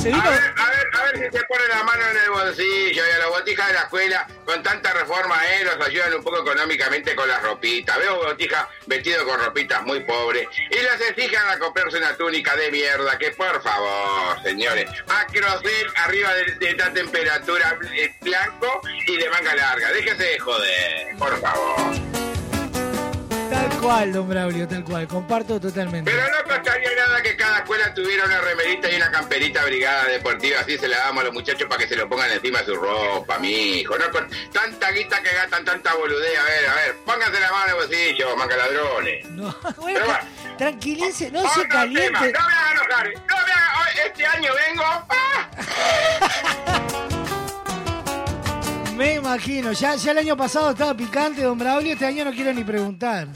[0.00, 3.10] A ver, a ver, a ver si se pone la mano en el bolsillo y
[3.10, 7.14] a la botija de la escuela, con tanta reforma, eh, los ayudan un poco económicamente
[7.14, 7.98] con las ropitas.
[7.98, 12.70] Veo botijas vestidos con ropitas muy pobres y las exigen a comprarse una túnica de
[12.70, 19.28] mierda, que por favor, señores, acrocel arriba de, de esta temperatura eh, blanco y de
[19.28, 19.92] manga larga.
[19.92, 21.92] Déjese de joder, por favor.
[23.80, 26.10] Tal cual, don Braulio, tal cual, comparto totalmente.
[26.10, 30.60] Pero no costaría nada que cada escuela tuviera una remerita y una camperita brigada deportiva,
[30.60, 32.74] así se la damos a los muchachos para que se lo pongan encima de su
[32.76, 33.48] ropa, mi
[33.78, 33.96] hijo.
[33.96, 36.38] No con tanta guita que gastan, tanta boludez.
[36.38, 39.30] A ver, a ver, pónganse la mano en el bolsillo, manga ladrones.
[39.30, 40.18] No, bueno, Pero
[40.58, 42.12] tranquilice, no se Otro tema, caliente.
[42.12, 44.84] No me hagan enojar, no me hagan, hoy- este año vengo.
[44.84, 45.50] ¡ah!
[48.94, 52.52] Me imagino, ya, ya el año pasado estaba picante, don Braulio, este año no quiero
[52.52, 53.28] ni preguntar.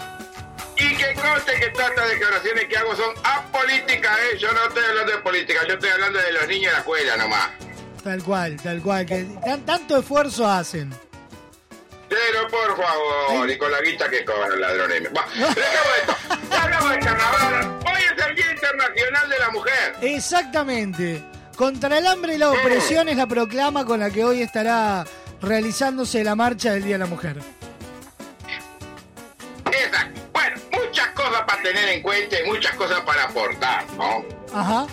[1.33, 4.39] Conste que todas estas declaraciones que hago son apolíticas, ¿eh?
[4.39, 7.17] Yo no estoy hablando de política, yo estoy hablando de los niños de la escuela
[7.17, 7.49] nomás.
[8.03, 10.91] Tal cual, tal cual, que tan- tanto esfuerzo hacen.
[12.09, 15.03] Pero por favor, y con la guita que cobran ladrones.
[15.11, 16.17] Bueno, esto.
[16.61, 17.79] Hablamos de carnaval.
[17.87, 19.95] Hoy es el Día Internacional de la Mujer.
[20.03, 21.25] Exactamente.
[21.57, 25.05] Contra el hambre y la opresión es la proclama con la que hoy estará
[25.41, 27.37] realizándose la marcha del Día de la Mujer.
[31.65, 34.25] Tener en cuenta y muchas cosas para aportar, ¿no?
[34.53, 34.87] Ajá.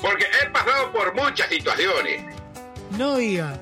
[0.00, 2.22] Porque he pasado por muchas situaciones.
[2.92, 3.58] No diga.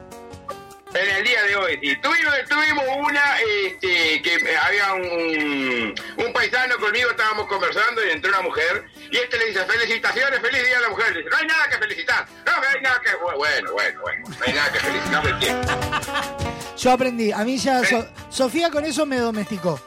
[0.95, 1.97] En el día de hoy, sí.
[2.01, 5.95] Tuvimos, tuvimos una, este, que había un,
[6.27, 10.65] un paisano conmigo, estábamos conversando y entró una mujer y este le dice, felicitaciones, feliz
[10.65, 11.13] día de la mujer.
[11.13, 13.11] Le dice, no hay nada que felicitar, no, hay nada que...
[13.37, 16.49] Bueno, bueno, bueno, no hay nada que felicitar.
[16.79, 17.33] Yo aprendí.
[17.33, 19.79] A mí ya So- Sofía con eso me domesticó.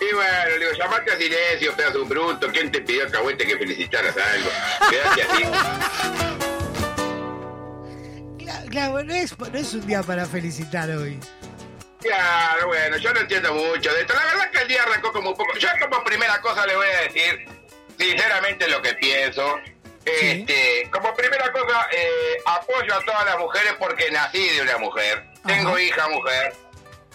[0.00, 3.46] Y bueno, le digo, llamate a silencio, pedazo de un bruto, ¿quién te pidió cahuete
[3.46, 4.50] que felicitaras algo?
[4.90, 5.44] Quédate así.
[8.38, 11.18] Cla- Claro, no es, no es un día para felicitar hoy.
[12.00, 14.14] Claro, bueno, yo no entiendo mucho de esto.
[14.14, 15.56] La verdad que el día arrancó como un poco.
[15.58, 17.46] Yo como primera cosa le voy a decir
[17.98, 19.58] sinceramente lo que pienso.
[20.04, 25.24] Este, como primera cosa, eh, apoyo a todas las mujeres porque nací de una mujer.
[25.44, 26.54] Tengo hija mujer.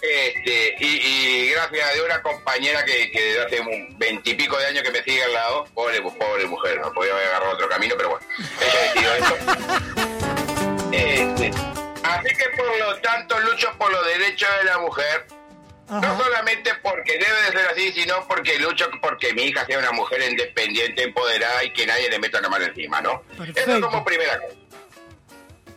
[0.06, 4.82] Este, y, y gracias a una compañera que, que desde hace un veintipico de años
[4.82, 8.10] que me sigue al lado, pobre, pobre mujer, no podía haber agarrado otro camino, pero
[8.10, 8.26] bueno,
[8.60, 9.36] ella decidió esto.
[10.92, 11.50] Este,
[12.02, 15.26] así que por lo tanto lucho por los derechos de la mujer,
[15.88, 19.92] no solamente porque debe de ser así, sino porque lucho porque mi hija sea una
[19.92, 23.22] mujer independiente, empoderada y que nadie le meta la mano encima, ¿no?
[23.54, 24.54] Eso como primera cosa.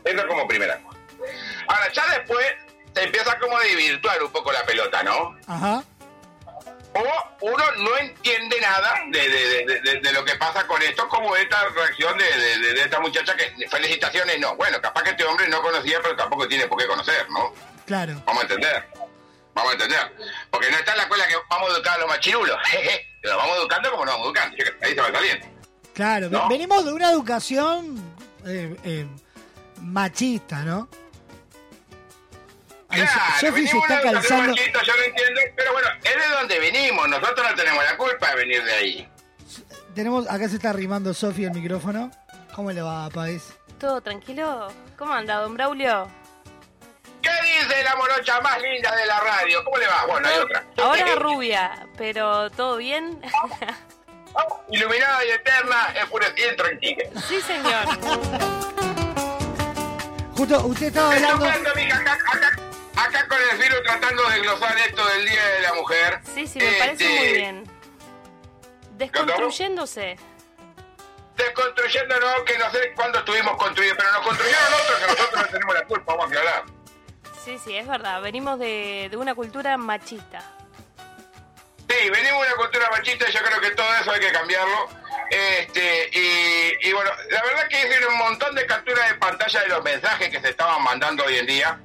[0.04, 0.98] Eso como primera cosa.
[1.68, 2.46] Ahora, ya después
[2.98, 5.38] se empieza como a desvirtuar un poco la pelota, ¿no?
[5.48, 5.84] Ajá.
[6.94, 7.04] O
[7.42, 11.36] uno no entiende nada de, de- de- de- de lo que pasa con esto, como
[11.36, 14.56] esta reacción de, esta muchacha que felicitaciones no.
[14.56, 17.54] Bueno, capaz que este hombre no conocía, pero tampoco tiene por qué conocer, ¿no?
[17.86, 18.22] Claro.
[18.26, 18.84] Vamos a entender.
[19.54, 20.16] Vamos a entender.
[20.50, 22.58] Porque no está en la escuela que vamos a educar a los machirulos.
[23.22, 24.58] Lo vamos educando como nos vamos educando.
[24.82, 25.46] Ahí se va saliendo.
[25.94, 27.98] Claro, ve- venimos de una educación
[28.46, 29.06] eh, eh,
[29.82, 30.90] machista, ¿no?
[32.90, 34.50] Claro, Sofi se venimos está calzando.
[34.52, 37.08] machista, yo lo entiendo, pero bueno, es de donde venimos.
[37.10, 39.10] Nosotros no tenemos la culpa de venir de ahí.
[39.94, 42.12] Tenemos, acá se está arrimando Sofi el micrófono.
[42.56, 43.54] ¿Cómo le va, país?
[43.80, 44.72] ¿Todo tranquilo?
[44.98, 46.08] ¿Cómo anda, don Braulio?
[47.22, 49.64] ¿Qué dice la morocha más linda de la radio?
[49.66, 50.06] ¿Cómo le va?
[50.08, 50.64] Bueno, hay otra.
[50.78, 53.22] Ahora rubia, pero ¿todo bien?
[54.72, 57.04] Iluminada y eterna, enfurecida y tranquila.
[57.28, 57.86] sí, señor.
[60.36, 61.46] Justo, usted estaba Estoy hablando.
[61.46, 62.60] tocando, mija, acá, acá,
[62.98, 66.20] acá con el filo tratando de glosar esto del Día de la Mujer.
[66.34, 67.64] Sí, sí, me parece Este, muy bien.
[68.98, 70.18] Desconstruyéndose.
[71.36, 75.74] Desconstruyéndonos, que no sé cuándo estuvimos construidos, pero nos construyeron otros que nosotros no tenemos
[75.76, 76.64] la culpa, vamos a aclarar.
[77.46, 78.22] Sí, sí, es verdad.
[78.22, 80.42] Venimos de, de una cultura machista.
[81.90, 84.90] Sí, venimos de una cultura machista y yo creo que todo eso hay que cambiarlo.
[85.30, 89.68] Este, y, y bueno, la verdad que hice un montón de capturas de pantalla de
[89.68, 91.80] los mensajes que se estaban mandando hoy en día.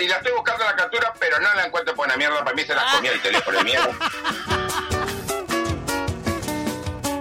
[0.00, 2.38] Y la estoy buscando la captura, pero no la encuentro por una mierda.
[2.44, 3.90] Para mí se la comía el teléfono de mierda.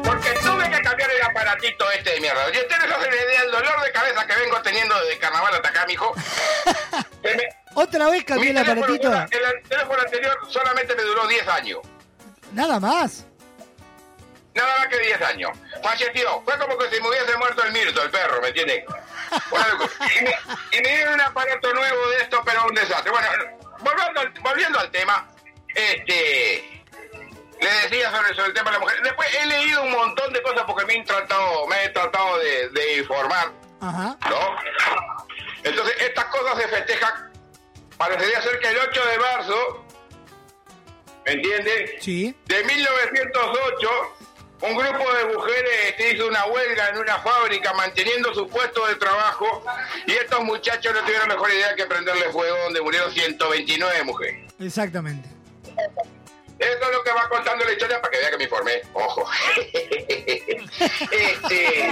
[0.04, 2.46] Porque tuve que cambiar el aparatito este de mierda.
[2.54, 5.70] Y ustedes no hacen idea del dolor de cabeza que vengo teniendo desde carnaval hasta
[5.70, 6.14] acá, mijo.
[7.24, 9.12] Se me- Otra vez cambié el aparatito.
[9.14, 11.80] el teléfono anterior solamente me duró 10 años.
[12.54, 13.26] Nada más.
[14.56, 15.52] Nada más que 10 años.
[15.84, 16.42] Falleció.
[16.44, 18.84] Fue como que si me hubiese muerto el Mirto, el perro, ¿me entiendes?
[19.50, 19.90] Bueno,
[20.20, 23.12] y, me, dieron un aparato nuevo de esto, pero un desastre.
[23.12, 23.28] Bueno,
[23.80, 25.28] volviendo al, volviendo al tema,
[25.74, 26.74] este...
[27.60, 29.02] Le decía sobre, sobre el tema de la mujer.
[29.02, 32.70] Después he leído un montón de cosas porque me he tratado, me he tratado de,
[32.70, 33.52] de informar,
[33.82, 34.16] Ajá.
[34.30, 34.56] ¿no?
[35.64, 37.32] Entonces, estas cosas se festejan,
[37.98, 39.86] parecería ser que el 8 de marzo,
[41.26, 41.92] ¿me entiendes?
[42.00, 42.36] Sí.
[42.46, 44.17] De 1908,
[44.62, 49.64] un grupo de mujeres hizo una huelga en una fábrica manteniendo su puesto de trabajo
[50.06, 54.52] y estos muchachos no tuvieron mejor idea que prenderle fuego donde murieron 129 mujeres.
[54.60, 55.30] Exactamente.
[56.60, 58.82] Eso es lo que va contando la historia para que vea que me informé.
[58.94, 59.30] Ojo.
[61.12, 61.92] este...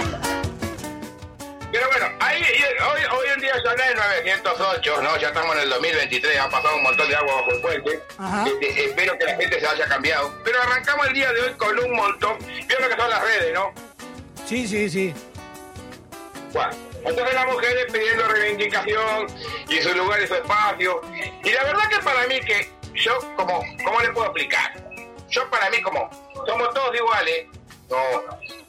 [1.76, 5.16] Pero bueno, ahí, hoy, hoy en día ya no es 908, ¿no?
[5.18, 8.02] Ya estamos en el 2023, ha pasado un montón de agua bajo el puente.
[8.16, 8.46] Ajá.
[8.46, 10.32] Este, espero que la gente se haya cambiado.
[10.42, 12.38] Pero arrancamos el día de hoy con un montón.
[12.38, 13.74] Vieron lo que son las redes, ¿no?
[14.46, 15.14] Sí, sí, sí.
[16.54, 16.70] Bueno,
[17.04, 19.26] entonces las mujeres pidiendo reivindicación
[19.68, 21.02] y su lugar y su espacio.
[21.44, 24.72] Y la verdad que para mí que yo, como, ¿cómo le puedo explicar?
[25.28, 26.08] Yo para mí como,
[26.46, 27.48] somos todos iguales,
[27.90, 27.96] no,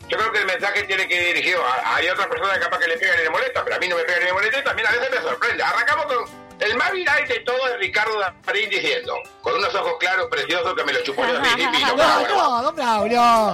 [0.10, 2.80] yo creo que el mensaje tiene que ir dirigido a, hay otras personas que capaz
[2.80, 4.60] que le pegan y le molesta, pero a mí no me pegan ni me molesta
[4.60, 5.64] y también a veces me sorprende.
[5.64, 10.28] Arrancamos con el más viral de todo es Ricardo Darín diciendo, con unos ojos claros,
[10.30, 11.96] preciosos, que me lo chupó yo divino.
[11.96, 13.54] No, no, don Braulio.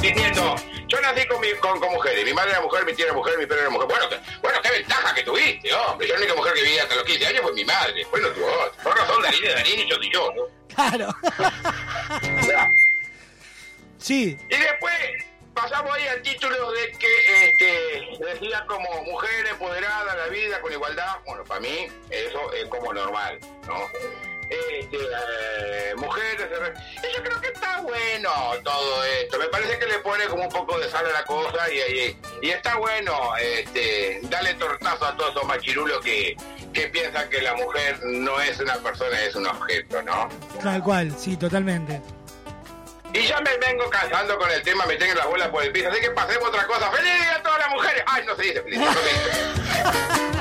[0.00, 0.56] Diciendo,
[0.86, 3.36] yo nací con, mi- con, con mujeres, mi madre era mujer, mi tía era mujer,
[3.36, 3.86] mi padre era mujer.
[3.88, 6.08] Bueno, que- bueno, qué ventaja que tuviste, hombre.
[6.08, 8.28] Yo la única mujer que vivía hasta los 15 años fue mi madre, después no
[8.30, 8.82] tuvo otra.
[8.82, 10.42] Por razón, Darín es Darín y yo soy yo, ¿no?
[10.74, 11.14] Claro.
[13.98, 14.36] Sí.
[14.48, 14.94] Y después
[15.54, 21.16] pasamos ahí al título de que este, decía como mujer empoderada, la vida con igualdad.
[21.26, 23.88] Bueno, para mí eso es como normal, ¿no?
[24.50, 26.48] Este, eh, mujeres,
[27.14, 28.30] yo creo que está bueno
[28.64, 29.38] todo esto.
[29.38, 32.18] Me parece que le pone como un poco de sal a la cosa y, y,
[32.42, 36.36] y está bueno este, darle tortazo a todos esos machirulos que,
[36.72, 40.28] que piensan que la mujer no es una persona, es un objeto, ¿no?
[40.60, 42.00] Tal cual, sí, totalmente.
[43.12, 45.88] Y ya me vengo cansando con el tema, me tengo las bolas por el piso,
[45.90, 46.90] así que pasemos otra cosa.
[46.92, 48.02] ¡Feliz día a todas las mujeres!
[48.06, 48.88] ¡Ay, no se dice feliz día!
[48.90, 50.40] no se dice.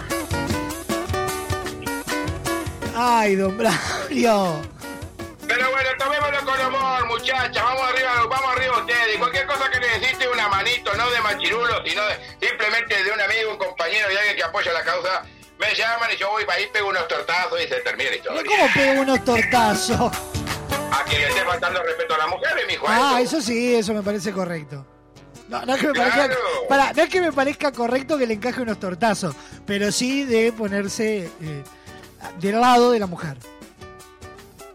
[2.95, 4.61] Ay, don Braulio.
[5.47, 7.63] Pero bueno, tomémoslo con humor, muchachas.
[7.63, 9.17] Vamos arriba, vamos arriba ustedes.
[9.17, 13.51] Cualquier cosa que necesite una manito, no de machirulo, sino de- simplemente de un amigo,
[13.51, 15.23] un compañero y alguien que apoya la causa,
[15.57, 18.43] me llaman y yo voy para ahí, pego unos tortazos y se termina la historia.
[18.45, 20.11] ¿Cómo pego unos tortazos?
[20.91, 24.01] A quien le esté faltando respeto a las mujeres, mi Ah, eso sí, eso me
[24.01, 24.85] parece correcto.
[25.47, 26.39] No, no es que me parezca, Claro.
[26.69, 29.35] pará, no es que me parezca correcto que le encaje unos tortazos,
[29.65, 31.63] pero sí de ponerse eh,
[32.39, 33.37] del lado de la mujer.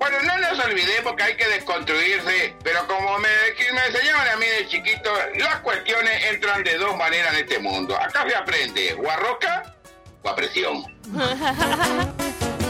[0.00, 3.28] Bueno, no nos olvidemos que hay que desconstruirse, pero como me,
[3.72, 7.96] me enseñaban a mí de chiquito, las cuestiones entran de dos maneras en este mundo.
[7.96, 9.74] Acá se aprende o a roca
[10.22, 10.84] o a presión.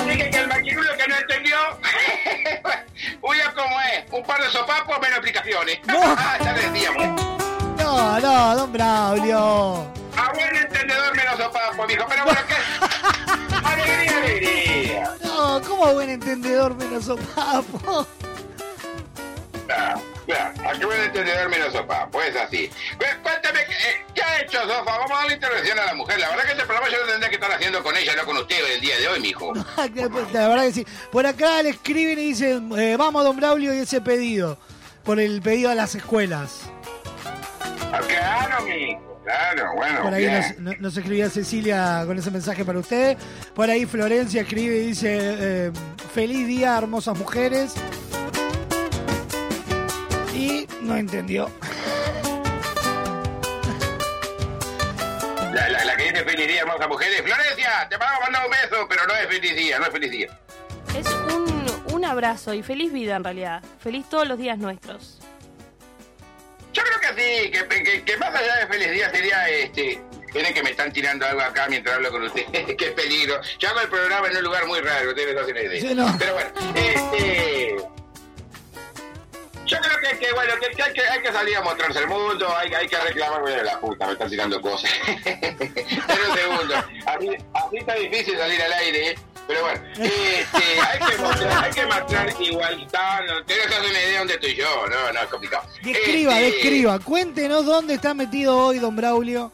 [0.00, 1.56] Así que, que el maquinulo que no entendió,
[3.22, 5.78] huya como es, un par de sopapos menos explicaciones.
[5.86, 7.22] ya le decíamos.
[7.78, 9.90] No, no, don Braulio.
[10.16, 13.56] A buen entendedor menos sopapos, dijo, pero bueno, ¿qué?
[13.64, 15.14] Alegría, alegría.
[15.22, 18.06] No, ¿cómo buen entendedor menos sopapo?
[19.66, 22.70] Claro, claro, a qué buen entendedor menos sopa, pues así.
[22.98, 24.84] Pues, Cuéntame, eh, ¿qué ha hecho Sofa?
[24.84, 26.18] Vamos a darle intervención a la mujer.
[26.18, 28.36] La verdad que este programa yo lo tendría que estar haciendo con ella, no con
[28.36, 29.52] usted el día de hoy, mijo.
[30.32, 30.86] La verdad que sí.
[31.10, 34.58] Por acá le escriben y dicen, eh, vamos don Braulio y ese pedido.
[35.04, 36.62] Por el pedido a las escuelas.
[37.92, 40.28] Ah, Claro, mijo, claro, bueno, Por ahí
[40.78, 43.16] nos escribía Cecilia con ese mensaje para usted.
[43.54, 45.72] Por ahí Florencia escribe y dice, eh,
[46.14, 47.74] feliz día, hermosas mujeres.
[50.34, 51.50] Y no entendió.
[55.52, 57.22] La, la, la que dice feliz día, hermosa mujeres.
[57.22, 60.10] Florencia, te vamos a mandar un beso, pero no es feliz día, no es feliz
[60.10, 60.38] día.
[60.96, 63.62] Es un, un abrazo y feliz vida en realidad.
[63.80, 65.18] Feliz todos los días nuestros.
[66.72, 70.00] Yo creo que sí, que, que, que más allá de feliz día sería este.
[70.32, 72.76] Miren que me están tirando algo acá mientras hablo con ustedes.
[72.78, 73.40] Qué peligro.
[73.58, 75.80] Yo hago el programa en un lugar muy raro, ustedes no hacen idea.
[75.80, 76.16] Sí, no.
[76.18, 77.76] Pero bueno, este.
[79.70, 82.08] Yo creo que, que, bueno, que, que hay, que hay que salir a mostrarse al
[82.08, 84.90] mundo, hay, hay que reclamar, bueno, la puta, me están tirando cosas.
[85.24, 86.74] Pero un segundo,
[87.06, 89.18] así, así está difícil salir al aire, ¿eh?
[89.46, 94.18] pero bueno, este, hay que mostrar, hay que mostrar igualdad, no, no hacen una idea
[94.18, 95.68] dónde estoy yo, no, no, es complicado.
[95.82, 96.98] Describa, Este, describa.
[97.00, 99.52] Cuéntenos dónde está metido hoy don Braulio.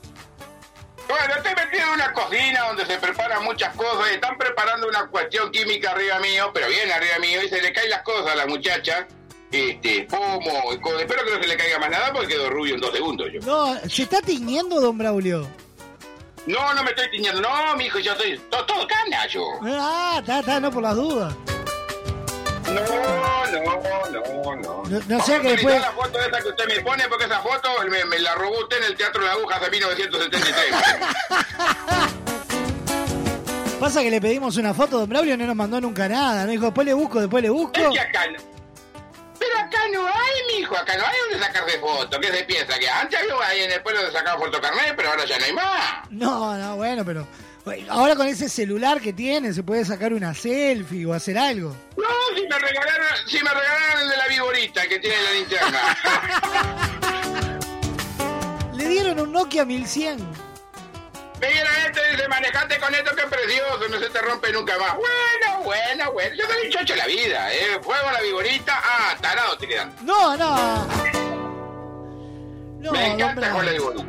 [1.09, 5.51] Bueno, estoy metido en una cocina donde se preparan muchas cosas están preparando una cuestión
[5.51, 8.47] química arriba mío, pero bien arriba mío, y se le caen las cosas a la
[8.47, 9.07] muchacha.
[9.53, 12.93] Este, pomo, espero que no se le caiga más nada porque quedó rubio en dos
[12.93, 13.41] segundos yo.
[13.41, 15.47] No, ¿se está tiñendo don Braulio?
[16.47, 19.45] No, no me estoy tiñendo, no, mi hijo, yo soy todo, todo cana yo.
[19.63, 21.35] Ah, está, está, no por las dudas.
[22.67, 24.83] No, no, no, no.
[24.89, 25.81] No, no sea que después...
[25.81, 28.79] la foto esa que usted me pone porque esa foto me, me la robó usted
[28.79, 30.75] en el Teatro La Aguja hace 1973.
[33.81, 36.45] Pasa que le pedimos una foto, don Braulio no nos mandó nunca nada.
[36.45, 37.79] No dijo, después le busco, después le busco.
[37.79, 38.27] Es que acá
[39.67, 42.19] acá no hay, mijo, acá no hay donde sacarse fotos.
[42.21, 42.79] ¿Qué se piensa?
[42.79, 45.53] Que antes había ahí en el pueblo donde sacaba fotocarnet, pero ahora ya no hay
[45.53, 46.11] más.
[46.11, 47.27] No, no, bueno, pero...
[47.89, 51.77] Ahora con ese celular que tiene se puede sacar una selfie o hacer algo.
[51.97, 52.05] No,
[52.37, 55.81] si me regalaron, si me regalaron el de la viborita que tiene la linterna.
[58.73, 60.46] Le dieron un Nokia 1100.
[61.41, 64.95] Mira este dice, manejate con esto que es precioso, no se te rompe nunca más.
[64.97, 66.35] Bueno, bueno, bueno.
[66.37, 67.79] Yo soy un chocho de la vida, ¿eh?
[67.83, 69.95] Fuego a la viborita, ah, tarado te quedan.
[70.03, 70.87] No, no.
[72.79, 74.05] No, Me encanta con la viborita.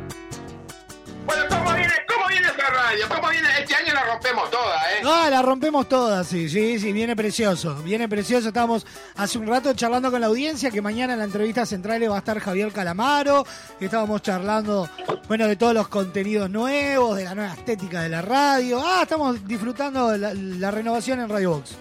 [1.26, 3.08] Bueno, ¿cómo viene, ¿cómo viene esta radio?
[3.08, 3.48] ¿Cómo viene?
[3.58, 5.02] Este año la rompemos toda, ¿eh?
[5.04, 8.48] Ah, la rompemos todas, sí, sí, sí, viene precioso, viene precioso.
[8.48, 8.86] Estábamos
[9.16, 12.18] hace un rato charlando con la audiencia que mañana en la entrevista central va a
[12.18, 13.44] estar Javier Calamaro.
[13.80, 14.88] Estábamos charlando,
[15.26, 18.80] bueno, de todos los contenidos nuevos, de la nueva estética de la radio.
[18.84, 21.76] Ah, estamos disfrutando de la, la renovación en Radio Box.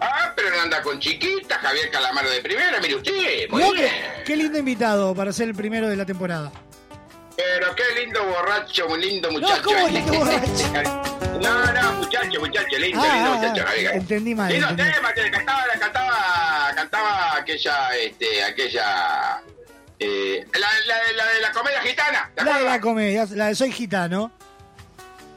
[0.00, 3.48] Ah, pero no anda con chiquita, Javier Calamaro de primera, mire usted.
[3.48, 3.74] Muy bien.
[3.74, 6.52] qué, qué lindo invitado para ser el primero de la temporada.
[7.36, 9.62] Pero qué lindo borracho, un lindo muchacho.
[9.64, 10.72] ¿cómo lindo borracho?
[11.40, 13.64] No, no, muchacho, muchacho, lindo, Ah, lindo muchacho.
[13.68, 14.92] ah, entendí mal, Lindo entendí.
[14.92, 19.42] tema, que cantaba, cantaba, cantaba aquella, este, aquella,
[19.98, 22.30] eh, la, la, de- la de la comedia gitana.
[22.34, 24.30] ¿te La de la comedia, la de Soy Gitano.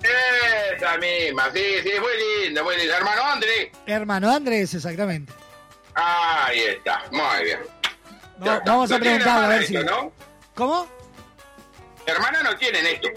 [0.03, 2.97] Esa misma, sí, sí, muy linda, muy linda.
[2.97, 3.71] Hermano André.
[3.87, 5.33] Hermano Andrés, exactamente.
[5.95, 7.59] Ahí está, muy bien.
[8.45, 9.73] Va- vamos a No preguntarle a ver si.
[9.73, 10.11] ¿no?
[10.53, 10.87] ¿Cómo?
[12.07, 13.09] Hermanas no tienen esto.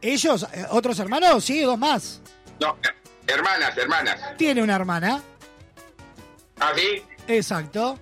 [0.00, 0.46] ¿Ellos?
[0.52, 1.44] eh, ¿Otros hermanos?
[1.44, 2.20] Sí, dos más.
[2.58, 2.76] No,
[3.26, 4.18] hermanas, hermanas.
[4.38, 5.22] Tiene una hermana.
[6.58, 7.04] ¿Ah, sí?
[7.28, 7.98] Exacto.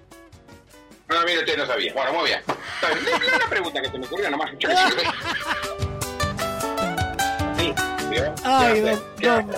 [1.08, 1.92] No, mira, usted no sabía.
[1.92, 2.40] Bueno, muy bien.
[2.46, 4.50] Es una pregunta que se me ocurrió nomás.
[4.58, 4.68] Yo.
[7.58, 7.74] Sí,
[8.10, 8.34] ¿vio?
[8.44, 9.50] Ay, don, don,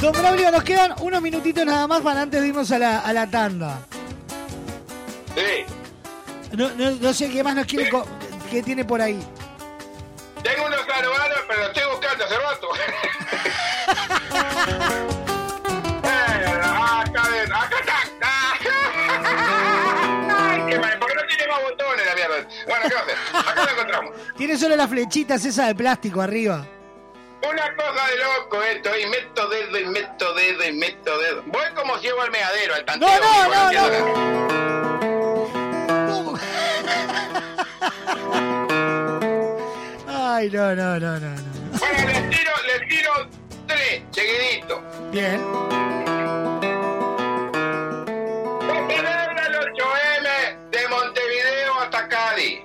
[0.00, 3.12] Don Braulio, nos quedan unos minutitos nada más para antes de irnos a la, a
[3.12, 3.78] la tanda.
[5.34, 5.64] Sí.
[6.52, 8.06] No, no, no sé qué más nos quiere, co-
[8.50, 9.18] qué tiene por ahí.
[10.42, 12.68] Tengo unos caruanos, pero los estoy buscando hace rato.
[16.04, 18.32] Eh, acá, ven, acá está.
[20.50, 22.36] Ay, qué mal, porque no tiene más botones la mierda.
[22.66, 23.16] Bueno, ¿qué va a hacer?
[23.50, 24.14] Acá lo encontramos.
[24.36, 26.66] Tiene solo las flechitas esas de plástico arriba.
[27.48, 31.42] Una cosa de loco esto, y meto dedo, y meto dedo, y meto dedo.
[31.46, 33.08] Voy como ciego al meadero, al tanteo.
[33.08, 35.11] No, no, no, entiendo
[40.08, 41.78] Ay, no, no, no, no, no.
[41.78, 43.12] Bueno, les tiro, les tiro
[43.66, 44.82] tres, seguidito.
[45.10, 45.40] Bien.
[48.88, 52.60] Celebra el 8M de Montevideo hasta Cádiz.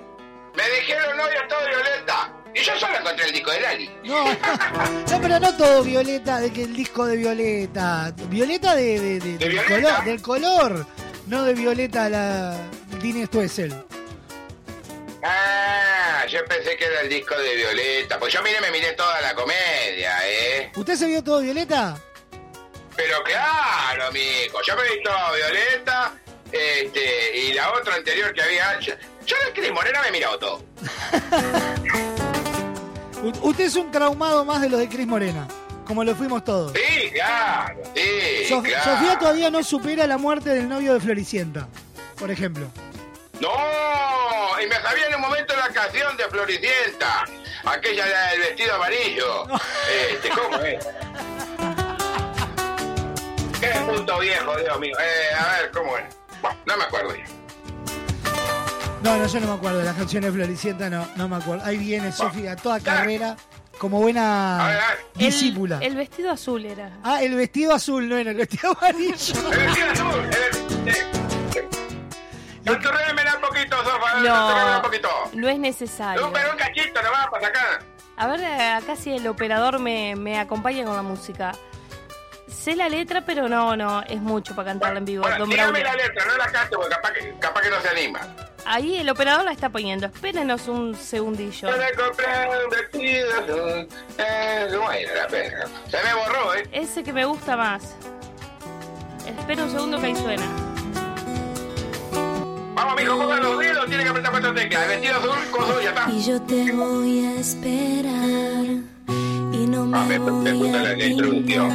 [0.56, 2.32] Me dijeron hoy está Violeta.
[2.54, 3.90] Y yo solo encontré el disco de Lali.
[4.04, 4.24] No,
[5.10, 8.12] no, pero no todo Violeta, de que el disco de Violeta.
[8.28, 9.74] Violeta de, de- de- del, Violeta?
[9.74, 10.86] color, del color,
[11.26, 12.56] no de Violeta la
[13.00, 13.74] Dini Stuessel.
[15.22, 18.18] Ah, yo pensé que era el disco de Violeta.
[18.18, 20.70] Pues yo mire, me miré toda la comedia, ¿eh?
[20.76, 21.96] ¿Usted se vio todo Violeta?
[22.96, 24.60] Pero claro, amigo.
[24.66, 26.12] Yo me vi todo Violeta.
[26.52, 28.78] Este, y la otra anterior que había.
[28.80, 28.94] Yo,
[29.26, 30.64] yo la Cris Morena me he mirado todo.
[33.42, 35.46] Usted es un traumado más de los de Cris Morena,
[35.86, 36.72] como lo fuimos todos.
[36.72, 38.46] Sí, claro, sí.
[38.48, 38.84] Sof- claro.
[38.92, 41.66] Sofía todavía no supera la muerte del novio de Floricienta,
[42.16, 42.70] por ejemplo.
[43.40, 44.60] ¡No!
[44.62, 47.24] Y me sabía en un momento la canción de Floricienta.
[47.64, 49.46] Aquella del vestido amarillo.
[50.10, 50.86] Este, ¿cómo es?
[53.60, 54.96] Qué punto viejo, Dios mío.
[55.00, 56.04] Eh, a ver, ¿cómo es?
[56.40, 57.24] Bueno, no me acuerdo ya.
[59.02, 61.64] No, no, yo no me acuerdo de las canciones de Floricienta, no, no me acuerdo.
[61.64, 63.36] Ahí viene Sofía, toda carrera,
[63.78, 65.78] como buena discípula.
[65.80, 66.98] El vestido azul era.
[67.04, 69.34] Ah, el vestido azul, no era el vestido amarillo.
[69.52, 70.30] El vestido azul.
[70.84, 71.18] El...
[72.64, 73.27] Un poquito, Sofa.
[74.20, 74.76] No.
[74.76, 75.08] Un poquito.
[75.34, 76.22] No es necesario.
[76.22, 77.82] No, pero un cachito nomás para sacar.
[78.16, 81.52] A ver, acá si el operador me, me acompaña con la música.
[82.48, 85.22] Sé la letra, pero no, no, es mucho para cantarla en vivo.
[85.22, 85.96] Bueno, don dígame Braulio.
[85.98, 88.20] la letra, no la cante porque capaz que, capaz que no se anima.
[88.66, 90.06] Ahí el operador la está poniendo.
[90.06, 91.70] Espérenos un segundillo.
[91.70, 92.26] Le compré
[92.64, 93.86] un vestido.
[94.18, 94.68] Eh,
[95.14, 95.66] la pena.
[95.88, 96.68] Se me borró, ¿eh?
[96.72, 97.94] Ese que me gusta más.
[99.26, 100.67] Espera un segundo que ahí suena.
[102.78, 104.82] Vamos, mijo, pongan los dedos, tiene que apretar cuatro teclas.
[104.84, 106.10] El vestido azul, coso, ya está.
[106.12, 108.66] Y yo te voy a esperar
[109.52, 111.72] y no me Ah, me, voy a la introducción.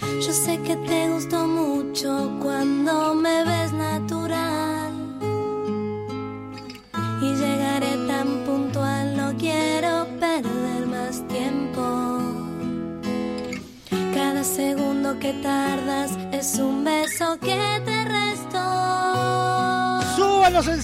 [0.00, 4.92] Yo sé que te gustó mucho cuando me ves natural
[7.20, 12.20] y llegaré tan puntual, no quiero perder más tiempo.
[14.14, 18.04] Cada segundo que tardas es un beso que te
[20.62, 20.80] te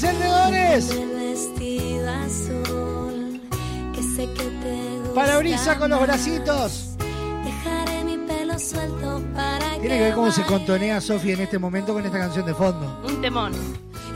[4.26, 5.14] gusta.
[5.14, 6.96] Parabrisa con los bracitos.
[7.44, 11.92] Dejaré mi pelo suelto para Tiene que ver cómo se contonea Sofía en este momento
[11.92, 13.00] con esta canción de fondo.
[13.04, 13.52] Un temón.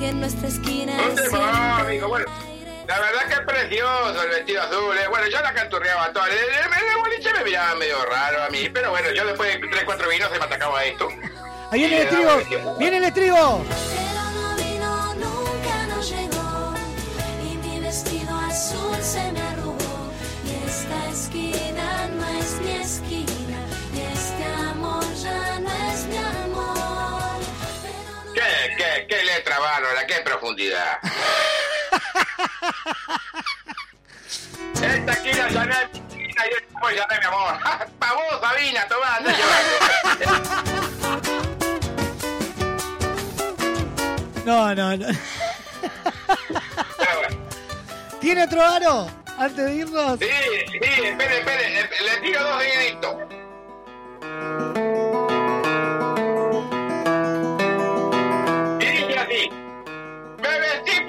[0.00, 2.26] Y en nuestra esquina Un tema, amigo, bueno.
[2.88, 4.96] La verdad que es precioso el vestido azul.
[4.98, 5.08] eh.
[5.08, 6.26] Bueno, yo la canturreaba toda.
[6.26, 9.82] El, el, boliche me miraba medio raro a mí, pero bueno, yo después de 3,
[9.84, 11.08] 4 vinos se me atacaba esto.
[11.70, 12.76] Ahí viene el estribo.
[12.78, 13.64] ¡Viene el estribo!
[30.62, 30.98] Profundidad?
[34.82, 37.58] Esta aquí la llané a mi esquina y esta pues llamé mi amor.
[37.98, 39.72] Pa' vos, Sabina, tomá, anda llevando.
[44.44, 45.06] No, no, no.
[48.20, 49.08] ¿Tiene otro aro?
[49.38, 50.18] Antes de irnos.
[50.18, 50.32] Sí, sí,
[51.04, 52.64] espere, espere, le, tiro dos.
[52.64, 52.68] Y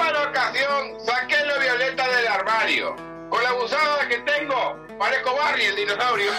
[0.03, 2.95] para la ocasión, saqué lo violeta del armario.
[3.29, 6.31] Con la abusada que tengo, parezco Barney el dinosaurio.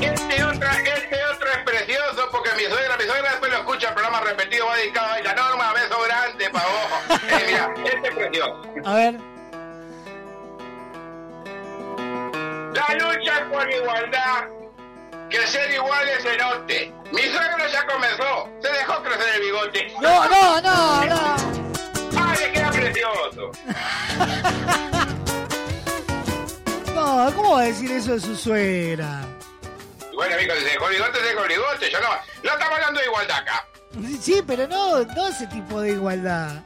[0.00, 3.94] Este otro, este otro es precioso porque mi suegra, mi suegra después lo escucha el
[3.94, 5.34] programa repetido, va dedicado a ella.
[5.34, 7.20] Norma, beso grande para vos.
[7.28, 8.62] Eh, mira, este es precioso.
[8.84, 9.14] A ver.
[12.74, 14.57] La lucha por igualdad.
[15.30, 16.92] Que ser iguales se note.
[17.12, 18.48] Mi suegro ya comenzó.
[18.62, 19.92] Se dejó crecer el bigote.
[20.00, 21.36] No, no, no, no.
[22.18, 23.50] ¡Ay, le queda precioso!
[26.94, 29.24] No, ¿cómo va a decir eso de su suegra?
[30.12, 31.90] Bueno, amigo, se dejó el bigote, se dejó el bigote.
[31.92, 32.08] Yo no,
[32.42, 33.66] no estamos hablando de igualdad acá.
[34.20, 36.64] Sí, pero no, no ese tipo de igualdad.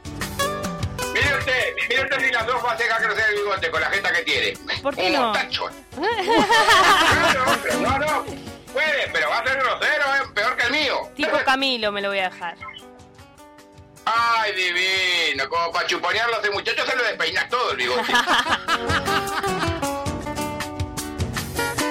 [1.13, 3.87] Mire usted, mire usted si las dos va a dejar crecer el bigote con la
[3.89, 4.53] jeta que tiene.
[4.81, 5.33] ¿Por qué Un no?
[7.63, 8.23] pero no, no.
[8.73, 10.31] Puede, pero va a ser grosero, ¿eh?
[10.33, 11.11] peor que el mío.
[11.15, 12.57] Tipo Camilo me lo voy a dejar.
[14.05, 15.47] Ay, divino.
[15.47, 18.11] Como para chuponearlo a ese muchacho se lo despeinas todo el bigote.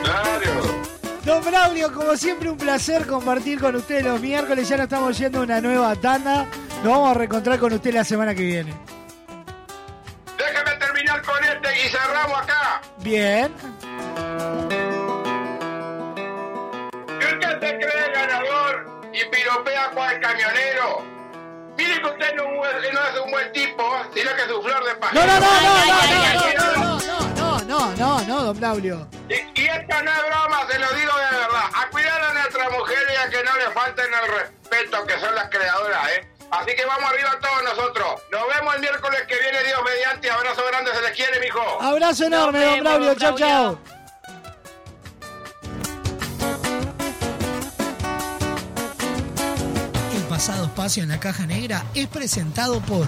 [0.03, 0.82] Claro.
[1.24, 4.69] Don Braulio, como siempre, un placer compartir con usted los miércoles.
[4.69, 6.47] Ya nos estamos yendo a una nueva tanda.
[6.82, 8.74] Nos vamos a reencontrar con usted la semana que viene.
[11.20, 12.80] Con este y cerramos acá.
[12.98, 13.55] Bien.
[17.20, 21.05] Si usted se cree ganador y piropea cual camionero,
[21.76, 23.84] mire que usted no, es- no es un buen tipo,
[24.14, 25.26] sino que es un flor de No, pajero.
[25.26, 29.06] no, no, no, no, no, no, no, no, no, no, no, don Braulio.
[29.28, 31.64] Y, y esto no es broma, se lo digo de verdad.
[31.74, 35.34] A cuidar a nuestras mujeres y a que no le falten el respeto que son
[35.34, 36.28] las creadoras, ¿eh?
[36.52, 38.20] Así que vamos arriba todos nosotros.
[38.30, 40.30] Nos vemos el miércoles que viene, Dios mediante.
[40.30, 41.60] Abrazo grande, se les quiere, mijo.
[41.80, 43.14] Abrazo enorme, don Braulio.
[43.14, 43.78] Chao, chao.
[50.14, 53.06] El pasado espacio en la caja negra es presentado por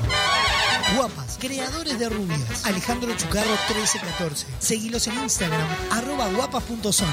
[0.96, 2.64] Guapas, creadores de rubias.
[2.64, 4.46] Alejandro Chucarro 1314.
[4.58, 7.08] Seguilos en Instagram, arroba guapas.son.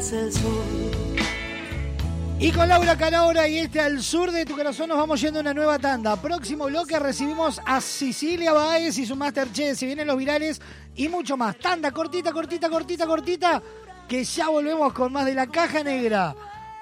[0.00, 0.32] el.
[2.38, 5.42] Y con Laura Calahora y este al sur de tu corazón nos vamos yendo a
[5.42, 6.16] una nueva tanda.
[6.16, 9.78] Próximo bloque recibimos a Cecilia Baez y su Masterchef.
[9.78, 10.58] Se vienen los virales
[10.96, 11.58] y mucho más.
[11.58, 13.62] Tanda cortita, cortita, cortita, cortita.
[14.08, 16.34] Que ya volvemos con más de la caja negra.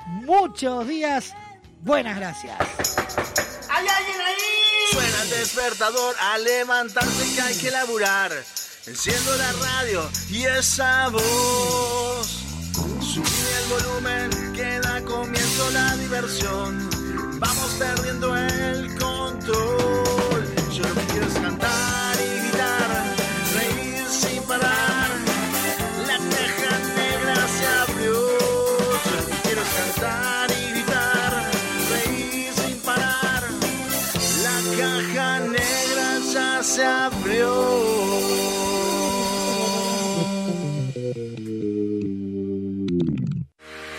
[0.06, 1.34] Muchos días.
[1.80, 2.56] Buenas gracias.
[3.68, 4.92] ¡Hay alguien ahí!
[4.92, 8.30] Suena el despertador a levantarse que hay que laburar.
[8.86, 12.07] Enciendo la radio y esa voz.
[13.68, 16.88] Volumen, que da comienzo la diversión.
[17.38, 19.97] Vamos perdiendo el control.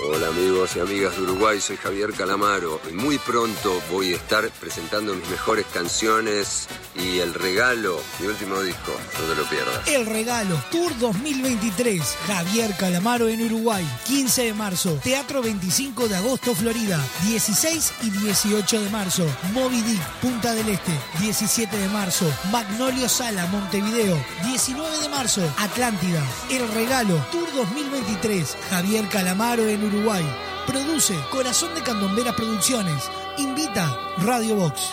[0.00, 4.48] Hola amigos y amigas de Uruguay, soy Javier Calamaro y muy pronto voy a estar
[4.58, 6.66] presentando mis mejores canciones
[6.96, 9.86] y el regalo, mi último disco, no te lo pierdas.
[9.86, 16.54] El regalo Tour 2023, Javier Calamaro en Uruguay, 15 de marzo, Teatro 25 de agosto,
[16.54, 23.08] Florida, 16 y 18 de marzo, Moby Dick, Punta del Este, 17 de marzo, Magnolio
[23.08, 26.22] Sala, Montevideo, 19 de marzo, Atlántida.
[26.50, 30.24] El regalo Tour 2023, Javier Calamaro en Uruguay.
[30.66, 33.10] Produce Corazón de Candomberas Producciones.
[33.38, 34.92] Invita Radio Box.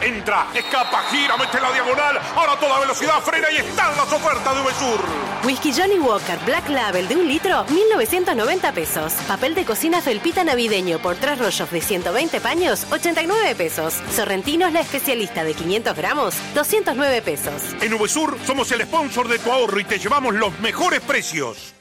[0.00, 2.18] Entra, escapa, gira, mete la diagonal.
[2.36, 5.00] Ahora a toda velocidad frena y están las ofertas de Uvesur.
[5.44, 9.12] Whisky Johnny Walker Black Label de un litro, 1990 pesos.
[9.26, 13.94] Papel de cocina felpita navideño por tres rollos de 120 paños, 89 pesos.
[14.14, 17.62] Sorrentinos la especialista de 500 gramos, 209 pesos.
[17.80, 21.77] En Uvesur somos el sponsor de tu ahorro y te llevamos los mejores precios.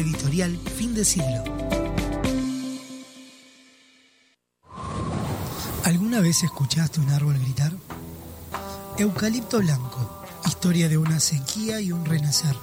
[0.00, 1.44] Editorial Fin de Siglo.
[5.84, 7.72] ¿Alguna vez escuchaste un árbol gritar?
[8.98, 12.56] Eucalipto Blanco, historia de una sequía y un renacer.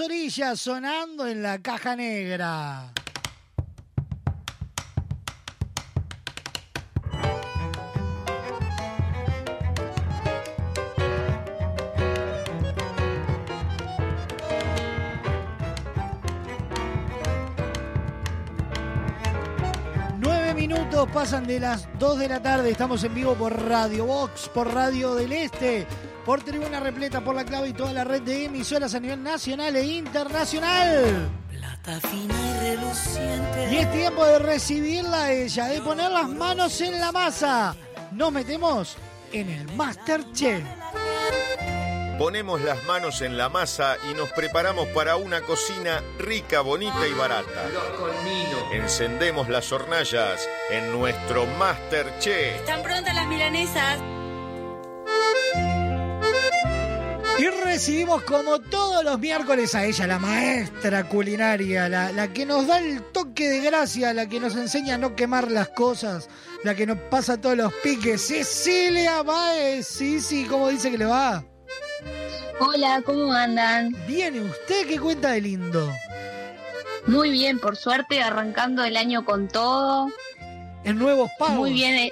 [0.00, 2.92] orillas sonando en la caja negra.
[20.18, 22.70] Nueve minutos pasan de las 2 de la tarde.
[22.70, 25.86] Estamos en vivo por Radio Box, por Radio del Este,
[26.24, 29.76] por Tribuna Repleta, por la clave y toda la red de emisoras a nivel nacional
[29.76, 31.28] e internacional.
[31.50, 33.68] Plata fina y reluciente.
[33.72, 37.76] Y es tiempo de recibirla a ella, de poner las manos en la masa.
[38.12, 38.96] Nos metemos
[39.32, 40.64] en el Masterchef.
[42.18, 47.12] Ponemos las manos en la masa y nos preparamos para una cocina rica, bonita y
[47.12, 47.68] barata.
[48.72, 52.60] Encendemos las hornallas en nuestro Masterchef.
[52.60, 54.13] Están prontas las milanesas.
[57.84, 62.78] Recibimos como todos los miércoles a ella, la maestra culinaria, la, la que nos da
[62.78, 66.30] el toque de gracia, la que nos enseña a no quemar las cosas,
[66.62, 68.22] la que nos pasa todos los piques.
[68.22, 71.44] Cecilia Baez, sí, sí, ¿cómo dice que le va?
[72.58, 73.94] Hola, ¿cómo andan?
[74.06, 75.92] Bien, ¿y usted qué cuenta de lindo?
[77.06, 80.08] Muy bien, por suerte, arrancando el año con todo.
[80.84, 81.56] En nuevos pagos.
[81.56, 82.10] Muy bien.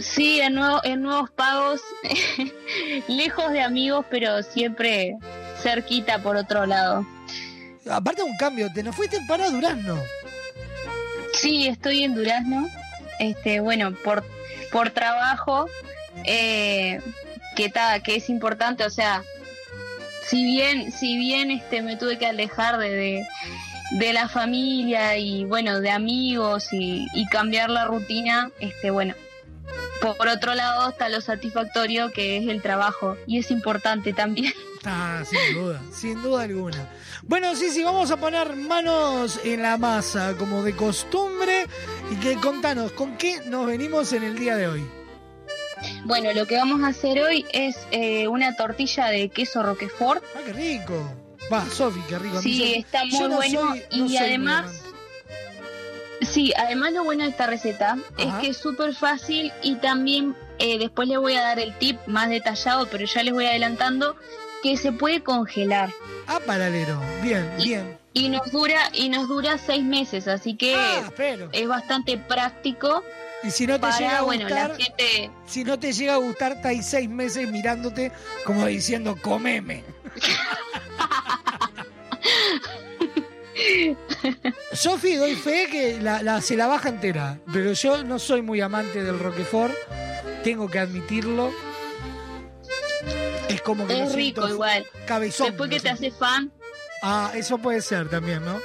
[0.00, 1.80] Sí, en, nuevo- en nuevos pagos,
[3.08, 5.16] lejos de amigos, pero siempre
[5.62, 7.06] cerquita por otro lado.
[7.90, 9.98] Aparte de un cambio, te nos fuiste para Durazno.
[11.34, 12.68] Sí, estoy en Durazno.
[13.18, 14.24] Este, bueno, por,
[14.70, 15.68] por trabajo,
[16.24, 17.00] eh,
[17.56, 19.22] que, ta- que es importante, o sea,
[20.26, 23.26] si bien, si bien este, me tuve que alejar de, de,
[23.92, 29.14] de la familia y bueno, de amigos y, y cambiar la rutina, este, bueno,
[30.16, 34.52] por otro lado está lo satisfactorio que es el trabajo y es importante también.
[34.84, 36.88] Ah, sin duda, sin duda alguna.
[37.22, 41.66] Bueno, sí, sí, vamos a poner manos en la masa, como de costumbre.
[42.10, 44.84] Y que contanos, ¿con qué nos venimos en el día de hoy?
[46.04, 50.22] Bueno, lo que vamos a hacer hoy es eh, una tortilla de queso roquefort.
[50.36, 51.14] ¡Ah, qué rico!
[51.52, 52.42] Va, Sofi, qué rico.
[52.42, 54.82] Sí, yo- está muy no bueno soy- no y además,
[56.24, 60.78] sí, además lo bueno de esta receta es que es súper fácil y también eh,
[60.78, 64.16] después les voy a dar el tip más detallado, pero ya les voy adelantando
[64.62, 65.90] que se puede congelar
[66.26, 66.98] Ah, paralelo.
[67.22, 67.98] Bien, bien.
[68.12, 70.76] y nos dura y nos dura seis meses, así que
[71.52, 73.02] es bastante práctico.
[73.42, 76.18] Y si no te para, llega a bueno, gustar, gente si no te llega a
[76.18, 78.12] gustar, estáis seis meses mirándote
[78.44, 79.82] como diciendo, comeme.
[84.72, 88.60] Sofi, doy fe que la, la- se la baja entera, pero yo no soy muy
[88.60, 89.74] amante del Roquefort,
[90.44, 91.52] tengo que admitirlo.
[93.48, 94.86] Es como que es rico igual.
[95.06, 95.48] cabezón.
[95.48, 96.06] Después que te siento.
[96.06, 96.52] hace fan,
[97.02, 98.60] Ah, eso puede ser también, ¿no?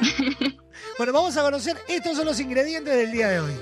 [0.98, 3.52] bueno, vamos a conocer, estos son los ingredientes del día de hoy.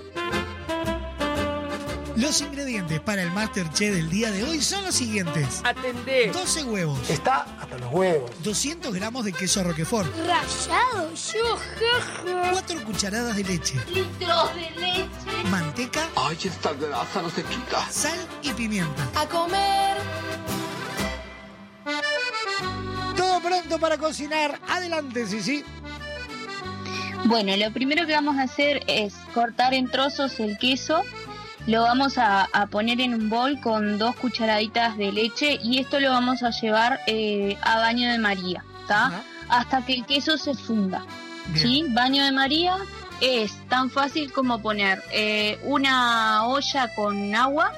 [2.16, 5.60] Los ingredientes para el Masterchef del día de hoy son los siguientes.
[5.64, 6.30] Atendé.
[6.32, 7.10] 12 huevos.
[7.10, 8.30] Está hasta los huevos.
[8.42, 10.08] 200 gramos de queso roquefort.
[10.16, 12.50] Rayado, yo, jeje.
[12.52, 13.74] 4 cucharadas de leche.
[13.92, 15.48] Litros de leche.
[15.50, 16.08] Manteca.
[16.16, 17.86] Ay, esta grasa no se quita.
[17.90, 19.08] Sal y pimienta.
[19.14, 19.98] A comer.
[23.14, 24.58] Todo pronto para cocinar.
[24.68, 25.62] Adelante, sí.
[27.26, 31.02] Bueno, lo primero que vamos a hacer es cortar en trozos el queso.
[31.66, 35.98] Lo vamos a, a poner en un bol con dos cucharaditas de leche y esto
[35.98, 39.24] lo vamos a llevar eh, a baño de María, ¿está?
[39.48, 41.04] Hasta que el queso se funda.
[41.54, 41.84] ¿Sí?
[41.90, 42.76] Baño de María
[43.20, 47.72] es tan fácil como poner eh, una olla con agua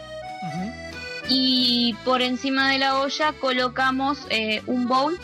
[1.28, 5.18] y por encima de la olla colocamos eh, un bowl,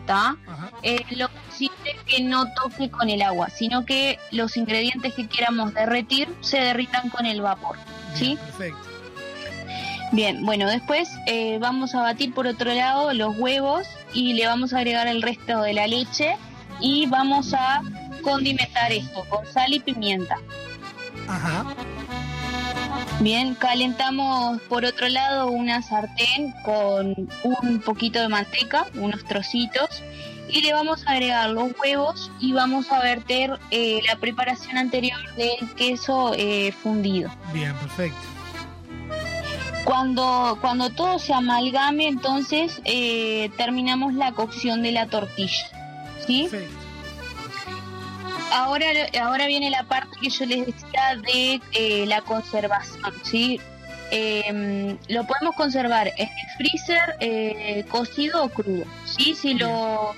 [0.00, 0.36] ¿está?
[0.82, 1.30] Eh, lo
[1.60, 1.70] es
[2.06, 7.08] que no toque con el agua, sino que los ingredientes que queramos derretir se derritan
[7.10, 7.76] con el vapor,
[8.14, 8.36] ¿sí?
[8.36, 8.94] Perfecto.
[10.12, 14.72] Bien, bueno, después eh, vamos a batir por otro lado los huevos y le vamos
[14.72, 16.36] a agregar el resto de la leche
[16.80, 17.82] y vamos a
[18.22, 20.36] condimentar esto con sal y pimienta.
[21.26, 21.64] Ajá.
[23.20, 30.02] Bien, calentamos por otro lado una sartén con un poquito de manteca, unos trocitos,
[30.48, 35.18] y le vamos a agregar los huevos y vamos a verter eh, la preparación anterior
[35.36, 37.30] del queso eh, fundido.
[37.52, 38.18] Bien, perfecto.
[39.84, 45.66] Cuando, cuando todo se amalgame, entonces eh, terminamos la cocción de la tortilla.
[46.26, 46.48] ¿Sí?
[48.50, 48.86] Ahora,
[49.20, 53.12] ahora viene la parte que yo les decía de eh, la conservación.
[53.22, 53.60] ¿sí?
[54.10, 58.84] Eh, lo podemos conservar en el freezer eh, cocido o crudo.
[59.04, 59.34] ¿sí?
[59.34, 60.14] Si, lo,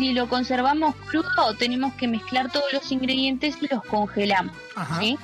[0.00, 4.56] si lo conservamos crudo, tenemos que mezclar todos los ingredientes y los congelamos.
[4.98, 5.18] ¿sí?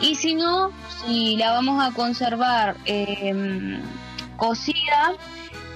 [0.00, 0.70] Y si no,
[1.02, 3.82] si la vamos a conservar eh,
[4.36, 5.14] cocida,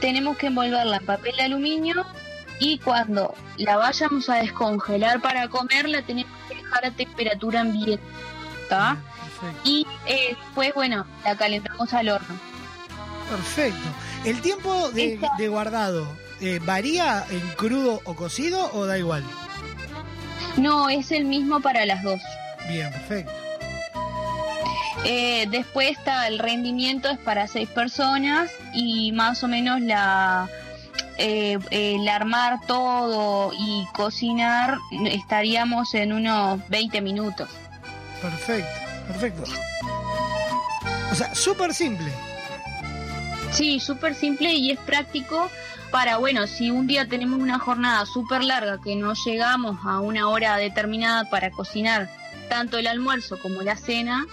[0.00, 2.06] tenemos que envolverla en papel de aluminio
[2.60, 8.04] y cuando la vayamos a descongelar para comer, la tenemos que dejar a temperatura ambiente.
[8.68, 8.96] ¿tá?
[9.64, 12.38] Y eh, después, bueno, la calentamos al horno.
[13.28, 13.88] Perfecto.
[14.24, 19.24] ¿El tiempo de, de guardado eh, varía en crudo o cocido o da igual?
[20.56, 22.20] No, es el mismo para las dos.
[22.68, 23.32] Bien, perfecto.
[25.04, 30.48] Eh, después está el rendimiento, es para seis personas y más o menos la
[31.16, 37.48] eh, el armar todo y cocinar estaríamos en unos 20 minutos.
[38.20, 39.44] Perfecto, perfecto.
[41.12, 42.10] O sea, súper simple.
[43.52, 45.50] Sí, súper simple y es práctico
[45.92, 50.28] para, bueno, si un día tenemos una jornada súper larga que no llegamos a una
[50.28, 52.10] hora determinada para cocinar
[52.48, 54.26] tanto el almuerzo como la cena,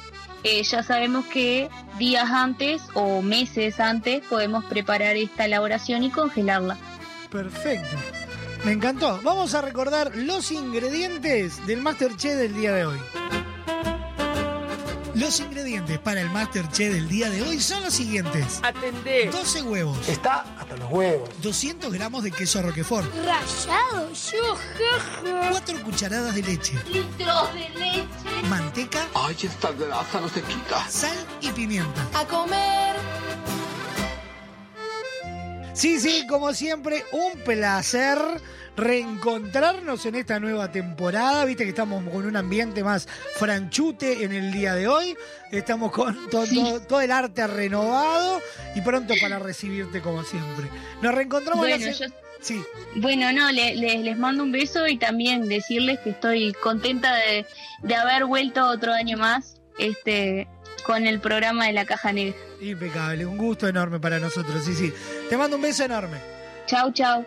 [0.43, 6.77] eh, ya sabemos que días antes o meses antes podemos preparar esta elaboración y congelarla.
[7.29, 7.95] Perfecto.
[8.63, 9.19] Me encantó.
[9.23, 12.99] Vamos a recordar los ingredientes del Masterchef del día de hoy.
[15.19, 18.61] Los ingredientes para el Masterchef del día de hoy son los siguientes.
[18.63, 19.29] Atendé.
[19.29, 20.07] 12 huevos.
[20.07, 21.29] Está hasta los huevos.
[21.41, 23.05] 200 gramos de queso roquefort.
[23.15, 25.49] Rayado, yo, jeje.
[25.51, 26.73] 4 cucharadas de leche.
[26.87, 28.47] Litros de leche.
[28.47, 29.05] Manteca.
[29.13, 30.89] Ay, esta grasa no se quita.
[30.89, 32.07] Sal y pimienta.
[32.17, 32.95] A comer.
[35.73, 38.17] Sí, sí, como siempre, un placer
[38.79, 41.45] reencontrarnos en esta nueva temporada.
[41.45, 45.15] Viste que estamos con un ambiente más franchute en el día de hoy.
[45.51, 48.41] Estamos con to- to- todo, el arte renovado
[48.75, 50.67] y pronto para recibirte como siempre.
[51.01, 52.63] Nos reencontramos Bueno, la se- yo- Sí.
[52.95, 57.45] Bueno, no, le- le- les mando un beso y también decirles que estoy contenta de,
[57.83, 60.47] de haber vuelto otro año más este
[60.85, 62.37] con el programa de la Caja Negra.
[62.61, 64.93] Impecable, un gusto enorme para nosotros, sí, sí.
[65.29, 66.17] Te mando un beso enorme.
[66.65, 67.25] Chau, chau.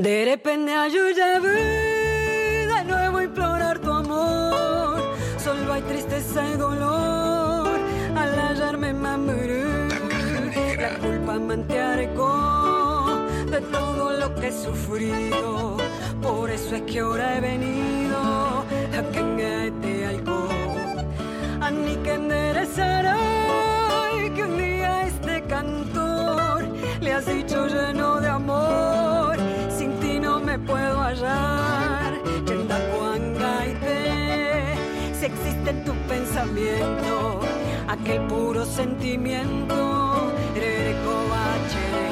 [0.00, 4.98] De repente yo llevé de nuevo implorar tu amor.
[5.36, 7.68] Solo hay tristeza y dolor
[8.16, 9.88] al hallarme mamurú.
[10.78, 15.76] La culpa me entercó de todo lo que he sufrido.
[16.22, 18.64] Por eso es que ahora he venido
[18.96, 21.04] a que alcohol.
[21.60, 23.18] A ni que enderezará
[24.34, 26.64] que un día este cantor
[27.02, 28.99] le has dicho lleno de amor.
[30.66, 32.12] Puedo hallar.
[32.46, 32.78] Yenda
[35.18, 37.40] si existe en tu pensamiento
[37.88, 40.32] aquel puro sentimiento.
[40.54, 42.10] Rereko bachere,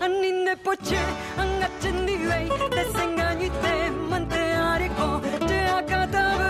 [0.00, 0.98] aninde poche,
[1.38, 4.78] angachendibei, desengaño y te mantea
[5.48, 6.49] Leeré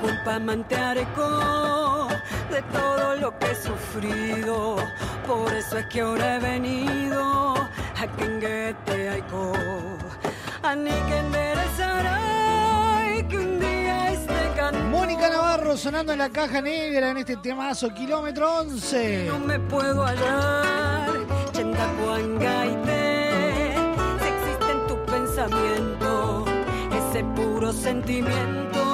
[0.00, 2.08] culpa manteareco
[2.50, 4.76] de todo lo que he sufrido.
[5.26, 9.52] Por eso es que ahora he venido a Kenguete Aiko.
[10.62, 10.74] A
[13.28, 14.12] que un día
[14.56, 14.88] cantando.
[14.88, 19.26] Mónica Navarro sonando en la caja negra en este temazo, kilómetro 11.
[19.28, 21.10] No me puedo hallar,
[21.52, 23.74] Chendacuangaite.
[24.20, 26.44] Si existe en tu pensamiento
[26.92, 28.89] ese puro sentimiento,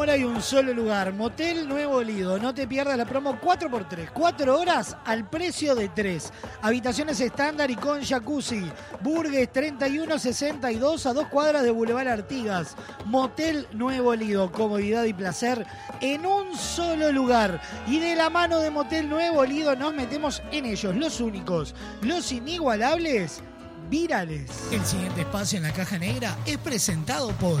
[0.00, 2.38] amor hay un solo lugar, Motel Nuevo Lido.
[2.38, 6.32] No te pierdas la promo 4x3, 4 horas al precio de 3.
[6.62, 8.62] Habitaciones estándar y con jacuzzi.
[9.02, 12.76] Burgues 3162 a dos cuadras de Boulevard Artigas.
[13.04, 15.66] Motel Nuevo Lido, comodidad y placer
[16.00, 17.60] en un solo lugar.
[17.86, 22.32] Y de la mano de Motel Nuevo Lido nos metemos en ellos, los únicos, los
[22.32, 23.42] inigualables,
[23.90, 24.50] virales.
[24.72, 27.60] El siguiente espacio en la caja negra es presentado por...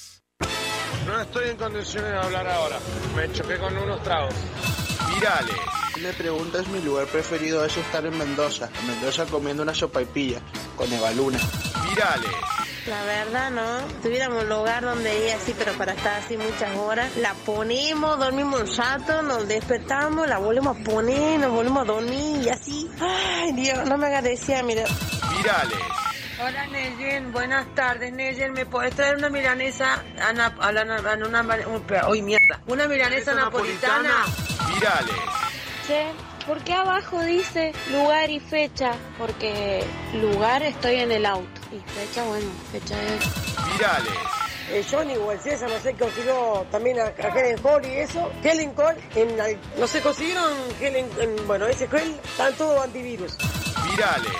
[1.05, 2.77] No estoy en condiciones de hablar ahora.
[3.15, 4.33] Me choqué con unos tragos.
[5.13, 5.55] Virales.
[6.01, 8.69] Me preguntas mi lugar preferido es estar en Mendoza.
[8.81, 10.39] En Mendoza comiendo una sopa y pilla
[10.77, 11.39] con Evaluna.
[11.89, 12.31] Virales.
[12.87, 13.87] La verdad, ¿no?
[14.01, 18.61] Tuviéramos un lugar donde ir así, pero para estar así muchas horas, la ponemos, dormimos
[18.61, 22.89] un rato, nos despertamos, la volvemos a poner, nos volvemos a dormir y así.
[22.99, 24.85] Ay, Dios, no me hagas decir, mira.
[25.37, 26.10] Virales.
[26.43, 31.15] Hola Neyen, buenas tardes Neyen, ¿me puedes traer una milanesa a, na- a la- a
[31.27, 34.25] una, uy, mierda, una milanesa napolitana?
[34.73, 35.15] Virales.
[35.85, 36.05] Che,
[36.47, 38.91] ¿por qué abajo dice lugar y fecha?
[39.17, 39.83] Porque
[40.19, 43.73] lugar estoy en el auto y fecha, bueno, fecha es...
[43.73, 44.13] Virales.
[44.71, 48.31] Eh, Johnny o el César, no sé, consiguió también a, a Helen Hall y eso.
[48.41, 53.37] Helen Hall, en, al- no sé, consiguieron Helen, en- bueno, ese Hell, están todos antivirus.
[53.91, 54.31] Virales.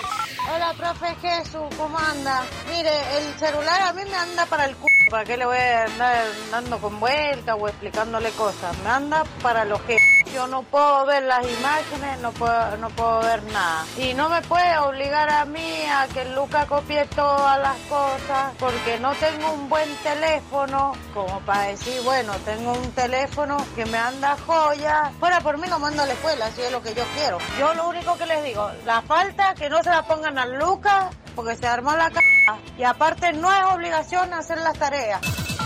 [0.49, 2.43] Hola, profe Jesús, ¿cómo anda?
[2.67, 4.90] Mire, el celular a mí me anda para el c...
[5.11, 8.77] ¿Para qué le voy a andar dando con vuelta o explicándole cosas?
[8.77, 9.97] Me anda para lo que...
[10.33, 13.85] Yo no puedo ver las imágenes, no puedo, no puedo ver nada.
[13.97, 19.01] Y no me puede obligar a mí a que Luca copie todas las cosas, porque
[19.01, 24.37] no tengo un buen teléfono, como para decir, bueno, tengo un teléfono que me anda
[24.47, 25.11] joya.
[25.19, 27.37] Fuera por mí lo mando a la escuela, si es lo que yo quiero.
[27.59, 31.09] Yo lo único que les digo, la falta que no se la pongan a Luca,
[31.35, 32.30] porque se armó la c...
[32.77, 35.21] Y aparte no es obligación hacer las tareas.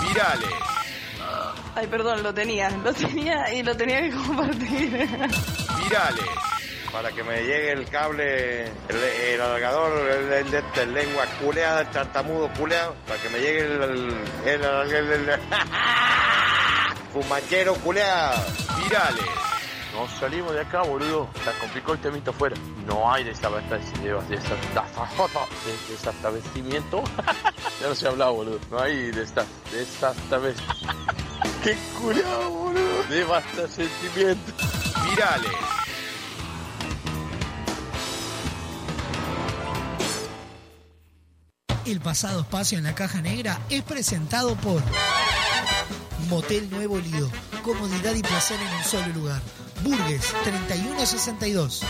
[0.08, 0.50] Virales.
[1.76, 4.92] Ay, perdón, lo tenía, lo tenía y lo tenía que compartir.
[5.84, 6.26] Virales.
[6.92, 11.88] Para que me llegue el cable, el, el alargador, el, el esta lengua culeada, el
[11.92, 13.82] tartamudo culeado, para que me llegue el...
[13.84, 15.40] el, el, el- el- el-
[17.12, 18.42] fumachero culeado.
[18.82, 19.26] Virales.
[19.96, 21.30] No salimos de acá, boludo.
[21.44, 22.56] Se complicó el temito afuera.
[22.86, 24.24] No hay desabastecimiento.
[27.82, 28.60] Ya no se ha hablado, boludo.
[28.72, 30.64] No hay desa- desabastecimiento.
[31.64, 33.04] Qué culiado, boludo.
[33.10, 34.54] Desabastecimiento.
[35.10, 35.52] Virales.
[41.86, 44.82] El pasado espacio en la caja negra es presentado por
[46.30, 47.30] Motel Nuevo Lido.
[47.64, 49.42] Comodidad y placer en un solo lugar.
[49.84, 51.84] Burgues 3162.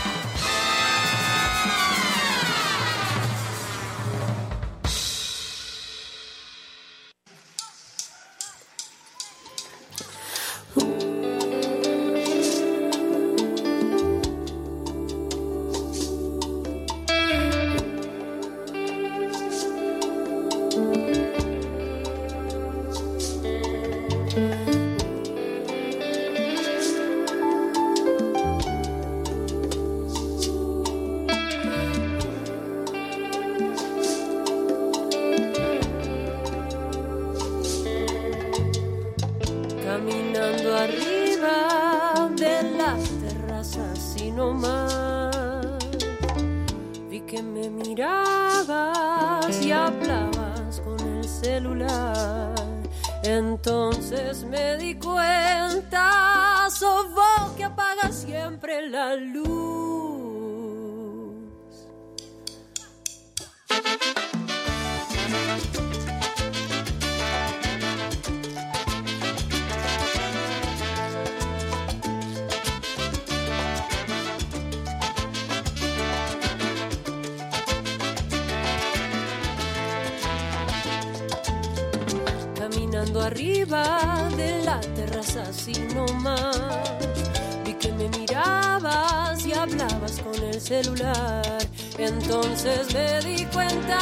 [87.66, 91.58] Vi que me mirabas y hablabas con el celular.
[91.98, 94.00] Entonces me di cuenta,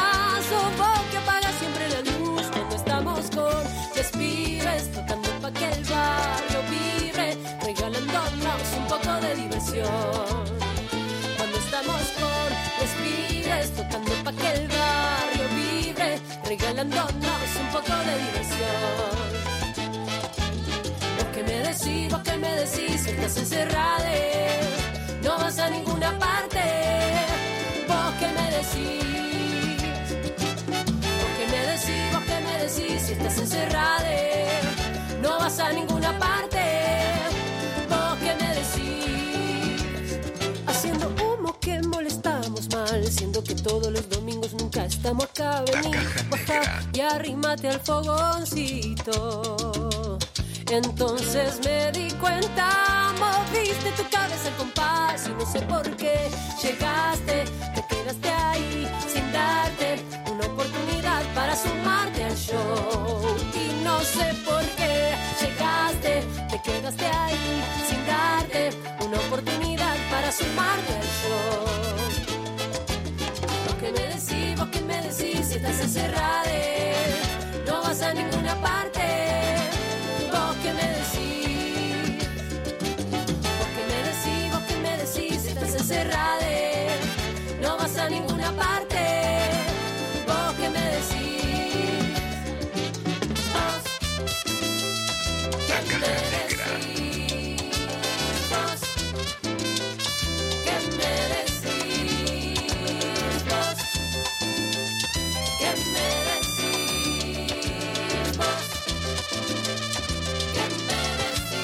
[0.77, 3.63] vos que apaga siempre la luz cuando estamos con
[3.95, 10.43] despibes, tocando pa' que el barrio vibre, regalándonos un poco de diversión.
[11.37, 12.47] Cuando estamos con
[12.81, 19.22] despibes, tocando pa' que el barrio vibre, regalándonos un poco de diversión.
[21.83, 24.09] Decís, vos que me decís, si estás encerrada,
[25.21, 26.61] no vas a ninguna parte.
[27.89, 29.83] Vos que me decís,
[31.19, 34.15] vos que me decís, vos que me decís, si estás encerrada,
[35.21, 36.61] no vas a ninguna parte.
[37.89, 39.83] Vos que me decís,
[40.65, 45.65] haciendo humo que molestamos mal, siendo que todos los domingos nunca estamos acá.
[45.69, 45.91] Vení,
[46.29, 49.57] baja y arrímate al fogoncito.
[50.69, 56.29] Entonces me di cuenta, moviste tu cabeza al compás y no sé por qué
[56.61, 63.35] llegaste, te quedaste ahí sin darte una oportunidad para sumarte al show.
[63.53, 68.69] Y no sé por qué llegaste, te quedaste ahí sin darte
[69.05, 71.65] una oportunidad para sumarte al show.
[73.65, 76.43] Vos que me decís, vos que me decís, si estás encerrada,
[77.67, 78.92] no vas a ninguna parte.
[88.43, 88.97] Ninguna parte.
[90.27, 92.13] Vos que me decís,
[93.53, 93.83] vos
[95.69, 96.65] La caja negra.
[98.49, 98.81] vos
[100.63, 101.83] que me decís,
[103.49, 103.79] vos
[105.59, 106.77] que me decís,
[108.37, 108.67] vos
[110.51, 111.59] que me decís,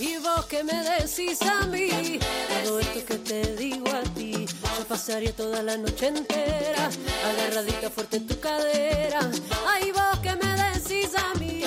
[0.00, 2.18] y vos que me decís a mí,
[2.64, 4.33] todo esto que te digo a ti,
[4.78, 6.90] yo pasaría toda la noche entera,
[7.30, 9.20] agarradita fuerte en tu cadera,
[9.66, 11.62] ay vos que me decís a mí,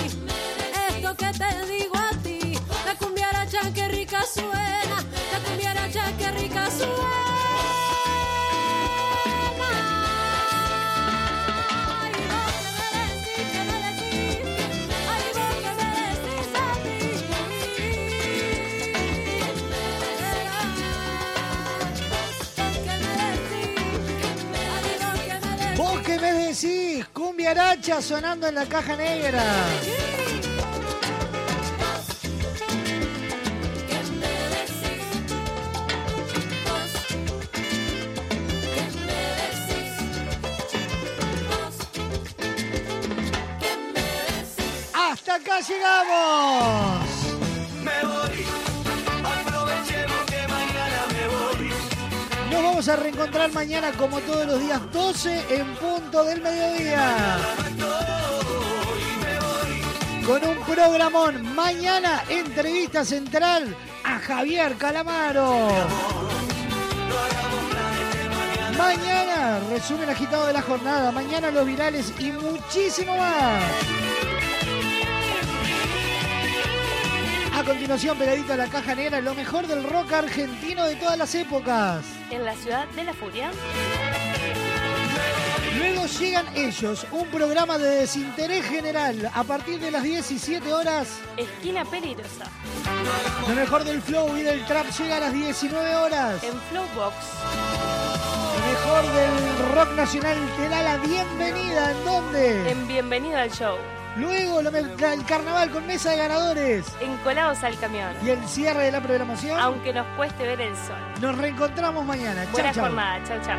[0.89, 2.53] esto que te digo a ti,
[2.85, 7.26] la cumbiaracha que rica suena, la cumbiaracha que rica suena.
[26.61, 29.43] Decís, cumbia aracha sonando en la caja negra.
[44.93, 47.16] Hasta acá llegamos.
[52.57, 57.37] Nos vamos a reencontrar mañana como todos los días 12 en punto del mediodía.
[60.25, 61.53] Con un programón.
[61.53, 65.67] Mañana entrevista central a Javier Calamaro.
[68.75, 71.11] Mañana resumen agitado de la jornada.
[71.11, 73.63] Mañana los virales y muchísimo más.
[77.57, 81.33] A continuación, pegadito a la caja negra, lo mejor del rock argentino de todas las
[81.33, 82.05] épocas.
[82.29, 83.49] En la ciudad de la furia.
[85.79, 91.17] Luego llegan ellos, un programa de desinterés general a partir de las 17 horas.
[91.35, 92.45] Esquina peligrosa.
[93.49, 96.43] Lo mejor del flow y del trap llega a las 19 horas.
[96.43, 97.15] En Flowbox.
[98.53, 101.91] Lo mejor del rock nacional te da la bienvenida.
[101.91, 102.69] ¿En dónde?
[102.69, 103.77] En Bienvenida al Show.
[104.17, 106.85] Luego la- el carnaval con mesa de ganadores.
[107.01, 108.09] Encolados al camión.
[108.25, 109.59] Y el cierre de la programación.
[109.59, 110.95] Aunque nos cueste ver el sol.
[111.21, 112.43] Nos reencontramos mañana.
[112.45, 112.83] Chau, Buena chau.
[112.85, 113.23] jornada.
[113.27, 113.57] Chau, chau.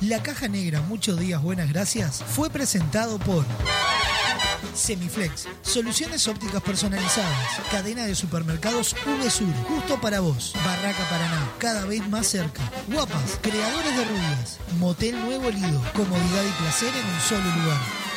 [0.00, 3.44] La Caja Negra, muchos días, buenas gracias, fue presentado por
[4.74, 12.06] Semiflex, soluciones ópticas personalizadas, cadena de supermercados VSUR, justo para vos, Barraca Paraná, cada vez
[12.08, 17.62] más cerca, Guapas, creadores de rubias, Motel Nuevo Lido, comodidad y placer en un solo
[17.62, 18.07] lugar.